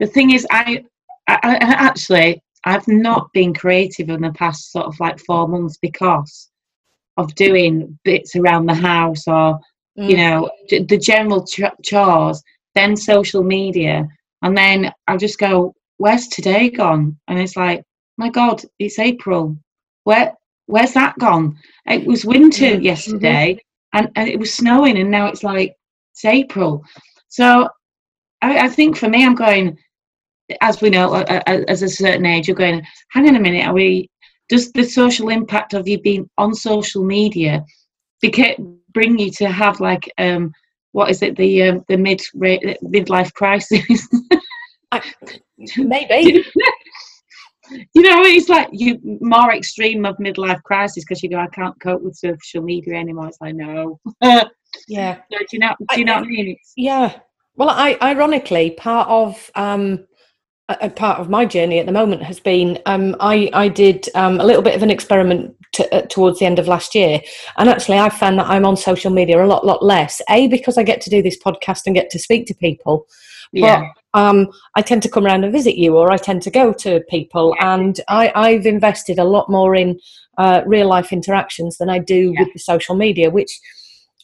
the 0.00 0.06
thing 0.06 0.32
is, 0.32 0.46
I, 0.50 0.84
I, 1.28 1.38
I 1.42 1.56
actually, 1.60 2.42
I've 2.64 2.86
not 2.88 3.32
been 3.32 3.54
creative 3.54 4.08
in 4.10 4.22
the 4.22 4.32
past 4.32 4.72
sort 4.72 4.86
of 4.86 4.98
like 5.00 5.18
four 5.20 5.48
months 5.48 5.78
because 5.80 6.50
of 7.16 7.34
doing 7.36 7.98
bits 8.04 8.36
around 8.36 8.66
the 8.66 8.74
house 8.74 9.26
or, 9.28 9.58
you 9.96 10.16
Mm. 10.16 10.18
know, 10.18 10.50
the 10.68 10.98
general 10.98 11.46
ch- 11.46 11.60
chores, 11.84 12.42
then 12.74 12.96
social 12.96 13.44
media. 13.44 14.06
And 14.42 14.56
then 14.56 14.92
I 15.06 15.16
just 15.16 15.38
go, 15.38 15.74
where's 15.98 16.26
today 16.26 16.68
gone? 16.68 17.16
And 17.28 17.38
it's 17.38 17.56
like, 17.56 17.84
my 18.18 18.28
God, 18.28 18.60
it's 18.80 18.98
April. 18.98 19.56
Where, 20.02 20.34
where's 20.66 20.92
that 20.92 21.18
gone? 21.18 21.56
It 21.86 22.06
was 22.06 22.24
winter 22.24 22.76
mhm. 22.76 22.82
yesterday 22.82 23.62
and, 23.92 24.10
and 24.16 24.28
it 24.28 24.38
was 24.38 24.54
snowing 24.54 24.98
and 24.98 25.10
now 25.10 25.26
it's 25.26 25.42
like, 25.42 25.76
it's 26.12 26.24
April. 26.24 26.82
So 27.28 27.68
I, 28.42 28.66
I 28.66 28.68
think 28.68 28.96
for 28.96 29.08
me, 29.08 29.24
I'm 29.24 29.34
going, 29.34 29.76
as 30.60 30.80
we 30.80 30.90
know, 30.90 31.14
as 31.14 31.82
a 31.82 31.88
certain 31.88 32.26
age, 32.26 32.48
you're 32.48 32.56
going, 32.56 32.82
hang 33.10 33.28
on 33.28 33.36
a 33.36 33.40
minute, 33.40 33.66
are 33.66 33.74
we, 33.74 34.10
does 34.48 34.72
the 34.72 34.84
social 34.84 35.30
impact 35.30 35.74
of 35.74 35.88
you 35.88 36.00
being 36.00 36.28
on 36.38 36.54
social 36.54 37.02
media 37.02 37.64
bring 38.92 39.18
you 39.18 39.30
to 39.30 39.48
have 39.48 39.80
like, 39.80 40.10
um, 40.18 40.52
what 40.92 41.10
is 41.10 41.22
it, 41.22 41.36
the 41.36 41.62
um, 41.62 41.84
the 41.88 41.96
mid 41.96 42.20
midlife 42.36 43.32
crisis? 43.34 44.08
Maybe. 45.76 46.44
you 47.70 48.02
know, 48.02 48.22
it's 48.22 48.48
like 48.48 48.68
you 48.72 48.98
more 49.20 49.52
extreme 49.52 50.04
of 50.04 50.16
midlife 50.18 50.62
crisis 50.62 51.04
because 51.04 51.22
you 51.22 51.30
go, 51.30 51.38
I 51.38 51.48
can't 51.48 51.78
cope 51.80 52.02
with 52.02 52.16
social 52.16 52.62
media 52.62 52.94
anymore. 52.94 53.28
It's 53.28 53.40
like 53.40 53.54
no. 53.54 54.00
yeah. 54.88 55.18
do 55.30 55.44
you 55.52 55.58
know? 55.58 55.74
Do 55.90 55.98
you 55.98 56.04
know 56.04 56.14
what 56.14 56.24
I 56.24 56.28
mean? 56.28 56.48
It's, 56.50 56.72
Yeah. 56.76 57.18
Well, 57.56 57.70
I 57.70 57.96
ironically 58.02 58.72
part 58.72 59.08
of 59.08 59.50
um, 59.54 60.06
a, 60.68 60.76
a 60.82 60.90
part 60.90 61.20
of 61.20 61.30
my 61.30 61.44
journey 61.44 61.78
at 61.78 61.86
the 61.86 61.92
moment 61.92 62.22
has 62.22 62.40
been 62.40 62.78
um, 62.86 63.16
I 63.20 63.50
I 63.52 63.68
did 63.68 64.08
um, 64.14 64.40
a 64.40 64.44
little 64.44 64.62
bit 64.62 64.74
of 64.74 64.82
an 64.82 64.90
experiment 64.90 65.54
to, 65.72 65.94
uh, 65.94 66.02
towards 66.02 66.38
the 66.38 66.46
end 66.46 66.58
of 66.58 66.68
last 66.68 66.94
year, 66.94 67.20
and 67.58 67.68
actually 67.68 67.98
I 67.98 68.08
found 68.08 68.38
that 68.38 68.48
I'm 68.48 68.66
on 68.66 68.76
social 68.76 69.10
media 69.10 69.42
a 69.42 69.46
lot 69.46 69.64
lot 69.64 69.84
less. 69.84 70.20
A 70.28 70.48
because 70.48 70.78
I 70.78 70.82
get 70.82 71.00
to 71.02 71.10
do 71.10 71.22
this 71.22 71.38
podcast 71.38 71.82
and 71.86 71.94
get 71.94 72.10
to 72.10 72.18
speak 72.18 72.46
to 72.46 72.54
people. 72.54 73.06
Yeah, 73.62 73.90
Um, 74.14 74.48
I 74.76 74.82
tend 74.82 75.02
to 75.02 75.08
come 75.08 75.26
around 75.26 75.44
and 75.44 75.52
visit 75.52 75.76
you, 75.76 75.96
or 75.96 76.10
I 76.12 76.16
tend 76.18 76.42
to 76.42 76.50
go 76.50 76.72
to 76.72 77.00
people, 77.10 77.54
and 77.60 78.00
I, 78.08 78.30
I've 78.34 78.66
invested 78.66 79.18
a 79.18 79.24
lot 79.24 79.50
more 79.50 79.74
in 79.74 79.98
uh, 80.38 80.62
real 80.66 80.88
life 80.88 81.12
interactions 81.12 81.76
than 81.78 81.88
I 81.90 81.98
do 81.98 82.32
Yeah. 82.32 82.40
with 82.40 82.52
the 82.52 82.58
social 82.60 82.94
media, 82.94 83.30
which 83.30 83.52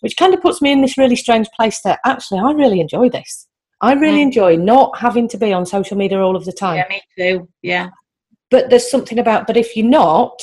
which 0.03 0.17
kind 0.17 0.33
of 0.33 0.41
puts 0.41 0.63
me 0.63 0.73
in 0.73 0.81
this 0.81 0.97
really 0.97 1.17
strange 1.17 1.47
place 1.57 1.81
that 1.83 1.99
actually 2.07 2.41
I 2.41 2.53
really 2.53 2.81
enjoy 2.81 3.11
this. 3.11 3.47
I 3.83 3.93
really 3.95 4.21
Mm. 4.21 4.29
enjoy 4.29 4.57
not 4.57 4.97
having 4.99 5.29
to 5.29 5.37
be 5.39 5.53
on 5.53 5.67
social 5.67 5.97
media 5.97 6.21
all 6.23 6.37
of 6.37 6.45
the 6.47 6.53
time. 6.53 6.77
yeah, 6.77 6.89
me 6.89 7.03
too. 7.19 7.49
Yeah, 7.63 7.89
But 8.51 8.71
there's 8.71 8.91
something 8.91 9.19
about, 9.19 9.47
but 9.47 9.57
if 9.59 9.77
you're 9.77 9.87
not, 9.87 10.41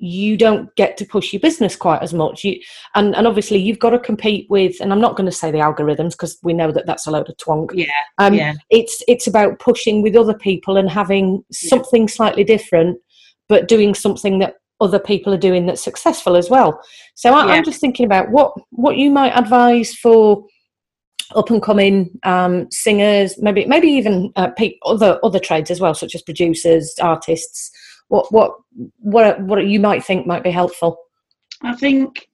you 0.00 0.36
don't 0.36 0.74
get 0.76 0.96
to 0.96 1.04
push 1.04 1.32
your 1.32 1.40
business 1.40 1.74
quite 1.74 2.02
as 2.02 2.14
much. 2.14 2.44
You 2.44 2.60
and, 2.94 3.14
and 3.16 3.26
obviously 3.26 3.58
you've 3.58 3.80
got 3.80 3.90
to 3.90 3.98
compete 3.98 4.48
with, 4.48 4.76
and 4.80 4.92
I'm 4.92 5.00
not 5.00 5.16
going 5.16 5.28
to 5.28 5.36
say 5.36 5.50
the 5.50 5.58
algorithms 5.58 6.12
because 6.12 6.38
we 6.42 6.52
know 6.54 6.70
that 6.72 6.86
that's 6.86 7.06
a 7.06 7.10
load 7.10 7.28
of 7.28 7.36
twonk. 7.36 7.70
yeah, 7.74 7.86
Um, 8.18 8.34
yeah, 8.34 8.54
it's 8.70 9.02
it's 9.08 9.26
about 9.26 9.58
pushing 9.58 10.00
with 10.02 10.14
other 10.16 10.34
people 10.34 10.76
and 10.76 10.88
having 10.88 11.44
something 11.52 12.08
slightly 12.08 12.44
different 12.44 12.98
but 13.48 13.66
doing 13.66 13.94
something 13.94 14.38
that 14.38 14.54
other 14.80 14.98
people 15.00 15.34
are 15.34 15.38
doing 15.38 15.66
that's 15.66 15.82
successful 15.82 16.36
as 16.36 16.48
well 16.48 16.80
so 17.16 17.34
I, 17.34 17.46
Yeah. 17.46 17.52
i'm 17.54 17.64
just 17.64 17.80
thinking 17.80 18.06
about 18.06 18.30
what 18.30 18.52
what 18.70 18.96
you 18.96 19.10
might 19.10 19.32
advise 19.36 19.92
for 19.94 20.44
up 21.34 21.50
and 21.50 21.60
coming 21.62 22.10
um, 22.22 22.68
singers 22.70 23.34
maybe 23.42 23.64
maybe 23.66 23.88
even 23.88 24.32
uh, 24.36 24.48
pe- 24.56 24.78
other 24.84 25.18
other 25.24 25.38
trades 25.40 25.70
as 25.70 25.80
well 25.80 25.94
such 25.94 26.14
as 26.14 26.22
producers 26.22 26.94
artists 27.02 27.70
what 28.08 28.30
what 28.32 28.56
what 28.98 29.40
what 29.42 29.66
you 29.66 29.80
might 29.80 30.04
think 30.04 30.26
might 30.26 30.42
be 30.42 30.50
helpful 30.50 30.98
I 31.62 31.74
think 31.74 32.28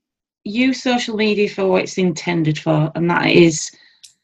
use 0.44 0.82
social 0.82 1.16
media 1.16 1.48
for 1.48 1.66
what 1.66 1.82
it's 1.82 1.98
intended 1.98 2.58
for, 2.58 2.92
and 2.94 3.10
that 3.10 3.26
is 3.26 3.70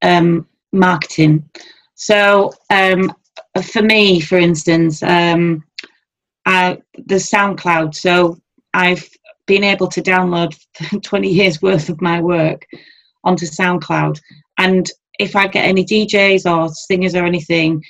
um, 0.03 0.47
marketing. 0.73 1.49
So, 1.95 2.53
um, 2.71 3.13
for 3.63 3.83
me, 3.83 4.21
for 4.21 4.39
instance, 4.39 5.03
um, 5.03 5.65
I, 6.47 6.79
the 7.07 7.17
SoundCloud. 7.17 7.95
So, 7.95 8.39
I've 8.75 9.09
been 9.47 9.65
able 9.65 9.89
to 9.89 10.03
download 10.03 10.57
20 11.03 11.29
years 11.29 11.61
worth 11.61 11.89
of 11.89 12.01
my 12.01 12.21
work 12.21 12.67
onto 13.25 13.47
SoundCloud, 13.47 14.21
and 14.59 14.91
if 15.19 15.37
I 15.37 15.47
get 15.49 15.67
any 15.67 15.85
DJs 15.85 16.51
or 16.51 16.69
singers 16.71 17.15
or 17.15 17.25
anything, 17.25 17.83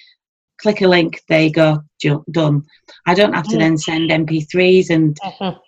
click 0.61 0.81
a 0.83 0.89
link, 0.89 1.21
there 1.29 1.43
you 1.43 1.53
go, 1.53 1.83
done. 2.31 2.63
I 3.07 3.15
don't 3.15 3.33
have 3.33 3.49
to 3.49 3.57
Mm. 3.57 3.61
then 3.61 3.79
send 3.79 4.11
MP3s 4.11 4.91
and 4.91 5.17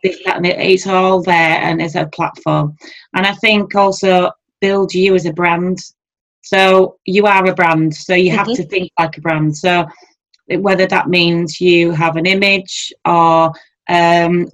this, 0.03 0.19
that, 0.25 0.37
and 0.37 0.47
it, 0.47 0.59
it's 0.59 0.87
all 0.87 1.23
there 1.23 1.59
and 1.63 1.81
it's 1.81 1.95
a 1.95 2.07
platform. 2.07 2.77
And 3.15 3.27
I 3.27 3.35
think 3.35 3.75
also 3.75 4.31
build 4.61 4.95
you 4.95 5.15
as 5.15 5.27
a 5.27 5.33
brand. 5.33 5.79
So 6.43 6.97
you 7.05 7.27
are 7.27 7.47
a 7.47 7.55
brand, 7.55 7.95
so 7.95 8.15
you 8.15 8.31
have 8.33 8.49
Mhm. 8.49 8.57
to 8.57 8.65
think 8.65 8.91
like 8.99 9.17
a 9.17 9.21
brand. 9.21 9.57
So 9.57 9.87
whether 10.49 10.87
that 10.87 11.09
means 11.09 11.61
you 11.61 11.93
have 11.93 12.17
an 12.17 12.27
image 12.27 12.93
or 13.07 13.53
um, 13.89 14.49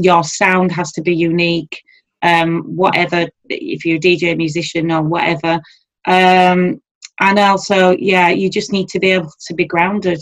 your 0.00 0.24
sound 0.24 0.72
has 0.72 0.92
to 0.92 1.02
be 1.02 1.14
unique, 1.14 1.82
um, 2.22 2.62
whatever, 2.64 3.26
if 3.48 3.84
you're 3.84 3.96
a 3.96 4.00
DJ, 4.00 4.34
musician, 4.36 4.90
or 4.92 5.02
whatever. 5.02 5.60
Um, 6.06 6.80
and 7.20 7.38
also, 7.38 7.96
yeah, 7.98 8.28
you 8.28 8.50
just 8.50 8.72
need 8.72 8.88
to 8.88 8.98
be 8.98 9.10
able 9.10 9.32
to 9.46 9.54
be 9.54 9.64
grounded. 9.64 10.20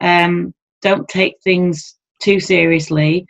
Um, 0.00 0.54
don't 0.82 1.08
take 1.08 1.34
things 1.42 1.96
too 2.20 2.40
seriously 2.40 3.26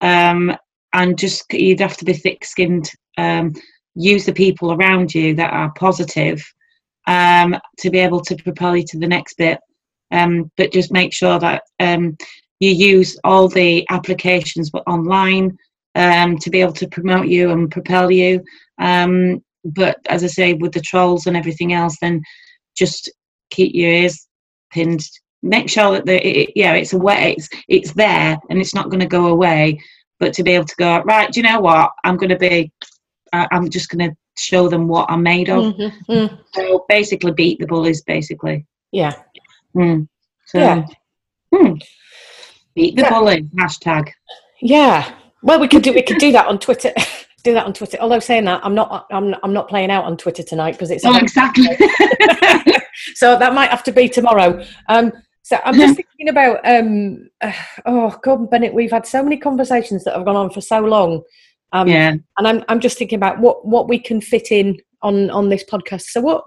um, 0.00 0.54
and 0.92 1.18
just 1.18 1.44
you'd 1.52 1.80
have 1.80 1.96
to 1.96 2.04
be 2.04 2.12
thick-skinned 2.12 2.90
um, 3.18 3.52
use 3.94 4.24
the 4.24 4.32
people 4.32 4.72
around 4.72 5.14
you 5.14 5.34
that 5.34 5.52
are 5.52 5.72
positive 5.74 6.44
um, 7.06 7.56
to 7.78 7.90
be 7.90 7.98
able 7.98 8.20
to 8.20 8.36
propel 8.36 8.76
you 8.76 8.84
to 8.84 8.98
the 8.98 9.06
next 9.06 9.36
bit 9.36 9.58
um, 10.10 10.50
but 10.56 10.72
just 10.72 10.92
make 10.92 11.12
sure 11.12 11.38
that 11.38 11.62
um, 11.80 12.16
you 12.60 12.70
use 12.70 13.18
all 13.24 13.48
the 13.48 13.86
applications 13.90 14.70
but 14.70 14.84
online 14.86 15.56
to 15.94 16.50
be 16.50 16.60
able 16.60 16.72
to 16.72 16.88
promote 16.88 17.28
you 17.28 17.50
and 17.50 17.70
propel 17.70 18.10
you 18.10 18.42
but 19.64 19.98
as 20.08 20.24
I 20.24 20.28
say, 20.28 20.54
with 20.54 20.72
the 20.72 20.80
trolls 20.80 21.26
and 21.26 21.36
everything 21.36 21.72
else, 21.72 21.96
then 22.00 22.22
just 22.76 23.10
keep 23.50 23.74
your 23.74 23.90
ears 23.90 24.26
pinned. 24.70 25.02
Make 25.42 25.68
sure 25.68 25.92
that 25.92 26.06
the 26.06 26.26
it, 26.26 26.52
yeah, 26.54 26.74
it's 26.74 26.92
away, 26.92 27.34
it's 27.36 27.48
it's 27.68 27.92
there, 27.92 28.38
and 28.48 28.60
it's 28.60 28.74
not 28.74 28.90
going 28.90 29.00
to 29.00 29.06
go 29.06 29.26
away. 29.26 29.80
But 30.20 30.32
to 30.34 30.44
be 30.44 30.52
able 30.52 30.66
to 30.66 30.76
go 30.76 31.02
right, 31.02 31.30
do 31.30 31.40
you 31.40 31.44
know 31.46 31.60
what? 31.60 31.90
I'm 32.04 32.16
going 32.16 32.30
to 32.30 32.38
be. 32.38 32.72
I'm 33.32 33.70
just 33.70 33.88
going 33.88 34.10
to 34.10 34.16
show 34.36 34.68
them 34.68 34.88
what 34.88 35.10
I'm 35.10 35.22
made 35.22 35.48
of. 35.48 35.74
Mm-hmm. 35.74 36.12
Mm. 36.12 36.38
So 36.54 36.84
basically, 36.88 37.32
beat 37.32 37.58
the 37.58 37.66
bullies. 37.66 38.02
Basically. 38.02 38.66
Yeah. 38.92 39.14
Mm. 39.74 40.06
So, 40.46 40.58
yeah. 40.58 40.84
Hmm. 41.52 41.74
Beat 42.74 42.96
the 42.96 43.02
yeah. 43.02 43.10
bully 43.10 43.42
hashtag. 43.58 44.10
Yeah. 44.60 45.14
Well, 45.42 45.60
we 45.60 45.68
could 45.68 45.82
do 45.82 45.92
we 45.92 46.02
could 46.02 46.18
do 46.18 46.32
that 46.32 46.46
on 46.46 46.58
Twitter. 46.58 46.92
do 47.42 47.54
that 47.54 47.66
on 47.66 47.72
Twitter. 47.72 47.98
Although 48.00 48.20
saying 48.20 48.44
that, 48.44 48.64
I'm 48.64 48.74
not 48.74 49.06
I'm 49.10 49.34
I'm 49.42 49.52
not 49.52 49.68
playing 49.68 49.90
out 49.90 50.04
on 50.04 50.16
Twitter 50.16 50.42
tonight 50.42 50.72
because 50.72 50.90
it's 50.90 51.04
oh 51.04 51.16
exactly. 51.16 51.66
so 53.14 53.38
that 53.38 53.54
might 53.54 53.70
have 53.70 53.82
to 53.84 53.92
be 53.92 54.08
tomorrow. 54.08 54.64
Um, 54.88 55.12
so 55.42 55.58
I'm 55.64 55.74
just 55.74 55.96
thinking 55.96 56.28
about 56.28 56.60
um, 56.64 57.28
uh, 57.40 57.52
oh 57.86 58.18
God, 58.22 58.50
Bennett, 58.50 58.74
we've 58.74 58.90
had 58.90 59.06
so 59.06 59.22
many 59.22 59.36
conversations 59.36 60.04
that 60.04 60.14
have 60.14 60.24
gone 60.24 60.36
on 60.36 60.50
for 60.50 60.60
so 60.60 60.80
long. 60.80 61.22
Um, 61.72 61.88
yeah, 61.88 62.14
and 62.38 62.48
I'm 62.48 62.64
I'm 62.68 62.80
just 62.80 62.98
thinking 62.98 63.16
about 63.16 63.40
what 63.40 63.66
what 63.66 63.88
we 63.88 63.98
can 63.98 64.20
fit 64.20 64.52
in 64.52 64.78
on 65.02 65.30
on 65.30 65.48
this 65.48 65.64
podcast. 65.64 66.02
So 66.02 66.20
what 66.20 66.44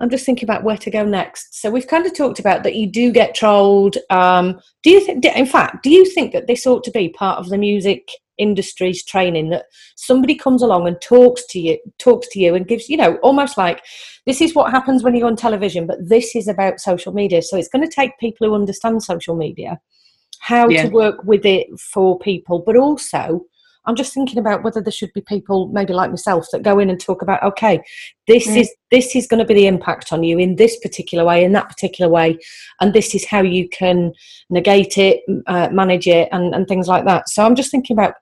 I'm 0.00 0.10
just 0.10 0.26
thinking 0.26 0.46
about 0.46 0.64
where 0.64 0.76
to 0.76 0.90
go 0.90 1.04
next. 1.04 1.60
So 1.60 1.70
we've 1.70 1.86
kind 1.86 2.04
of 2.04 2.16
talked 2.16 2.40
about 2.40 2.64
that 2.64 2.74
you 2.74 2.86
do 2.86 3.12
get 3.12 3.34
trolled. 3.34 3.96
Um, 4.10 4.60
do 4.82 4.90
you 4.90 5.00
think? 5.00 5.24
In 5.24 5.46
fact, 5.46 5.82
do 5.82 5.90
you 5.90 6.04
think 6.04 6.32
that 6.32 6.46
this 6.46 6.66
ought 6.66 6.84
to 6.84 6.90
be 6.90 7.10
part 7.10 7.38
of 7.38 7.48
the 7.48 7.58
music 7.58 8.08
industry's 8.38 9.04
training 9.04 9.50
that 9.50 9.66
somebody 9.96 10.34
comes 10.34 10.62
along 10.62 10.86
and 10.86 11.00
talks 11.00 11.46
to 11.48 11.60
you, 11.60 11.78
talks 11.98 12.28
to 12.28 12.40
you, 12.40 12.54
and 12.54 12.68
gives 12.68 12.88
you 12.88 12.96
know 12.96 13.16
almost 13.16 13.56
like 13.56 13.82
this 14.26 14.40
is 14.40 14.54
what 14.54 14.70
happens 14.70 15.02
when 15.02 15.14
you're 15.14 15.26
on 15.26 15.36
television, 15.36 15.86
but 15.86 15.98
this 16.00 16.34
is 16.34 16.48
about 16.48 16.80
social 16.80 17.12
media. 17.12 17.42
So 17.42 17.56
it's 17.56 17.68
going 17.68 17.86
to 17.86 17.94
take 17.94 18.18
people 18.18 18.46
who 18.46 18.54
understand 18.54 19.02
social 19.02 19.36
media 19.36 19.80
how 20.40 20.68
yeah. 20.68 20.82
to 20.82 20.88
work 20.90 21.24
with 21.24 21.46
it 21.46 21.66
for 21.80 22.18
people, 22.18 22.58
but 22.58 22.76
also 22.76 23.40
I'm 23.86 23.96
just 23.96 24.14
thinking 24.14 24.38
about 24.38 24.62
whether 24.62 24.80
there 24.80 24.92
should 24.92 25.12
be 25.12 25.20
people, 25.20 25.68
maybe 25.68 25.92
like 25.92 26.10
myself, 26.10 26.46
that 26.52 26.62
go 26.62 26.78
in 26.78 26.88
and 26.88 26.98
talk 26.98 27.22
about, 27.22 27.42
okay, 27.42 27.80
this 28.26 28.46
mm. 28.46 28.58
is 28.58 28.74
this 28.90 29.14
is 29.14 29.26
going 29.26 29.40
to 29.40 29.44
be 29.44 29.54
the 29.54 29.66
impact 29.66 30.12
on 30.12 30.22
you 30.22 30.38
in 30.38 30.56
this 30.56 30.78
particular 30.80 31.24
way, 31.24 31.44
in 31.44 31.52
that 31.52 31.68
particular 31.68 32.10
way, 32.10 32.38
and 32.80 32.94
this 32.94 33.14
is 33.14 33.26
how 33.26 33.42
you 33.42 33.68
can 33.68 34.12
negate 34.48 34.96
it, 34.96 35.20
uh, 35.46 35.68
manage 35.70 36.06
it, 36.06 36.28
and, 36.32 36.54
and 36.54 36.66
things 36.66 36.88
like 36.88 37.04
that. 37.04 37.28
So 37.28 37.44
I'm 37.44 37.54
just 37.54 37.70
thinking 37.70 37.96
about. 37.96 38.14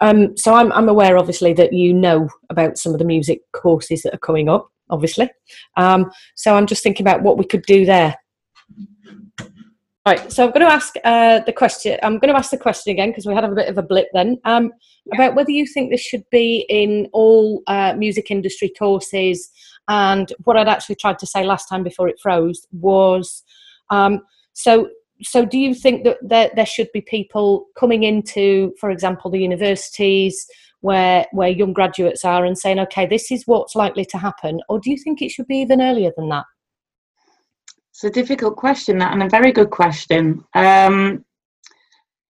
Um, 0.00 0.36
so 0.36 0.54
I'm 0.54 0.72
I'm 0.72 0.88
aware, 0.88 1.18
obviously, 1.18 1.52
that 1.54 1.72
you 1.72 1.92
know 1.92 2.28
about 2.48 2.78
some 2.78 2.92
of 2.92 2.98
the 2.98 3.04
music 3.04 3.40
courses 3.52 4.02
that 4.02 4.14
are 4.14 4.18
coming 4.18 4.48
up, 4.48 4.68
obviously. 4.88 5.30
Um, 5.76 6.10
so 6.34 6.56
I'm 6.56 6.66
just 6.66 6.82
thinking 6.82 7.04
about 7.04 7.22
what 7.22 7.38
we 7.38 7.44
could 7.44 7.62
do 7.62 7.84
there. 7.84 8.16
Right, 10.06 10.32
so 10.32 10.44
I'm 10.44 10.50
going 10.50 10.66
to 10.66 10.72
ask 10.72 10.94
uh, 11.04 11.40
the 11.40 11.52
question. 11.52 11.98
I'm 12.02 12.18
going 12.18 12.32
to 12.32 12.38
ask 12.38 12.50
the 12.50 12.56
question 12.56 12.90
again 12.90 13.10
because 13.10 13.26
we 13.26 13.34
had 13.34 13.44
a 13.44 13.54
bit 13.54 13.68
of 13.68 13.76
a 13.76 13.82
blip 13.82 14.08
then 14.14 14.38
um, 14.46 14.72
about 15.12 15.34
whether 15.34 15.50
you 15.50 15.66
think 15.66 15.90
this 15.90 16.00
should 16.00 16.24
be 16.30 16.64
in 16.70 17.06
all 17.12 17.62
uh, 17.66 17.92
music 17.94 18.30
industry 18.30 18.72
courses. 18.78 19.50
And 19.88 20.32
what 20.44 20.56
I'd 20.56 20.68
actually 20.68 20.94
tried 20.94 21.18
to 21.18 21.26
say 21.26 21.44
last 21.44 21.66
time 21.66 21.82
before 21.82 22.08
it 22.08 22.18
froze 22.20 22.66
was, 22.72 23.42
um, 23.90 24.22
so 24.54 24.88
so 25.22 25.44
do 25.44 25.58
you 25.58 25.74
think 25.74 26.04
that 26.04 26.18
there, 26.22 26.50
there 26.54 26.66
should 26.66 26.88
be 26.92 27.00
people 27.00 27.66
coming 27.78 28.04
into, 28.04 28.72
for 28.80 28.90
example, 28.90 29.30
the 29.30 29.40
universities 29.40 30.46
where 30.80 31.26
where 31.32 31.48
young 31.48 31.72
graduates 31.72 32.24
are 32.24 32.44
and 32.44 32.58
saying, 32.58 32.78
okay, 32.78 33.06
this 33.06 33.30
is 33.30 33.46
what's 33.46 33.74
likely 33.74 34.04
to 34.06 34.18
happen, 34.18 34.60
or 34.68 34.80
do 34.80 34.90
you 34.90 34.96
think 34.96 35.20
it 35.20 35.30
should 35.30 35.46
be 35.46 35.58
even 35.58 35.82
earlier 35.82 36.10
than 36.16 36.28
that? 36.30 36.44
It's 37.90 38.04
a 38.04 38.10
difficult 38.10 38.56
question, 38.56 38.98
that, 38.98 39.12
and 39.12 39.22
a 39.22 39.28
very 39.28 39.52
good 39.52 39.70
question. 39.70 40.42
Um, 40.54 41.24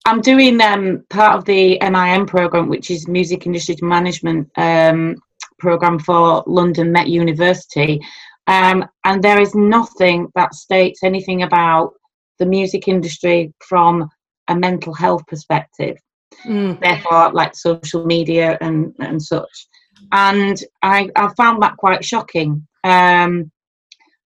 I'm 0.05 0.19
doing 0.19 0.59
um, 0.59 1.05
part 1.09 1.37
of 1.37 1.45
the 1.45 1.79
MIM 1.81 2.25
program, 2.25 2.67
which 2.67 2.91
is 2.91 3.07
Music 3.07 3.45
Industry 3.45 3.77
Management 3.81 4.49
um, 4.57 5.15
program 5.59 5.99
for 5.99 6.43
London 6.45 6.91
Met 6.91 7.07
University, 7.07 8.01
um, 8.47 8.85
and 9.05 9.23
there 9.23 9.39
is 9.39 9.55
nothing 9.55 10.27
that 10.35 10.53
states 10.53 11.01
anything 11.03 11.43
about 11.43 11.93
the 12.39 12.45
music 12.45 12.87
industry 12.87 13.53
from 13.67 14.09
a 14.47 14.55
mental 14.55 14.93
health 14.93 15.25
perspective. 15.27 15.97
Mm. 16.45 16.79
Therefore, 16.79 17.31
like 17.31 17.55
social 17.55 18.05
media 18.05 18.57
and 18.61 18.93
and 18.99 19.21
such, 19.21 19.67
and 20.11 20.57
I 20.81 21.09
I 21.15 21.31
found 21.35 21.61
that 21.61 21.77
quite 21.77 22.03
shocking. 22.03 22.67
Um, 22.83 23.51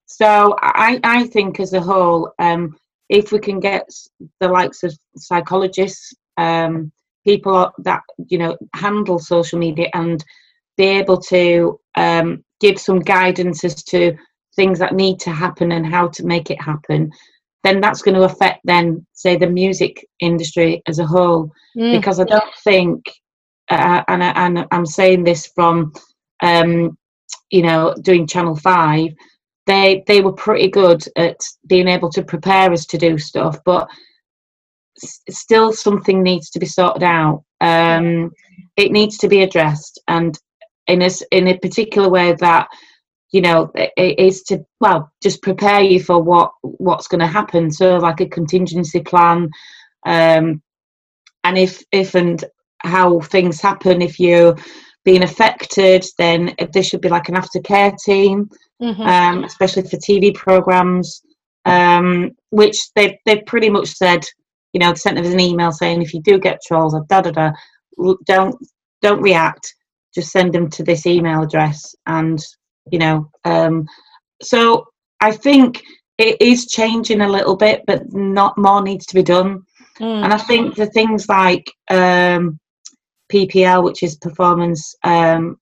so 0.06 0.56
I, 0.62 1.00
I 1.04 1.28
think 1.28 1.60
as 1.60 1.74
a 1.74 1.82
whole, 1.82 2.32
um, 2.40 2.76
if 3.10 3.32
we 3.32 3.40
can 3.40 3.60
get 3.60 3.88
the 4.40 4.48
likes 4.48 4.84
of 4.84 4.98
psychologists, 5.18 6.14
um, 6.38 6.92
people 7.26 7.72
that 7.80 8.02
you 8.30 8.38
know 8.38 8.58
handle 8.74 9.20
social 9.20 9.60
media 9.60 9.90
and 9.94 10.24
be 10.78 10.86
able 10.86 11.20
to 11.20 11.80
um, 11.96 12.44
give 12.62 12.80
some 12.80 13.00
guidance 13.00 13.64
as 13.64 13.84
to 13.84 14.16
things 14.56 14.80
that 14.80 14.96
need 14.96 15.20
to 15.20 15.32
happen 15.32 15.72
and 15.72 15.86
how 15.86 16.08
to 16.08 16.26
make 16.26 16.50
it 16.50 16.62
happen, 16.62 17.12
then 17.64 17.82
that's 17.82 18.02
going 18.02 18.16
to 18.16 18.24
affect 18.24 18.62
then 18.64 19.06
say 19.14 19.36
the 19.36 19.48
music 19.48 20.06
industry 20.20 20.82
as 20.88 21.00
a 21.00 21.06
whole. 21.06 21.52
Mm. 21.78 21.98
Because 21.98 22.20
I 22.20 22.24
don't 22.24 22.54
think, 22.64 23.06
uh, 23.70 24.04
and, 24.08 24.24
I, 24.24 24.32
and 24.32 24.66
I'm 24.72 24.86
saying 24.86 25.24
this 25.24 25.48
from 25.48 25.94
um, 26.42 26.98
you 27.50 27.62
know 27.62 27.96
doing 28.02 28.28
Channel 28.28 28.56
Five 28.56 29.12
they 29.68 30.04
they 30.08 30.22
were 30.22 30.34
pretty 30.34 30.70
good 30.70 31.04
at 31.16 31.38
being 31.68 31.88
able 31.88 32.10
to 32.10 32.24
prepare 32.24 32.72
us 32.72 32.86
to 32.88 32.98
do 32.98 33.18
stuff, 33.20 33.60
but 33.66 33.88
s- 35.04 35.22
still 35.30 35.72
something 35.72 36.24
needs 36.24 36.50
to 36.52 36.60
be 36.60 36.66
sorted 36.66 37.04
out. 37.04 37.44
Um, 37.62 38.32
it 38.78 38.92
needs 38.92 39.18
to 39.20 39.28
be 39.28 39.44
addressed, 39.44 40.02
and 40.08 40.40
in 40.88 41.02
a 41.04 41.10
in 41.32 41.50
a 41.50 41.60
particular 41.60 42.10
way 42.10 42.34
that 42.40 42.68
you 43.32 43.42
know 43.42 43.72
it 43.76 44.20
is 44.20 44.44
to 44.44 44.66
well 44.80 45.12
just 45.22 45.42
prepare 45.42 45.82
you 45.82 46.02
for 46.02 46.22
what 46.22 46.52
what's 46.62 47.08
going 47.08 47.22
to 47.22 47.28
happen. 47.28 47.72
So 47.72 47.98
like 47.98 48.22
a 48.22 48.28
contingency 48.28 49.02
plan, 49.02 49.50
um, 50.06 50.62
and 51.44 51.58
if 51.58 51.84
if 51.92 52.16
and 52.16 52.44
how 52.80 53.20
things 53.22 53.60
happen 53.60 54.02
if 54.02 54.20
you're 54.20 54.56
being 55.04 55.24
affected, 55.24 56.06
then 56.18 56.54
there 56.74 56.84
should 56.84 57.02
be 57.02 57.10
like 57.10 57.30
an 57.30 57.36
aftercare 57.36 57.98
team 57.98 58.50
mm-hmm. 58.82 59.02
um, 59.02 59.44
especially 59.44 59.84
for 59.84 59.98
TV 59.98 60.34
programs, 60.34 61.22
um, 61.66 62.32
which 62.50 62.92
they've 62.96 63.16
they've 63.26 63.46
pretty 63.46 63.70
much 63.70 63.90
said, 63.90 64.24
you 64.74 64.80
know, 64.80 64.94
sent 64.94 65.20
us 65.20 65.28
an 65.28 65.40
email 65.40 65.72
saying 65.72 66.02
if 66.02 66.14
you 66.14 66.22
do 66.22 66.40
get 66.40 66.62
trolls 66.66 66.94
or 66.94 67.06
da 67.10 67.22
da 67.22 67.32
da, 67.32 67.52
don't 68.26 68.56
don't 69.02 69.22
react, 69.22 69.76
just 70.14 70.32
send 70.32 70.54
them 70.54 70.70
to 70.70 70.84
this 70.84 71.06
email 71.06 71.44
address, 71.44 71.96
and 72.06 72.40
you 72.92 73.00
know, 73.00 73.30
um, 73.46 73.88
so 74.42 74.88
I 75.20 75.32
think 75.32 75.84
it 76.18 76.42
is 76.42 76.68
changing 76.68 77.22
a 77.22 77.30
little 77.30 77.56
bit, 77.56 77.84
but 77.86 78.12
not 78.14 78.58
more 78.58 78.82
needs 78.82 79.06
to 79.08 79.16
be 79.16 79.24
done. 79.24 79.64
Mm. 80.00 80.24
And 80.24 80.34
I 80.34 80.38
think 80.38 80.76
the 80.76 80.88
things 80.88 81.28
like 81.30 81.72
um, 81.90 82.60
PPL, 83.32 83.84
which 83.84 84.04
is 84.04 84.18
performance 84.18 84.96
um, 85.04 85.58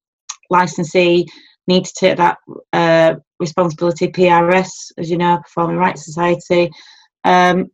licensee, 0.49 1.25
need 1.67 1.85
to 1.85 1.93
take 1.93 2.17
that 2.17 2.37
uh, 2.73 3.15
responsibility. 3.39 4.07
PRS, 4.07 4.69
as 4.97 5.09
you 5.09 5.17
know, 5.17 5.37
Performing 5.37 5.77
Rights 5.77 6.05
Society, 6.05 6.69
um, 7.23 7.67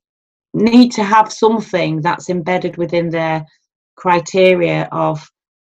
need 0.54 0.92
to 0.94 1.04
have 1.04 1.32
something 1.32 2.02
that's 2.02 2.30
embedded 2.30 2.78
within 2.78 3.10
their 3.10 3.46
criteria 3.96 4.88
of 4.92 5.28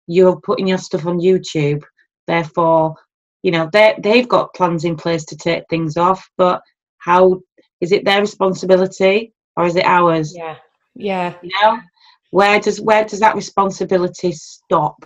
you're 0.07 0.39
putting 0.41 0.67
your 0.67 0.77
stuff 0.77 1.05
on 1.05 1.19
YouTube, 1.19 1.83
therefore, 2.27 2.95
you 3.43 3.51
know, 3.51 3.69
they 3.71 3.95
they've 3.99 4.27
got 4.27 4.53
plans 4.53 4.83
in 4.83 4.95
place 4.95 5.25
to 5.25 5.35
take 5.35 5.63
things 5.69 5.97
off, 5.97 6.27
but 6.37 6.61
how 6.97 7.41
is 7.81 7.91
it 7.91 8.05
their 8.05 8.21
responsibility 8.21 9.33
or 9.55 9.65
is 9.65 9.75
it 9.75 9.85
ours? 9.85 10.33
Yeah, 10.35 10.55
yeah. 10.95 11.35
You 11.41 11.49
know, 11.61 11.79
where 12.31 12.59
does 12.59 12.81
where 12.81 13.05
does 13.05 13.19
that 13.19 13.35
responsibility 13.35 14.31
stop? 14.31 15.05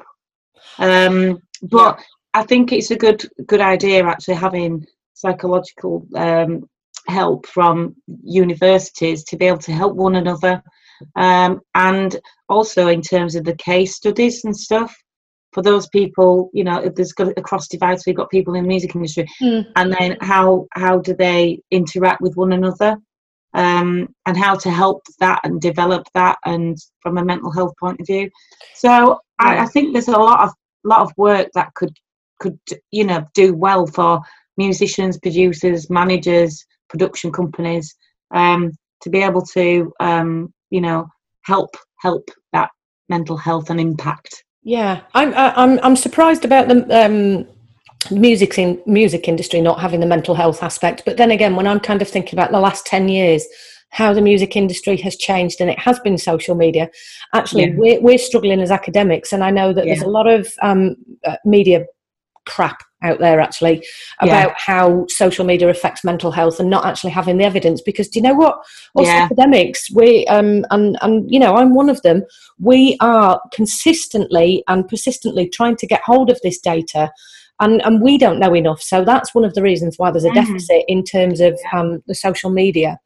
Um, 0.77 1.41
but 1.61 1.97
yeah. 1.97 2.03
I 2.34 2.43
think 2.43 2.71
it's 2.71 2.91
a 2.91 2.97
good 2.97 3.23
good 3.47 3.61
idea 3.61 4.05
actually 4.05 4.36
having 4.36 4.86
psychological 5.13 6.07
um, 6.15 6.67
help 7.07 7.45
from 7.47 7.95
universities 8.23 9.23
to 9.25 9.38
be 9.38 9.45
able 9.45 9.59
to 9.59 9.73
help 9.73 9.95
one 9.95 10.15
another, 10.15 10.63
um, 11.15 11.61
and 11.75 12.19
also 12.47 12.88
in 12.88 13.01
terms 13.01 13.36
of 13.36 13.43
the 13.43 13.55
case 13.55 13.95
studies 13.95 14.45
and 14.45 14.55
stuff 14.55 14.95
for 15.54 15.62
those 15.62 15.88
people. 15.89 16.49
You 16.54 16.64
know, 16.64 16.89
there's 16.95 17.14
got 17.14 17.38
across 17.38 17.68
divides. 17.68 18.04
We've 18.06 18.16
got 18.16 18.30
people 18.30 18.56
in 18.56 18.64
the 18.64 18.68
music 18.68 18.95
industry, 18.95 19.28
mm. 19.41 19.66
and 19.76 19.93
then 19.93 20.18
how 20.22 20.68
how 20.74 20.99
do 20.99 21.14
they 21.14 21.60
interact 21.72 22.22
with 22.22 22.36
one 22.36 22.54
another? 22.54 22.97
Um, 23.54 24.08
and 24.26 24.38
how 24.38 24.56
to 24.56 24.72
help 24.72 25.04
that 25.20 25.41
and 25.43 25.60
develop 25.60 26.08
that 26.14 26.38
and 26.45 26.78
from 27.02 27.18
a 27.18 27.26
mental 27.26 27.52
health 27.52 27.74
point 27.78 27.99
of 27.99 28.08
view 28.08 28.30
so 28.76 29.20
I, 29.39 29.58
I, 29.58 29.66
think 29.66 29.91
there's 29.91 30.08
a 30.08 30.12
lot 30.12 30.39
of 30.45 30.54
lot 30.86 31.02
of 31.02 31.12
work 31.18 31.49
that 31.54 31.74
could 31.74 31.93
could 32.39 32.60
you 32.91 33.04
know 33.04 33.26
do 33.34 33.54
well 33.54 33.88
for 33.88 34.22
musicians, 34.58 35.18
producers, 35.20 35.89
managers, 35.89 36.66
production 36.89 37.32
companies 37.32 37.95
um, 38.34 38.72
to 39.02 39.10
be 39.10 39.22
able 39.24 39.43
to 39.58 39.93
um, 39.99 40.54
you 40.70 40.82
know 40.82 41.08
help 41.43 41.76
help 41.99 42.30
that 42.54 42.70
mental 43.10 43.38
health 43.38 43.70
and 43.70 43.80
impact. 43.80 44.43
Yeah, 44.64 45.01
I'm 45.14 45.34
I'm 45.36 45.80
I'm 45.82 45.95
surprised 45.95 46.45
about 46.45 46.68
the 46.68 47.05
um, 47.05 47.47
music 48.16 48.57
in 48.57 48.82
music 48.86 49.28
industry 49.28 49.59
not 49.62 49.80
having 49.80 49.99
the 49.99 50.05
mental 50.05 50.36
health 50.36 50.62
aspect. 50.62 51.03
But 51.05 51.18
then 51.18 51.32
again, 51.32 51.55
when 51.55 51.68
I'm 51.68 51.80
kind 51.80 52.01
of 52.01 52.07
thinking 52.07 52.38
about 52.38 52.51
the 52.51 52.59
last 52.59 52.86
ten 52.86 53.09
years, 53.09 53.45
how 53.89 54.14
the 54.14 54.22
music 54.22 54.55
industry 54.55 54.97
has 54.97 55.16
changed, 55.16 55.62
and 55.62 55.70
it 55.70 55.80
has 55.80 55.99
been 55.99 56.18
social 56.18 56.55
media. 56.55 56.89
Actually, 57.34 57.70
yeah. 57.70 57.76
we're 57.76 58.01
we're 58.01 58.18
struggling 58.18 58.62
as 58.62 58.70
academics, 58.72 59.34
and 59.34 59.43
I 59.43 59.49
know 59.49 59.74
that 59.74 59.86
yeah. 59.86 59.93
there's 59.93 60.05
a 60.05 60.09
lot 60.09 60.28
of 60.28 60.47
um, 60.62 60.95
uh, 61.26 61.38
media 61.43 61.86
crap 62.45 62.84
out 63.02 63.20
there 63.20 63.39
actually 63.39 63.86
about 64.20 64.49
yeah. 64.49 64.54
how 64.58 65.06
social 65.10 65.45
media 65.45 65.68
affects 65.70 66.04
mental 66.04 66.32
health 66.32 66.60
and 66.60 66.70
not 66.70 66.86
actually 66.86 67.12
having 67.12 67.38
the 67.38 67.43
evidence 67.43 67.82
because 67.82 68.08
do 68.08 68.20
you 68.20 68.24
know 68.24 68.34
what 68.34 68.58
us 68.95 69.08
yeah. 69.08 69.24
academics 69.24 69.89
we 69.91 70.26
um 70.28 70.66
and 70.72 70.97
and 71.02 71.30
you 71.32 71.39
know 71.39 71.56
i'm 71.56 71.74
one 71.74 71.89
of 71.89 72.02
them 72.04 72.24
we 72.60 72.97
are 72.99 73.41
consistently 73.54 74.64
and 74.68 74.88
persistently 74.88 75.49
trying 75.49 75.76
to 75.76 75.88
get 75.88 76.02
hold 76.06 76.30
of 76.30 76.39
this 76.43 76.60
data 76.60 77.12
and 77.60 77.82
and 77.84 78.02
we 78.02 78.18
don't 78.18 78.39
know 78.39 78.56
enough 78.56 78.82
so 78.82 79.04
that's 79.04 79.34
one 79.34 79.45
of 79.45 79.54
the 79.54 79.62
reasons 79.62 79.97
why 79.97 80.12
there's 80.12 80.24
a 80.24 80.30
mm-hmm. 80.30 80.54
deficit 80.54 80.84
in 80.88 81.04
terms 81.04 81.39
of 81.39 81.58
um, 81.74 82.04
the 82.08 82.16
social 82.16 82.49
media 82.49 82.99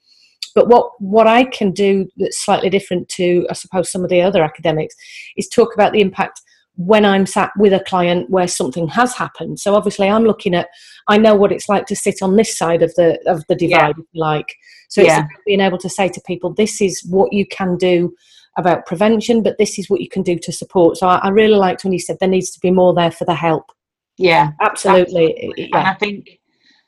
but 0.56 0.68
what 0.68 0.90
what 1.00 1.28
i 1.28 1.44
can 1.44 1.72
do 1.72 2.08
that's 2.18 2.44
slightly 2.44 2.70
different 2.70 3.08
to 3.08 3.46
i 3.50 3.54
suppose 3.54 3.92
some 3.92 4.04
of 4.04 4.10
the 4.10 4.22
other 4.22 4.44
academics 4.44 4.96
is 5.38 5.48
talk 5.48 5.74
about 5.74 5.94
the 5.94 6.02
impact 6.02 6.42
when 6.78 7.06
I'm 7.06 7.26
sat 7.26 7.52
with 7.58 7.74
a 7.74 7.80
client 7.82 8.30
where 8.30 8.48
something 8.48 8.88
has 8.90 9.14
happened. 9.16 9.60
So 9.60 9.76
obviously 9.76 10.10
I'm 10.10 10.26
looking 10.26 10.54
at 10.54 10.68
I 11.08 11.18
know 11.18 11.36
what 11.36 11.52
it's 11.52 11.70
like 11.70 11.86
to 11.88 11.96
sit 11.96 12.22
on 12.22 12.36
this 12.36 12.58
side 12.58 12.82
of 12.82 12.94
the 12.96 13.20
of 13.28 13.44
the 13.48 13.56
divide, 13.56 13.96
yeah. 13.98 14.04
like. 14.14 14.56
So 14.90 15.02
yeah. 15.02 15.22
it's 15.22 15.42
being 15.46 15.62
able 15.62 15.78
to 15.80 15.90
say 15.90 16.10
to 16.10 16.22
people, 16.26 16.54
this 16.54 16.82
is 16.82 17.04
what 17.10 17.34
you 17.34 17.46
can 17.46 17.78
do 17.78 18.14
about 18.58 18.86
prevention, 18.86 19.44
but 19.44 19.58
this 19.58 19.78
is 19.78 19.90
what 19.90 20.02
you 20.02 20.10
can 20.10 20.22
do 20.22 20.38
to 20.40 20.52
support. 20.52 20.98
So 20.98 21.08
I, 21.08 21.18
I 21.18 21.30
really 21.30 21.56
liked 21.56 21.84
when 21.84 21.94
you 21.94 22.00
said 22.00 22.18
there 22.20 22.30
needs 22.30 22.52
to 22.52 22.60
be 22.60 22.72
more 22.72 22.94
there 22.94 23.12
for 23.12 23.26
the 23.26 23.36
help. 23.36 23.72
Yeah. 24.18 24.52
Absolutely. 24.62 25.34
absolutely. 25.34 25.70
Yeah. 25.70 25.78
And 25.78 25.88
I 25.88 25.94
think, 25.96 26.40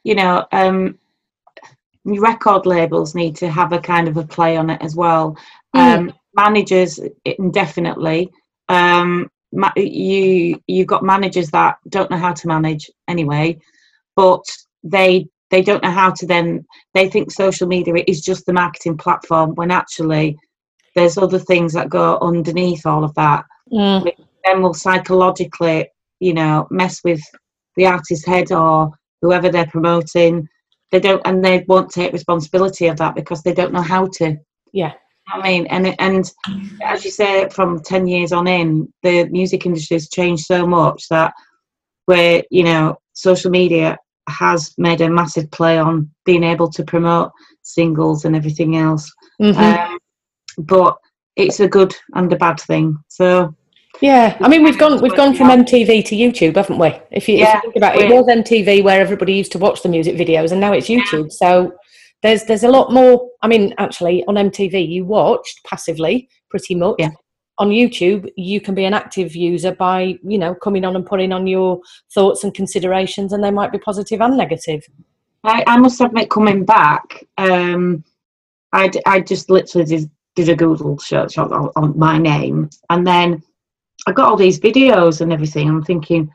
you 0.03 0.15
know, 0.15 0.45
um 0.51 0.97
record 2.05 2.65
labels 2.65 3.15
need 3.15 3.35
to 3.37 3.49
have 3.49 3.73
a 3.73 3.79
kind 3.79 4.07
of 4.07 4.15
a 4.15 4.25
play 4.25 4.55
on 4.55 4.69
it 4.69 4.81
as 4.81 4.95
well. 4.95 5.37
Mm. 5.75 5.97
Um 5.97 6.13
managers 6.35 6.99
indefinitely 7.25 8.29
um 8.69 9.29
you 9.75 10.61
you've 10.67 10.87
got 10.87 11.03
managers 11.03 11.49
that 11.51 11.77
don't 11.89 12.11
know 12.11 12.17
how 12.17 12.33
to 12.33 12.47
manage 12.47 12.89
anyway 13.07 13.57
but 14.15 14.43
they 14.83 15.27
they 15.49 15.61
don't 15.61 15.83
know 15.83 15.91
how 15.91 16.11
to 16.11 16.25
then 16.25 16.65
they 16.93 17.09
think 17.09 17.31
social 17.31 17.67
media 17.67 18.03
is 18.07 18.21
just 18.21 18.45
the 18.45 18.53
marketing 18.53 18.97
platform 18.97 19.55
when 19.55 19.71
actually 19.71 20.37
there's 20.95 21.17
other 21.17 21.39
things 21.39 21.73
that 21.73 21.89
go 21.89 22.17
underneath 22.21 22.85
all 22.85 23.03
of 23.03 23.13
that 23.15 23.45
mm. 23.71 24.11
then 24.43 24.61
will 24.61 24.73
psychologically 24.73 25.87
you 26.19 26.33
know 26.33 26.67
mess 26.69 27.01
with 27.03 27.21
the 27.77 27.85
artist's 27.85 28.25
head 28.25 28.51
or 28.51 28.91
whoever 29.21 29.49
they're 29.49 29.67
promoting 29.67 30.47
they 30.91 30.99
don't 30.99 31.21
and 31.25 31.43
they 31.43 31.63
won't 31.67 31.89
take 31.89 32.11
responsibility 32.11 32.87
of 32.87 32.97
that 32.97 33.15
because 33.15 33.41
they 33.43 33.53
don't 33.53 33.73
know 33.73 33.81
how 33.81 34.07
to 34.07 34.35
yeah 34.73 34.93
I 35.29 35.41
mean, 35.41 35.67
and 35.67 35.95
and 35.99 36.31
as 36.83 37.03
you 37.03 37.11
say, 37.11 37.49
from 37.49 37.81
ten 37.81 38.07
years 38.07 38.31
on 38.31 38.47
in, 38.47 38.91
the 39.03 39.25
music 39.25 39.65
industry 39.65 39.95
has 39.95 40.09
changed 40.09 40.45
so 40.45 40.65
much 40.65 41.07
that 41.09 41.33
where 42.05 42.43
you 42.49 42.63
know 42.63 42.97
social 43.13 43.51
media 43.51 43.97
has 44.29 44.73
made 44.77 45.01
a 45.01 45.09
massive 45.09 45.49
play 45.51 45.77
on 45.77 46.09
being 46.25 46.43
able 46.43 46.69
to 46.69 46.83
promote 46.83 47.31
singles 47.61 48.25
and 48.25 48.35
everything 48.35 48.77
else. 48.77 49.11
Mm-hmm. 49.41 49.59
Um, 49.59 49.99
but 50.59 50.97
it's 51.35 51.59
a 51.59 51.67
good 51.67 51.95
and 52.15 52.31
a 52.31 52.35
bad 52.35 52.59
thing. 52.59 52.97
So 53.07 53.53
yeah, 54.01 54.37
I 54.39 54.47
mean 54.47 54.63
we've 54.63 54.77
gone 54.77 55.01
we've 55.01 55.15
gone 55.15 55.35
from 55.35 55.49
MTV 55.49 56.05
to 56.05 56.15
YouTube, 56.15 56.55
haven't 56.55 56.77
we? 56.77 56.93
If 57.11 57.27
you, 57.27 57.37
yeah, 57.37 57.49
if 57.49 57.53
you 57.55 57.61
think 57.61 57.75
about 57.77 57.95
it, 57.95 58.11
it 58.11 58.13
was 58.13 58.25
MTV 58.25 58.83
where 58.83 59.01
everybody 59.01 59.33
used 59.33 59.51
to 59.53 59.59
watch 59.59 59.81
the 59.81 59.89
music 59.89 60.15
videos, 60.15 60.51
and 60.51 60.61
now 60.61 60.73
it's 60.73 60.87
YouTube. 60.87 61.31
So 61.31 61.73
there's 62.23 62.43
there's 62.45 62.63
a 62.63 62.69
lot 62.69 62.91
more. 62.91 63.29
I 63.41 63.47
mean, 63.47 63.73
actually, 63.77 64.23
on 64.25 64.35
MTV, 64.35 64.87
you 64.87 65.05
watched 65.05 65.63
passively 65.65 66.29
pretty 66.49 66.75
much. 66.75 66.95
Yeah. 66.99 67.11
On 67.59 67.69
YouTube, 67.69 68.31
you 68.37 68.61
can 68.61 68.75
be 68.75 68.85
an 68.85 68.93
active 68.93 69.35
user 69.35 69.73
by 69.73 70.17
you 70.23 70.37
know 70.37 70.53
coming 70.55 70.85
on 70.85 70.95
and 70.95 71.05
putting 71.05 71.31
on 71.31 71.47
your 71.47 71.81
thoughts 72.13 72.43
and 72.43 72.53
considerations, 72.53 73.33
and 73.33 73.43
they 73.43 73.51
might 73.51 73.71
be 73.71 73.79
positive 73.79 74.21
and 74.21 74.37
negative. 74.37 74.83
I, 75.43 75.63
I 75.65 75.77
must 75.77 76.01
admit, 76.01 76.29
coming 76.29 76.65
back, 76.65 77.23
um, 77.37 78.03
I 78.73 78.91
I 79.05 79.21
just 79.21 79.49
literally 79.49 79.85
did, 79.85 80.09
did 80.35 80.49
a 80.49 80.55
Google 80.55 80.99
search 80.99 81.37
on, 81.37 81.51
on 81.75 81.97
my 81.97 82.17
name, 82.17 82.69
and 82.89 83.05
then 83.07 83.41
I 84.07 84.11
got 84.11 84.29
all 84.29 84.37
these 84.37 84.59
videos 84.59 85.21
and 85.21 85.33
everything. 85.33 85.67
I'm 85.67 85.83
thinking, 85.83 86.29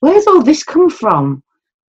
where's 0.00 0.26
all 0.26 0.42
this 0.42 0.62
come 0.62 0.90
from? 0.90 1.42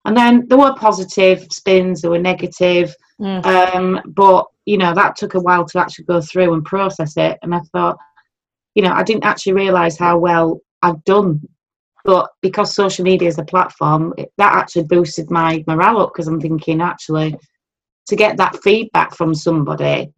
And 0.06 0.18
then 0.18 0.48
there 0.48 0.58
were 0.58 0.76
positive 0.76 1.48
spins, 1.52 2.02
there 2.02 2.12
were 2.12 2.20
negative, 2.20 2.94
mm. 3.20 3.46
um, 3.46 4.02
but 4.06 4.48
you 4.66 4.78
know 4.78 4.94
that 4.94 5.16
took 5.16 5.34
a 5.34 5.40
while 5.40 5.66
to 5.66 5.80
actually 5.80 6.06
go 6.06 6.22
through 6.22 6.54
and 6.54 6.66
process 6.66 7.18
it. 7.18 7.38
And 7.42 7.54
I 7.54 7.60
thought, 7.72 7.98
you 8.76 8.84
know, 8.84 8.94
I 8.94 9.04
didn't 9.04 9.26
actually 9.26 9.54
realise 9.54 9.98
how 9.98 10.18
well 10.18 10.60
I've 10.82 11.04
done. 11.04 11.42
But 12.06 12.30
because 12.42 12.76
social 12.76 13.06
media 13.06 13.30
is 13.30 13.40
a 13.40 13.46
platform, 13.46 14.14
it, 14.18 14.32
that 14.38 14.54
actually 14.54 14.84
boosted 14.84 15.32
my 15.32 15.64
morale 15.68 16.02
up 16.02 16.14
because 16.14 16.28
I'm 16.28 16.42
thinking 16.42 16.82
actually 16.82 17.38
to 18.08 18.16
get 18.16 18.36
that 18.38 18.62
feedback 18.62 19.16
from 19.16 19.34
somebody 19.34 20.12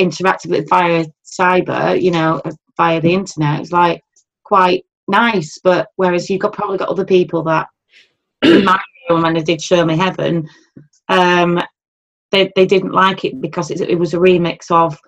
interactively 0.00 0.68
via 0.68 1.06
cyber, 1.24 2.00
you 2.00 2.10
know, 2.10 2.42
via 2.76 3.00
the 3.00 3.14
internet, 3.14 3.60
it's 3.60 3.72
like 3.72 4.02
quite 4.42 4.84
nice. 5.08 5.58
But 5.62 5.88
whereas 5.96 6.28
you've 6.28 6.40
got 6.40 6.52
probably 6.52 6.78
got 6.78 6.88
other 6.88 7.04
people 7.04 7.42
that 7.44 7.68
when 8.42 9.34
they 9.34 9.42
did 9.42 9.62
Show 9.62 9.84
Me 9.84 9.96
Heaven, 9.96 10.48
um, 11.08 11.60
they 12.32 12.50
they 12.56 12.66
didn't 12.66 12.92
like 12.92 13.24
it 13.24 13.40
because 13.40 13.70
it, 13.70 13.80
it 13.80 13.98
was 13.98 14.14
a 14.14 14.18
remix 14.18 14.70
of 14.70 14.98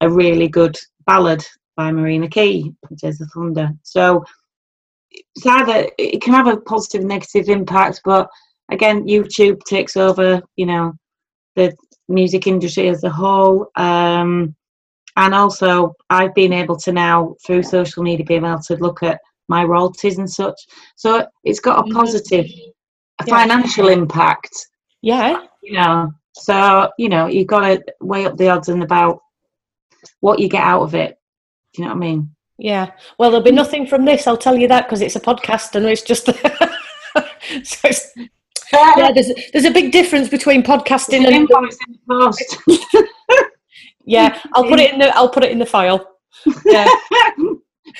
a 0.00 0.08
really 0.08 0.48
good 0.48 0.76
ballad 1.06 1.44
by 1.76 1.90
Maria 1.90 2.20
McKee, 2.20 2.74
Tears 2.98 3.20
of 3.20 3.28
Thunder. 3.34 3.70
So 3.82 4.24
it's 5.10 5.46
either 5.46 5.88
it 5.98 6.22
can 6.22 6.34
have 6.34 6.46
a 6.46 6.58
positive 6.58 7.00
and 7.00 7.08
negative 7.08 7.48
impact, 7.48 8.00
but 8.04 8.28
again, 8.70 9.06
YouTube 9.06 9.60
takes 9.64 9.96
over, 9.96 10.40
you 10.56 10.66
know, 10.66 10.92
the 11.56 11.74
music 12.08 12.46
industry 12.46 12.88
as 12.88 13.02
a 13.04 13.10
whole. 13.10 13.70
Um, 13.76 14.54
and 15.16 15.34
also, 15.34 15.94
I've 16.10 16.34
been 16.34 16.52
able 16.52 16.76
to 16.78 16.92
now, 16.92 17.36
through 17.46 17.62
social 17.62 18.02
media, 18.02 18.26
be 18.26 18.34
able 18.34 18.58
to 18.58 18.76
look 18.76 19.02
at 19.02 19.20
my 19.48 19.62
royalties 19.62 20.18
and 20.18 20.30
such. 20.30 20.58
So 20.96 21.26
it's 21.44 21.60
got 21.60 21.78
a 21.78 21.82
mm-hmm. 21.82 21.96
positive 21.96 22.46
a 23.20 23.24
yeah. 23.26 23.38
financial 23.38 23.88
impact. 23.88 24.66
Yeah. 25.02 25.44
You 25.62 25.74
know, 25.74 26.12
so, 26.34 26.90
you 26.98 27.08
know, 27.08 27.26
you've 27.26 27.46
got 27.46 27.60
to 27.60 27.84
weigh 28.00 28.26
up 28.26 28.36
the 28.36 28.48
odds 28.48 28.68
and 28.68 28.82
about 28.82 29.20
what 30.20 30.40
you 30.40 30.48
get 30.48 30.62
out 30.62 30.82
of 30.82 30.94
it. 30.94 31.18
Do 31.72 31.82
you 31.82 31.88
know 31.88 31.94
what 31.94 32.02
I 32.02 32.06
mean? 32.06 32.30
Yeah. 32.58 32.90
Well, 33.18 33.30
there'll 33.30 33.44
be 33.44 33.52
nothing 33.52 33.86
from 33.86 34.04
this, 34.04 34.26
I'll 34.26 34.36
tell 34.36 34.56
you 34.56 34.68
that, 34.68 34.86
because 34.86 35.00
it's 35.00 35.16
a 35.16 35.20
podcast 35.20 35.74
and 35.74 35.86
it's 35.86 36.02
just. 36.02 36.26
so 36.26 36.34
it's, 37.88 38.12
uh, 38.72 38.92
yeah, 38.96 39.12
there's, 39.12 39.30
there's 39.52 39.64
a 39.64 39.70
big 39.70 39.92
difference 39.92 40.28
between 40.28 40.62
podcasting 40.62 41.26
and. 41.26 41.48
Post. 42.08 42.58
yeah, 44.04 44.40
I'll 44.54 44.68
put 44.68 44.80
it 44.80 44.92
in 44.92 44.98
the 44.98 45.16
I'll 45.16 45.28
put 45.28 45.44
it 45.44 45.52
in 45.52 45.58
the 45.58 45.66
file. 45.66 46.10
Yeah. 46.66 46.86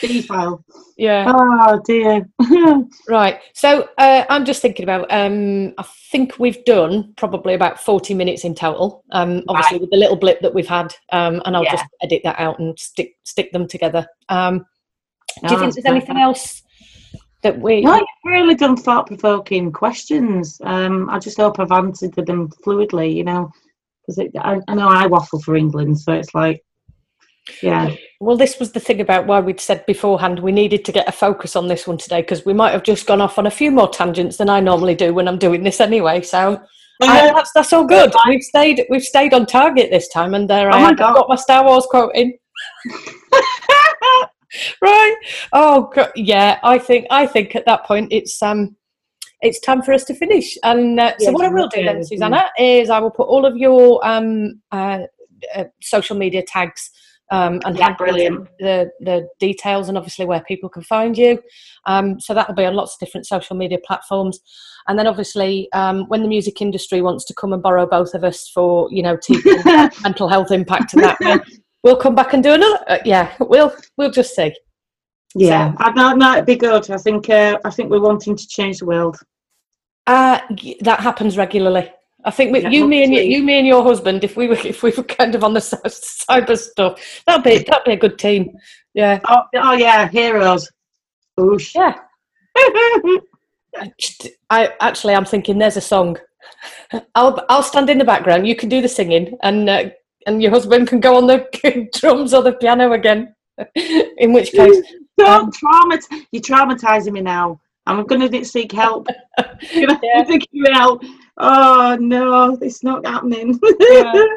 B 0.01 0.23
file. 0.23 0.65
Yeah. 0.97 1.33
Oh 1.35 1.81
dear. 1.85 2.29
right. 3.09 3.41
So 3.55 3.89
uh, 3.99 4.25
I'm 4.29 4.45
just 4.45 4.63
thinking 4.63 4.85
about. 4.85 5.11
Um, 5.11 5.75
I 5.79 5.85
think 6.11 6.39
we've 6.39 6.65
done 6.65 7.15
probably 7.17 7.55
about 7.55 7.81
40 7.81 8.15
minutes 8.15 8.45
in 8.45 8.55
total. 8.55 9.05
Um, 9.13 9.43
obviously 9.49 9.77
right. 9.77 9.81
with 9.83 9.91
the 9.91 9.97
little 9.97 10.17
blip 10.17 10.41
that 10.41 10.55
we've 10.55 10.69
had, 10.69 10.95
um, 11.13 11.43
and 11.45 11.57
I'll 11.57 11.65
yeah. 11.65 11.73
just 11.73 11.85
edit 12.03 12.23
that 12.25 12.39
out 12.39 12.59
and 12.59 12.79
stick 12.79 13.15
stick 13.25 13.53
them 13.53 13.67
together. 13.67 14.07
Um, 14.29 14.67
do 15.43 15.53
you 15.53 15.61
think 15.61 15.75
there's 15.75 15.85
anything 15.87 16.17
else 16.17 16.63
that 17.43 17.59
we? 17.59 17.81
No, 17.81 17.97
you've 17.97 18.07
really 18.25 18.55
done 18.55 18.77
thought 18.77 19.07
provoking 19.07 19.73
questions. 19.73 20.61
Um, 20.65 21.11
I 21.11 21.19
just 21.19 21.37
hope 21.37 21.59
I've 21.59 21.73
answered 21.73 22.15
them 22.15 22.49
fluidly. 22.65 23.15
You 23.15 23.25
know, 23.25 23.51
because 24.07 24.31
I, 24.39 24.61
I 24.69 24.75
know 24.75 24.89
I 24.89 25.07
waffle 25.07 25.41
for 25.41 25.57
England, 25.57 25.99
so 25.99 26.13
it's 26.13 26.35
like 26.35 26.63
yeah. 27.63 27.95
Well, 28.21 28.37
this 28.37 28.59
was 28.59 28.73
the 28.73 28.81
thing 28.81 29.01
about 29.01 29.27
why 29.27 29.41
we'd 29.41 29.61
said 29.61 29.85
beforehand 29.87 30.39
we 30.39 30.53
needed 30.53 30.85
to 30.87 30.93
get 30.93 31.09
a 31.09 31.13
focus 31.13 31.57
on 31.57 31.69
this 31.69 31.87
one 31.87 31.99
today 31.99 32.23
because 32.23 32.45
we 32.47 32.55
might 32.55 32.73
have 32.73 32.83
just 32.83 33.07
gone 33.07 33.21
off 33.21 33.39
on 33.39 33.47
a 33.47 33.51
few 33.51 33.71
more 33.71 33.89
tangents 33.89 34.37
than 34.39 34.49
I 34.49 34.61
normally 34.61 34.95
do 34.95 35.13
when 35.13 35.29
I'm 35.29 35.39
doing 35.39 35.63
this 35.63 35.81
anyway. 35.81 36.23
So 36.23 36.61
I, 37.03 37.33
that's 37.33 37.53
that's 37.55 37.73
all 37.73 37.85
good. 37.87 38.15
We've 38.27 38.43
stayed 38.43 38.87
we've 38.89 39.03
stayed 39.03 39.35
on 39.35 39.47
target 39.47 39.91
this 39.91 40.09
time, 40.09 40.35
and 40.35 40.49
there 40.49 40.71
oh 40.71 40.77
I 40.77 40.81
have 40.81 40.97
got 40.97 41.29
my 41.29 41.37
Star 41.37 41.65
Wars 41.65 41.87
quote 41.87 42.15
in. 42.15 42.33
right. 44.81 45.17
Oh 45.53 45.91
God. 45.95 46.13
yeah. 46.15 46.59
I 46.63 46.79
think 46.79 47.07
I 47.11 47.27
think 47.27 47.55
at 47.57 47.67
that 47.67 47.85
point 47.85 48.09
it's 48.11 48.43
um 48.43 48.77
it's 49.43 49.61
time 49.61 49.83
for 49.83 49.93
us 49.93 50.05
to 50.05 50.15
finish. 50.15 50.57
And 50.63 50.99
uh, 50.99 51.11
so, 51.19 51.25
Yes, 51.25 51.35
what 51.35 51.45
I 51.45 51.49
will 51.49 51.69
do 51.69 51.85
then, 51.85 52.03
Susanna, 52.03 52.47
is 52.59 52.89
I 52.89 52.99
will 52.99 53.11
put 53.11 53.29
all 53.29 53.45
of 53.45 53.59
your 53.59 54.01
um, 54.07 54.63
uh, 54.73 55.01
uh, 55.55 55.65
social 55.83 56.17
media 56.17 56.43
tags 56.43 56.91
um, 57.31 57.61
and 57.65 57.77
Yeah, 57.79 57.95
brilliant. 57.95 58.49
the 58.59 58.91
the 59.01 59.29
details, 59.41 59.89
and 59.89 59.97
obviously 59.97 60.27
where 60.27 60.43
people 60.47 60.69
can 60.69 60.83
find 60.83 61.17
you. 61.17 61.41
Um, 61.87 62.21
so 62.21 62.35
that 62.35 62.49
will 62.49 62.55
be 62.55 62.65
on 62.65 62.75
lots 62.75 62.95
of 62.95 63.01
different 63.01 63.27
social 63.27 63.57
media 63.57 63.79
platforms. 63.87 64.41
And 64.87 64.99
then, 64.99 65.07
obviously, 65.07 65.73
um, 65.73 66.05
when 66.09 66.23
the 66.23 66.29
music 66.29 66.61
industry 66.61 67.01
wants 67.01 67.25
to 67.27 67.35
come 67.35 67.55
and 67.55 67.63
borrow 67.63 67.87
both 67.87 68.13
of 68.13 68.23
us 68.23 68.49
for, 68.49 68.89
you 68.91 69.03
know, 69.03 69.17
mental 70.03 70.29
health 70.29 70.51
impact 70.51 70.93
and 70.93 71.03
that, 71.03 71.43
we'll 71.83 71.97
come 71.97 72.15
back 72.15 72.35
and 72.35 72.43
do 72.43 72.53
another. 72.53 72.79
Uh, 72.87 72.99
yeah, 73.05 73.33
we'll 73.41 73.75
we'll 73.97 74.11
just 74.11 74.35
see. 74.35 74.55
Yeah, 75.35 75.73
I, 75.79 75.93
that 75.93 76.19
might 76.19 76.43
be 76.43 76.57
good. 76.57 76.91
I 76.91 76.99
think 76.99 77.31
uh, 77.31 77.59
I 77.65 77.71
think 77.71 77.91
we're 77.91 78.01
wanting 78.01 78.37
to 78.37 78.47
change 78.47 78.79
the 78.79 78.87
world. 78.87 79.19
Uh, 80.07 80.41
that 80.83 81.01
happens 81.01 81.39
regularly. 81.39 81.91
I 82.25 82.31
think 82.31 82.53
with 82.53 82.63
Yeah, 82.65 82.71
you, 82.71 82.87
me, 82.89 83.05
and 83.05 83.13
you, 83.13 83.21
you, 83.23 83.43
me, 83.43 83.59
and 83.59 83.67
your 83.67 83.83
husband. 83.83 84.25
If 84.25 84.37
we 84.37 84.49
were, 84.49 84.57
if 84.65 84.83
we 84.83 84.91
were 84.97 85.03
kind 85.03 85.35
of 85.35 85.45
on 85.45 85.53
the 85.55 85.61
cyber 85.61 86.57
stuff, 86.59 87.01
that'd 87.27 87.45
be 87.45 87.59
that'd 87.69 87.85
be 87.85 87.93
a 87.93 87.97
good 87.97 88.19
team. 88.19 88.57
Yeah, 88.95 89.21
Oh, 89.29 89.43
oh 89.57 89.73
yeah, 89.75 90.09
heroes. 90.09 90.71
Oosh. 91.39 91.75
yeah. 91.75 91.95
I, 93.77 93.91
I 94.51 94.73
actually, 94.81 95.15
I'm 95.15 95.25
thinking 95.25 95.59
there's 95.59 95.77
a 95.77 95.81
song. 95.81 96.17
I'll 97.15 97.45
I'll 97.49 97.63
stand 97.63 97.91
in 97.91 97.99
the 97.99 98.05
background. 98.05 98.47
You 98.47 98.55
can 98.57 98.69
do 98.69 98.81
the 98.81 98.89
singing, 98.89 99.37
and 99.43 99.69
uh, 99.69 99.91
and 100.27 100.41
your 100.43 100.51
husband 100.53 100.89
can 100.89 101.01
go 101.01 101.17
on 101.17 101.27
the 101.27 101.47
drums 101.99 102.33
or 102.33 102.43
the 102.43 102.53
piano 102.53 102.93
again. 102.93 103.35
In 104.19 104.33
which 104.33 104.53
case, 104.53 104.81
Don't 105.19 105.55
traumat. 105.55 106.03
You're 106.33 106.43
traumatizing 106.43 107.13
me 107.13 107.21
now. 107.21 107.61
I'm 107.87 108.05
going 108.07 108.29
to 108.31 108.45
seek 108.45 108.73
help. 108.73 109.07
I'm 109.39 109.47
going 109.75 109.99
Yeah. 110.03 110.23
to 110.25 110.27
seek 110.33 110.49
help. 110.73 111.03
Oh 111.39 111.97
no, 112.01 112.59
it's 112.61 112.83
not 112.83 113.07
happening. 113.07 113.59
Yeah. 113.81 114.25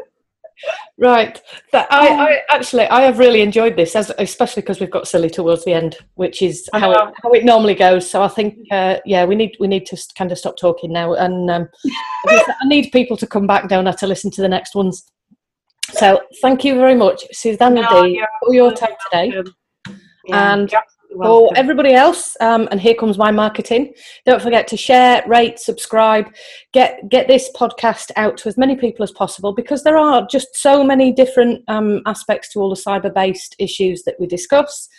Right. 0.97 1.39
That 1.71 1.87
I, 1.91 2.07
I 2.07 2.41
actually 2.49 2.85
I 2.87 3.01
have 3.01 3.19
really 3.19 3.41
enjoyed 3.41 3.75
this, 3.75 3.95
as, 3.95 4.11
especially 4.17 4.63
because 4.63 4.79
we've 4.79 4.89
got 4.89 5.07
silly 5.07 5.29
towards 5.29 5.63
the 5.63 5.73
end, 5.73 5.97
which 6.15 6.41
is 6.41 6.67
how 6.73 6.91
it, 6.91 7.13
how 7.21 7.29
it 7.31 7.45
normally 7.45 7.75
goes. 7.75 8.09
So 8.09 8.23
I 8.23 8.27
think 8.27 8.57
uh, 8.71 8.97
yeah, 9.05 9.23
we 9.25 9.35
need 9.35 9.55
we 9.59 9.67
need 9.67 9.85
to 9.85 9.97
kind 10.17 10.31
of 10.31 10.39
stop 10.39 10.57
talking 10.57 10.91
now, 10.91 11.13
and 11.13 11.51
um, 11.51 11.69
I 12.27 12.65
need 12.65 12.91
people 12.91 13.15
to 13.17 13.27
come 13.27 13.45
back 13.45 13.69
down 13.69 13.85
to 13.85 14.07
listen 14.07 14.31
to 14.31 14.41
the 14.41 14.49
next 14.49 14.73
ones. 14.73 15.05
So 15.91 16.21
thank 16.41 16.65
you 16.65 16.75
very 16.75 16.95
much, 16.95 17.23
Susanna 17.31 17.81
No, 17.81 18.03
D, 18.03 18.23
for 18.43 18.53
your 18.53 18.73
time 18.73 18.95
today. 19.11 19.43
Yeah, 20.25 20.53
And 20.53 20.73
you're 21.09 21.23
For 21.23 21.51
everybody 21.55 21.93
else, 21.93 22.35
um, 22.41 22.67
and 22.71 22.79
here 22.79 22.93
comes 22.93 23.17
my 23.17 23.31
marketing. 23.31 23.93
Don't 24.25 24.41
forget 24.41 24.67
to 24.67 24.77
share, 24.77 25.23
rate, 25.27 25.59
subscribe, 25.59 26.33
get 26.73 27.07
get 27.09 27.27
this 27.27 27.49
podcast 27.55 28.11
out 28.15 28.37
to 28.37 28.49
as 28.49 28.57
many 28.57 28.75
people 28.75 29.03
as 29.03 29.11
possible 29.11 29.53
because 29.53 29.83
there 29.83 29.97
are 29.97 30.27
just 30.29 30.49
so 30.55 30.83
many 30.83 31.11
different 31.11 31.63
um, 31.67 32.01
aspects 32.05 32.51
to 32.53 32.59
all 32.59 32.69
the 32.69 32.81
cyber-based 32.81 33.55
issues 33.59 34.03
that 34.03 34.15
we 34.19 34.27
discuss. 34.27 34.89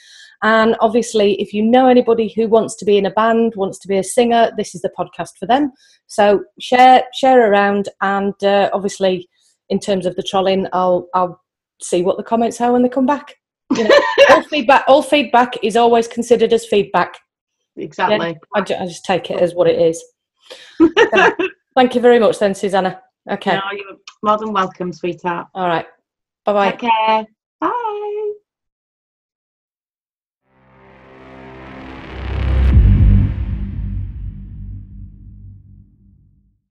And 0.43 0.77
obviously, 0.81 1.41
if 1.41 1.53
you 1.53 1.63
know 1.63 1.89
anybody 1.89 2.33
who 2.35 2.49
wants 2.49 2.77
to 2.77 2.85
be 2.85 2.97
in 2.97 3.07
a 3.07 3.11
band, 3.11 3.55
wants 3.57 3.79
to 3.81 3.89
be 3.89 3.99
a 3.99 4.05
singer, 4.05 4.51
this 4.57 4.75
is 4.75 4.83
the 4.83 4.93
podcast 4.97 5.37
for 5.39 5.47
them. 5.47 5.73
So 6.07 6.45
share 6.61 7.03
share 7.15 7.51
around, 7.51 7.89
and 8.01 8.35
uh, 8.43 8.71
obviously, 8.73 9.29
in 9.69 9.81
terms 9.81 10.07
of 10.07 10.15
the 10.17 10.23
trolling, 10.23 10.69
I'll 10.73 11.09
I'll 11.15 11.41
see 11.81 12.03
what 12.03 12.17
the 12.17 12.23
comments 12.23 12.61
are 12.61 12.73
when 12.73 12.83
they 12.83 12.89
come 12.89 13.07
back. 13.07 13.38
You 13.77 13.85
know, 13.85 14.01
all 14.31 14.43
feedback 14.43 14.85
all 14.89 15.03
feedback 15.03 15.55
is 15.63 15.77
always 15.77 16.09
considered 16.09 16.53
as 16.53 16.65
feedback. 16.67 17.19
exactly. 17.77 18.39
I, 18.55 18.61
ju- 18.63 18.75
I 18.75 18.87
just 18.87 19.05
take 19.05 19.31
it 19.31 19.41
as 19.41 19.55
what 19.55 19.69
it 19.69 19.81
is. 19.81 20.03
So, 20.79 21.33
thank 21.77 21.95
you 21.95 22.01
very 22.01 22.19
much, 22.19 22.39
then, 22.39 22.55
Susanna. 22.55 23.01
Okay. 23.31 23.57
No, 23.57 23.63
you're 23.73 23.97
more 24.23 24.39
than 24.39 24.53
welcome, 24.53 24.93
sweetheart. 24.93 25.49
All 25.55 25.67
right. 25.69 25.87
Bye 26.45 26.53
bye. 26.53 26.71
Take 26.71 26.81
care. 26.81 27.27
Bye. 27.61 28.08